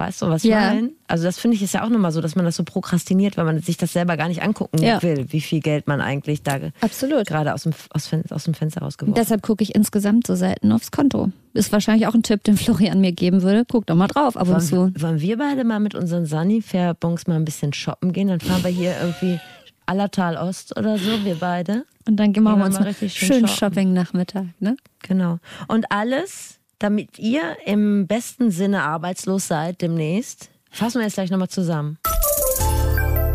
Weißt 0.02 0.20
du, 0.22 0.28
was 0.28 0.42
ich 0.42 0.50
Ja. 0.50 0.58
meine? 0.74 0.90
Also 1.06 1.22
das 1.24 1.38
finde 1.38 1.56
ich 1.56 1.62
ist 1.62 1.74
ja 1.74 1.84
auch 1.84 1.88
nochmal 1.88 2.10
so, 2.10 2.20
dass 2.20 2.34
man 2.34 2.44
das 2.44 2.56
so 2.56 2.64
prokrastiniert, 2.64 3.36
weil 3.36 3.44
man 3.44 3.60
sich 3.60 3.76
das 3.76 3.92
selber 3.92 4.16
gar 4.16 4.26
nicht 4.26 4.42
angucken 4.42 4.82
Ja. 4.82 5.00
will, 5.00 5.26
wie 5.28 5.40
viel 5.40 5.60
Geld 5.60 5.86
man 5.86 6.00
eigentlich 6.00 6.42
da 6.42 6.58
Absolut. 6.80 7.26
gerade 7.28 7.54
aus 7.54 7.62
dem, 7.62 7.72
aus, 7.90 8.10
aus 8.30 8.44
dem 8.44 8.54
Fenster 8.54 8.80
rausgeworfen 8.80 9.14
Deshalb 9.14 9.42
gucke 9.42 9.62
ich 9.62 9.76
insgesamt 9.76 10.26
so 10.26 10.34
selten 10.34 10.72
aufs 10.72 10.90
Konto. 10.90 11.30
Ist 11.54 11.70
wahrscheinlich 11.70 12.08
auch 12.08 12.14
ein 12.14 12.24
Tipp, 12.24 12.42
den 12.42 12.56
Florian 12.56 13.00
mir 13.00 13.12
geben 13.12 13.42
würde. 13.42 13.64
Guck 13.70 13.86
doch 13.86 13.94
mal 13.94 14.08
drauf 14.08 14.36
ab 14.36 14.48
und 14.48 14.60
zu. 14.60 14.92
wollen, 15.00 15.20
wir 15.20 15.38
beide 15.38 15.62
mal 15.62 15.78
mit 15.78 15.94
unseren 15.94 16.26
Sunny-Fair-Bons 16.26 17.28
mal 17.28 17.36
ein 17.36 17.44
bisschen 17.44 17.72
shoppen 17.72 18.12
gehen? 18.12 18.26
Dann 18.28 18.40
fahren 18.40 18.64
wir 18.64 18.70
hier 18.70 18.94
irgendwie 19.00 19.38
Allertal 19.86 20.36
Ost 20.36 20.76
oder 20.76 20.98
so, 20.98 21.24
wir 21.24 21.36
beide. 21.36 21.84
Und 22.08 22.16
dann 22.16 22.30
machen 22.32 22.44
wir 22.44 22.56
wir 22.58 22.64
uns 22.64 22.74
mal 22.74 22.80
einen 22.80 22.88
richtig 22.88 23.12
schön 23.14 23.28
schönen 23.28 23.48
shoppen. 23.48 23.74
Shopping-Nachmittag. 23.74 24.46
Ne? 24.58 24.76
Genau. 25.02 25.38
Und 25.68 25.90
alles, 25.92 26.58
damit 26.82 27.18
ihr 27.18 27.56
im 27.64 28.06
besten 28.06 28.50
Sinne 28.50 28.82
arbeitslos 28.82 29.46
seid 29.46 29.80
demnächst, 29.82 30.50
fassen 30.70 30.98
wir 30.98 31.04
jetzt 31.04 31.14
gleich 31.14 31.30
nochmal 31.30 31.48
zusammen. 31.48 31.98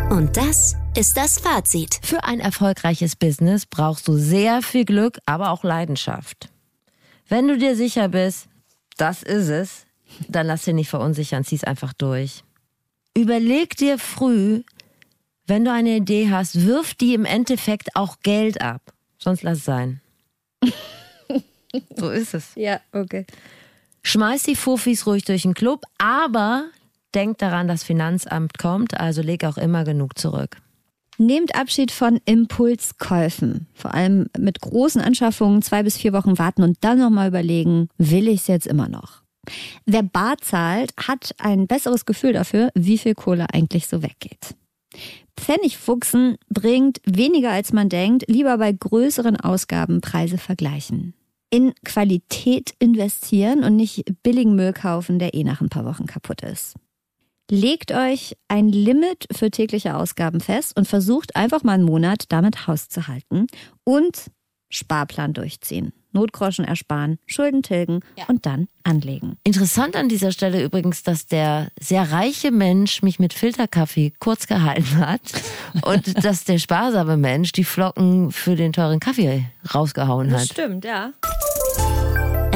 Und 0.10 0.36
das 0.36 0.76
ist 0.98 1.16
das 1.16 1.40
Fazit. 1.40 2.00
Für 2.02 2.24
ein 2.24 2.40
erfolgreiches 2.40 3.16
Business 3.16 3.66
brauchst 3.66 4.08
du 4.08 4.18
sehr 4.18 4.62
viel 4.62 4.86
Glück, 4.86 5.20
aber 5.26 5.52
auch 5.52 5.64
Leidenschaft. 5.64 6.50
Wenn 7.28 7.48
du 7.48 7.58
dir 7.58 7.76
sicher 7.76 8.10
bist, 8.10 8.48
das 8.98 9.24
ist 9.24 9.50
es, 9.50 9.86
dann 10.28 10.48
lass 10.48 10.64
dich 10.64 10.74
nicht 10.74 10.90
verunsichern, 10.90 11.44
zieh's 11.44 11.64
einfach 11.64 11.94
durch. 11.94 12.44
Überleg 13.16 13.76
dir 13.78 13.98
früh, 13.98 14.64
wenn 15.46 15.64
du 15.64 15.72
eine 15.72 15.98
Idee 15.98 16.30
hast, 16.30 16.66
wirf 16.66 16.94
die 16.96 17.14
im 17.14 17.26
Endeffekt 17.26 17.96
auch 17.96 18.20
Geld 18.24 18.62
ab. 18.62 18.82
Sonst 19.18 19.44
lass 19.44 19.60
es 19.60 19.66
sein. 19.66 20.02
So 21.96 22.10
ist 22.10 22.34
es. 22.34 22.52
Ja, 22.56 22.80
okay. 22.92 23.26
Schmeiß 24.04 24.44
die 24.44 24.56
Fuffis 24.56 25.06
ruhig 25.06 25.26
durch 25.26 25.42
den 25.42 25.54
Club, 25.54 25.84
aber 25.98 26.66
denk 27.14 27.38
daran, 27.40 27.68
das 27.68 27.84
Finanzamt 27.84 28.58
kommt, 28.58 29.00
also 29.00 29.22
leg 29.22 29.44
auch 29.44 29.58
immer 29.58 29.84
genug 29.84 30.18
zurück. 30.18 30.58
Nehmt 31.18 31.56
Abschied 31.56 31.92
von 31.92 32.20
Impulskäufen. 32.26 33.68
Vor 33.74 33.94
allem 33.94 34.28
mit 34.38 34.62
großen 34.62 35.02
Anschaffungen 35.02 35.64
zwei 35.64 35.82
bis 35.82 35.98
vier 35.98 36.14
Wochen 36.14 36.38
warten 36.38 36.62
und 36.62 36.78
dann 36.82 37.00
nochmal 37.00 37.30
überlegen, 37.30 37.90
will 37.98 38.28
ich 38.28 38.42
es 38.42 38.48
jetzt 38.48 38.68
immer 38.68 38.88
noch? 38.88 39.24
Wer 39.86 40.04
bar 40.04 40.38
zahlt, 40.40 40.94
hat 40.96 41.34
ein 41.40 41.68
besseres 41.68 42.06
Gefühl 42.06 42.34
dafür, 42.34 42.70
wie 42.76 42.98
viel 42.98 43.16
Kohle 43.16 43.48
eigentlich 43.52 43.88
so 43.88 44.04
weggeht. 44.04 44.56
Pfennigfuchsen 45.38 46.38
bringt 46.50 47.00
weniger 47.06 47.52
als 47.52 47.74
man 47.74 47.90
denkt, 47.90 48.26
lieber 48.28 48.58
bei 48.58 48.72
größeren 48.72 49.38
Ausgaben 49.40 50.02
Preise 50.02 50.38
vergleichen. 50.38 51.14
In 51.50 51.74
Qualität 51.86 52.74
investieren 52.80 53.64
und 53.64 53.76
nicht 53.76 54.04
billigen 54.22 54.56
Müll 54.56 54.74
kaufen, 54.74 55.18
der 55.18 55.34
eh 55.34 55.44
nach 55.44 55.62
ein 55.62 55.70
paar 55.70 55.86
Wochen 55.86 56.06
kaputt 56.06 56.42
ist. 56.42 56.76
Legt 57.50 57.94
euch 57.94 58.36
ein 58.50 58.68
Limit 58.68 59.28
für 59.32 59.50
tägliche 59.50 59.96
Ausgaben 59.96 60.42
fest 60.42 60.76
und 60.76 60.86
versucht 60.86 61.38
einfach 61.38 61.64
mal 61.64 61.74
einen 61.74 61.86
Monat 61.86 62.26
damit 62.30 62.68
Haus 62.68 62.90
zu 62.90 63.08
halten 63.08 63.48
und 63.86 64.30
Sparplan 64.70 65.34
durchziehen. 65.34 65.94
Notgroschen 66.12 66.66
ersparen, 66.66 67.20
Schulden 67.26 67.64
tilgen 67.64 68.00
und 68.28 68.46
dann 68.46 68.68
anlegen. 68.84 69.38
Interessant 69.44 69.96
an 69.96 70.10
dieser 70.10 70.32
Stelle 70.32 70.64
übrigens, 70.64 71.04
dass 71.04 71.28
der 71.28 71.70
sehr 71.80 72.12
reiche 72.12 72.52
Mensch 72.52 73.04
mich 73.04 73.20
mit 73.20 73.34
Filterkaffee 73.34 74.14
kurz 74.20 74.48
gehalten 74.48 74.98
hat 74.98 75.22
und 75.84 76.24
dass 76.26 76.44
der 76.44 76.58
sparsame 76.58 77.18
Mensch 77.18 77.52
die 77.52 77.64
Flocken 77.64 78.32
für 78.32 78.56
den 78.56 78.74
teuren 78.74 79.00
Kaffee 79.00 79.46
rausgehauen 79.74 80.32
hat. 80.32 80.48
stimmt, 80.48 80.86
ja. 80.86 81.14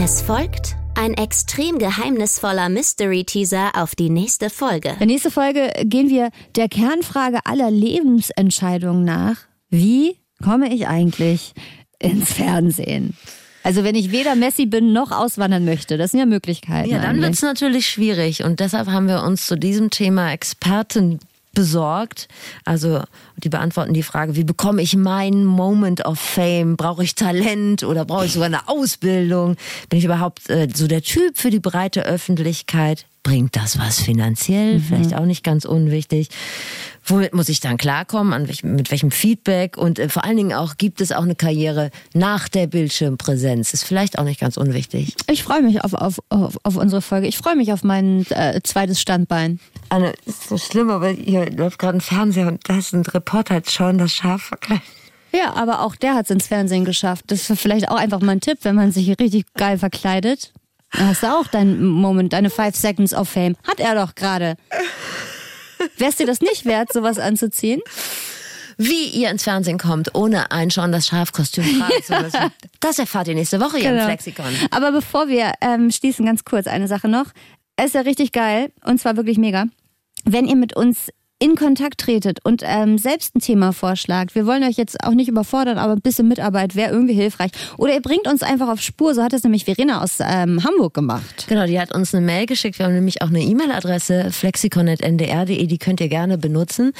Es 0.03 0.23
folgt 0.23 0.77
ein 0.95 1.13
extrem 1.13 1.77
geheimnisvoller 1.77 2.69
Mystery-Teaser 2.69 3.73
auf 3.75 3.93
die 3.93 4.09
nächste 4.09 4.49
Folge. 4.49 4.89
In 4.89 4.97
der 4.97 5.05
nächsten 5.05 5.29
Folge 5.29 5.71
gehen 5.83 6.09
wir 6.09 6.31
der 6.55 6.69
Kernfrage 6.69 7.37
aller 7.43 7.69
Lebensentscheidungen 7.69 9.05
nach. 9.05 9.35
Wie 9.69 10.17
komme 10.43 10.73
ich 10.73 10.87
eigentlich 10.87 11.53
ins 11.99 12.33
Fernsehen? 12.33 13.15
Also 13.61 13.83
wenn 13.83 13.93
ich 13.93 14.11
weder 14.11 14.33
Messi 14.33 14.65
bin 14.65 14.91
noch 14.91 15.11
auswandern 15.11 15.65
möchte, 15.65 15.99
das 15.99 16.09
sind 16.09 16.19
ja 16.19 16.25
Möglichkeiten. 16.25 16.89
Ja, 16.89 16.97
dann 16.97 17.11
eigentlich. 17.11 17.25
wird's 17.25 17.43
natürlich 17.43 17.85
schwierig 17.85 18.43
und 18.43 18.59
deshalb 18.59 18.87
haben 18.87 19.07
wir 19.07 19.21
uns 19.21 19.45
zu 19.45 19.55
diesem 19.55 19.91
Thema 19.91 20.31
Experten 20.31 21.19
besorgt. 21.53 22.27
Also 22.65 23.03
die 23.37 23.49
beantworten 23.49 23.93
die 23.93 24.03
Frage, 24.03 24.35
wie 24.35 24.43
bekomme 24.43 24.81
ich 24.81 24.95
meinen 24.95 25.45
Moment 25.45 26.05
of 26.05 26.19
Fame? 26.19 26.77
Brauche 26.77 27.03
ich 27.03 27.15
Talent 27.15 27.83
oder 27.83 28.05
brauche 28.05 28.25
ich 28.25 28.33
sogar 28.33 28.47
eine 28.47 28.67
Ausbildung? 28.67 29.55
Bin 29.89 29.99
ich 29.99 30.05
überhaupt 30.05 30.49
äh, 30.49 30.67
so 30.73 30.87
der 30.87 31.01
Typ 31.01 31.37
für 31.37 31.49
die 31.49 31.59
breite 31.59 32.05
Öffentlichkeit? 32.05 33.05
Bringt 33.23 33.55
das 33.55 33.77
was 33.77 34.01
finanziell? 34.01 34.79
Vielleicht 34.79 35.13
auch 35.13 35.25
nicht 35.25 35.43
ganz 35.43 35.65
unwichtig. 35.65 36.29
Womit 37.05 37.33
muss 37.33 37.49
ich 37.49 37.59
dann 37.59 37.77
klarkommen? 37.77 38.33
An 38.33 38.47
welchem, 38.47 38.75
mit 38.75 38.91
welchem 38.91 39.11
Feedback? 39.11 39.77
Und 39.77 39.99
äh, 39.99 40.09
vor 40.09 40.23
allen 40.23 40.37
Dingen 40.37 40.53
auch, 40.53 40.77
gibt 40.77 41.01
es 41.01 41.11
auch 41.11 41.23
eine 41.23 41.35
Karriere 41.35 41.89
nach 42.13 42.47
der 42.47 42.67
Bildschirmpräsenz? 42.67 43.73
Ist 43.73 43.83
vielleicht 43.83 44.19
auch 44.19 44.23
nicht 44.23 44.39
ganz 44.39 44.57
unwichtig. 44.57 45.15
Ich 45.29 45.43
freue 45.43 45.61
mich 45.61 45.83
auf, 45.83 45.93
auf, 45.93 46.19
auf, 46.29 46.57
auf 46.63 46.75
unsere 46.75 47.01
Folge. 47.01 47.27
Ich 47.27 47.37
freue 47.37 47.55
mich 47.55 47.73
auf 47.73 47.83
mein 47.83 48.25
äh, 48.29 48.59
zweites 48.63 49.01
Standbein. 49.01 49.59
Anne, 49.89 50.13
ist 50.25 50.47
so 50.47 50.57
schlimm, 50.57 50.89
aber 50.89 51.09
hier 51.09 51.49
läuft 51.51 51.79
gerade 51.79 51.97
ein 51.97 52.01
Fernseher 52.01 52.47
und 52.47 52.67
da 52.69 52.77
ist 52.77 52.93
ein 52.93 53.01
Reporter, 53.01 53.55
jetzt 53.55 53.71
schauen 53.71 53.97
das 53.97 54.13
Schaf 54.13 54.43
verkleidet. 54.43 54.83
Ja, 55.33 55.53
aber 55.53 55.81
auch 55.81 55.95
der 55.95 56.15
hat 56.15 56.25
es 56.25 56.31
ins 56.31 56.47
Fernsehen 56.47 56.85
geschafft. 56.85 57.25
Das 57.27 57.49
ist 57.49 57.59
vielleicht 57.61 57.89
auch 57.89 57.95
einfach 57.95 58.19
mal 58.21 58.33
ein 58.33 58.41
Tipp, 58.41 58.59
wenn 58.63 58.75
man 58.75 58.91
sich 58.91 59.09
richtig 59.19 59.45
geil 59.53 59.77
verkleidet. 59.77 60.51
Dann 60.91 61.07
hast 61.07 61.23
du 61.23 61.27
auch 61.27 61.47
deinen 61.47 61.85
Moment, 61.85 62.33
deine 62.33 62.49
Five 62.49 62.75
Seconds 62.75 63.13
of 63.13 63.29
Fame. 63.29 63.55
Hat 63.65 63.79
er 63.79 63.95
doch 63.95 64.13
gerade. 64.13 64.57
Wär's 65.97 66.17
dir 66.17 66.25
das 66.25 66.41
nicht 66.41 66.65
wert, 66.65 66.91
sowas 66.93 67.19
anzuziehen? 67.19 67.81
Wie 68.77 69.05
ihr 69.09 69.29
ins 69.29 69.43
Fernsehen 69.43 69.77
kommt, 69.77 70.15
ohne 70.15 70.51
ein 70.51 70.71
schon 70.71 70.91
das 70.91 71.07
Schafkostüm 71.07 71.63
tragen 71.79 72.03
zu 72.03 72.19
müssen. 72.19 72.51
Das 72.79 72.97
erfahrt 72.99 73.27
ihr 73.27 73.35
nächste 73.35 73.59
Woche 73.59 73.77
hier 73.77 73.89
im 73.89 73.95
Genau. 73.95 74.05
Flexikon. 74.07 74.53
Aber 74.71 74.91
bevor 74.91 75.27
wir 75.27 75.51
ähm, 75.61 75.91
schließen, 75.91 76.25
ganz 76.25 76.43
kurz 76.45 76.67
eine 76.67 76.87
Sache 76.87 77.07
noch. 77.07 77.25
Es 77.75 77.87
ist 77.87 77.95
ja 77.95 78.01
richtig 78.01 78.31
geil 78.31 78.71
und 78.83 78.99
zwar 78.99 79.17
wirklich 79.17 79.37
mega. 79.37 79.65
Wenn 80.23 80.47
ihr 80.47 80.55
mit 80.55 80.75
uns 80.75 81.11
in 81.41 81.55
Kontakt 81.55 81.99
tretet 81.99 82.37
und 82.45 82.61
ähm, 82.63 82.99
selbst 82.99 83.35
ein 83.35 83.39
Thema 83.39 83.73
vorschlagt. 83.73 84.35
Wir 84.35 84.45
wollen 84.45 84.63
euch 84.63 84.77
jetzt 84.77 85.03
auch 85.03 85.13
nicht 85.13 85.27
überfordern, 85.27 85.79
aber 85.79 85.93
ein 85.93 86.01
bisschen 86.01 86.27
Mitarbeit 86.27 86.75
wäre 86.75 86.91
irgendwie 86.91 87.15
hilfreich. 87.15 87.49
Oder 87.79 87.95
ihr 87.95 88.01
bringt 88.01 88.27
uns 88.27 88.43
einfach 88.43 88.69
auf 88.69 88.79
Spur. 88.79 89.15
So 89.15 89.23
hat 89.23 89.33
es 89.33 89.43
nämlich 89.43 89.65
Verena 89.65 90.03
aus 90.03 90.19
ähm, 90.19 90.63
Hamburg 90.63 90.93
gemacht. 90.93 91.47
Genau, 91.49 91.65
die 91.65 91.79
hat 91.79 91.95
uns 91.95 92.13
eine 92.13 92.23
Mail 92.23 92.45
geschickt. 92.45 92.77
Wir 92.77 92.85
haben 92.85 92.93
nämlich 92.93 93.23
auch 93.23 93.29
eine 93.29 93.41
E-Mail-Adresse, 93.41 94.29
flexikon.ndr.de, 94.29 95.65
die 95.65 95.77
könnt 95.79 95.99
ihr 95.99 96.09
gerne 96.09 96.37
benutzen. 96.37 96.93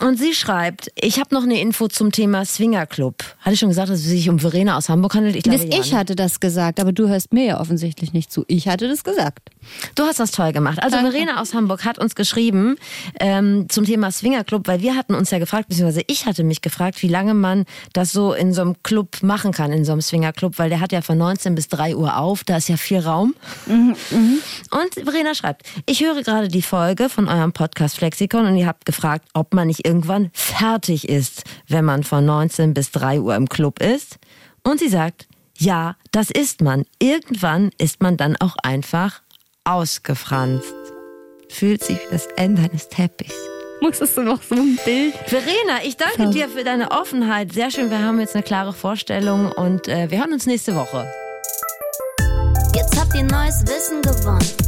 Und 0.00 0.16
sie 0.18 0.32
schreibt, 0.32 0.92
ich 0.94 1.18
habe 1.18 1.34
noch 1.34 1.42
eine 1.42 1.60
Info 1.60 1.88
zum 1.88 2.12
Thema 2.12 2.44
Swingerclub. 2.44 3.24
Hatte 3.40 3.54
ich 3.54 3.60
schon 3.60 3.68
gesagt, 3.68 3.88
dass 3.88 3.98
es 3.98 4.06
sich 4.06 4.28
um 4.28 4.38
Verena 4.38 4.76
aus 4.76 4.88
Hamburg 4.88 5.14
handelt? 5.14 5.34
Ich 5.34 5.42
glaube, 5.42 5.64
ich 5.64 5.92
hatte 5.92 6.14
das 6.14 6.38
gesagt, 6.38 6.78
aber 6.78 6.92
du 6.92 7.08
hörst 7.08 7.32
mir 7.32 7.44
ja 7.44 7.60
offensichtlich 7.60 8.12
nicht 8.12 8.30
zu. 8.30 8.44
Ich 8.46 8.68
hatte 8.68 8.88
das 8.88 9.02
gesagt. 9.02 9.50
Du 9.96 10.04
hast 10.04 10.20
das 10.20 10.30
toll 10.30 10.52
gemacht. 10.52 10.80
Also 10.82 10.98
Verena 10.98 11.40
aus 11.40 11.52
Hamburg 11.52 11.84
hat 11.84 11.98
uns 11.98 12.14
geschrieben 12.14 12.76
ähm, 13.18 13.66
zum 13.68 13.84
Thema 13.84 14.12
Swingerclub, 14.12 14.68
weil 14.68 14.82
wir 14.82 14.94
hatten 14.94 15.14
uns 15.14 15.30
ja 15.30 15.40
gefragt, 15.40 15.68
beziehungsweise 15.68 16.04
ich 16.06 16.26
hatte 16.26 16.44
mich 16.44 16.62
gefragt, 16.62 17.02
wie 17.02 17.08
lange 17.08 17.34
man 17.34 17.64
das 17.92 18.12
so 18.12 18.32
in 18.32 18.52
so 18.52 18.62
einem 18.62 18.76
Club 18.84 19.22
machen 19.22 19.52
kann, 19.52 19.72
in 19.72 19.84
so 19.84 19.92
einem 19.92 20.00
Swingerclub, 20.00 20.58
weil 20.58 20.70
der 20.70 20.80
hat 20.80 20.92
ja 20.92 21.02
von 21.02 21.18
19 21.18 21.56
bis 21.56 21.68
3 21.68 21.96
Uhr 21.96 22.16
auf, 22.16 22.44
da 22.44 22.58
ist 22.58 22.68
ja 22.68 22.76
viel 22.76 23.00
Raum. 23.00 23.34
Und 23.66 24.94
Verena 24.94 25.34
schreibt, 25.34 25.62
ich 25.86 26.02
höre 26.02 26.22
gerade 26.22 26.48
die 26.48 26.62
Folge 26.62 27.08
von 27.08 27.28
eurem 27.28 27.52
Podcast 27.52 27.96
Flexikon 27.96 28.46
und 28.46 28.56
ihr 28.56 28.66
habt 28.66 28.84
gefragt, 28.84 29.26
ob 29.34 29.54
man 29.54 29.66
nicht 29.66 29.87
irgendwann 29.88 30.30
fertig 30.34 31.08
ist, 31.08 31.44
wenn 31.66 31.84
man 31.84 32.04
von 32.04 32.24
19 32.24 32.74
bis 32.74 32.90
3 32.92 33.20
Uhr 33.20 33.34
im 33.34 33.48
Club 33.48 33.80
ist. 33.80 34.18
Und 34.62 34.80
sie 34.80 34.88
sagt, 34.88 35.26
ja, 35.56 35.96
das 36.12 36.30
ist 36.30 36.60
man. 36.60 36.84
Irgendwann 36.98 37.70
ist 37.78 38.02
man 38.02 38.16
dann 38.16 38.36
auch 38.36 38.56
einfach 38.62 39.22
ausgefranst. 39.64 40.74
Fühlt 41.48 41.82
sich 41.82 41.96
wie 41.96 42.10
das 42.10 42.26
Ende 42.36 42.62
eines 42.62 42.88
Teppichs. 42.88 43.34
Musstest 43.80 44.16
du 44.16 44.22
noch 44.22 44.42
so 44.42 44.56
ein 44.56 44.78
Bild? 44.84 45.14
Verena, 45.26 45.82
ich 45.84 45.96
danke 45.96 46.30
dir 46.30 46.48
für 46.48 46.64
deine 46.64 46.90
Offenheit. 46.90 47.52
Sehr 47.52 47.70
schön, 47.70 47.90
wir 47.90 48.00
haben 48.00 48.20
jetzt 48.20 48.34
eine 48.34 48.42
klare 48.42 48.72
Vorstellung 48.72 49.50
und 49.52 49.88
äh, 49.88 50.10
wir 50.10 50.18
hören 50.18 50.32
uns 50.32 50.46
nächste 50.46 50.74
Woche. 50.74 51.08
Jetzt 52.74 53.00
habt 53.00 53.14
ihr 53.14 53.24
neues 53.24 53.62
Wissen 53.66 54.02
gewonnen. 54.02 54.67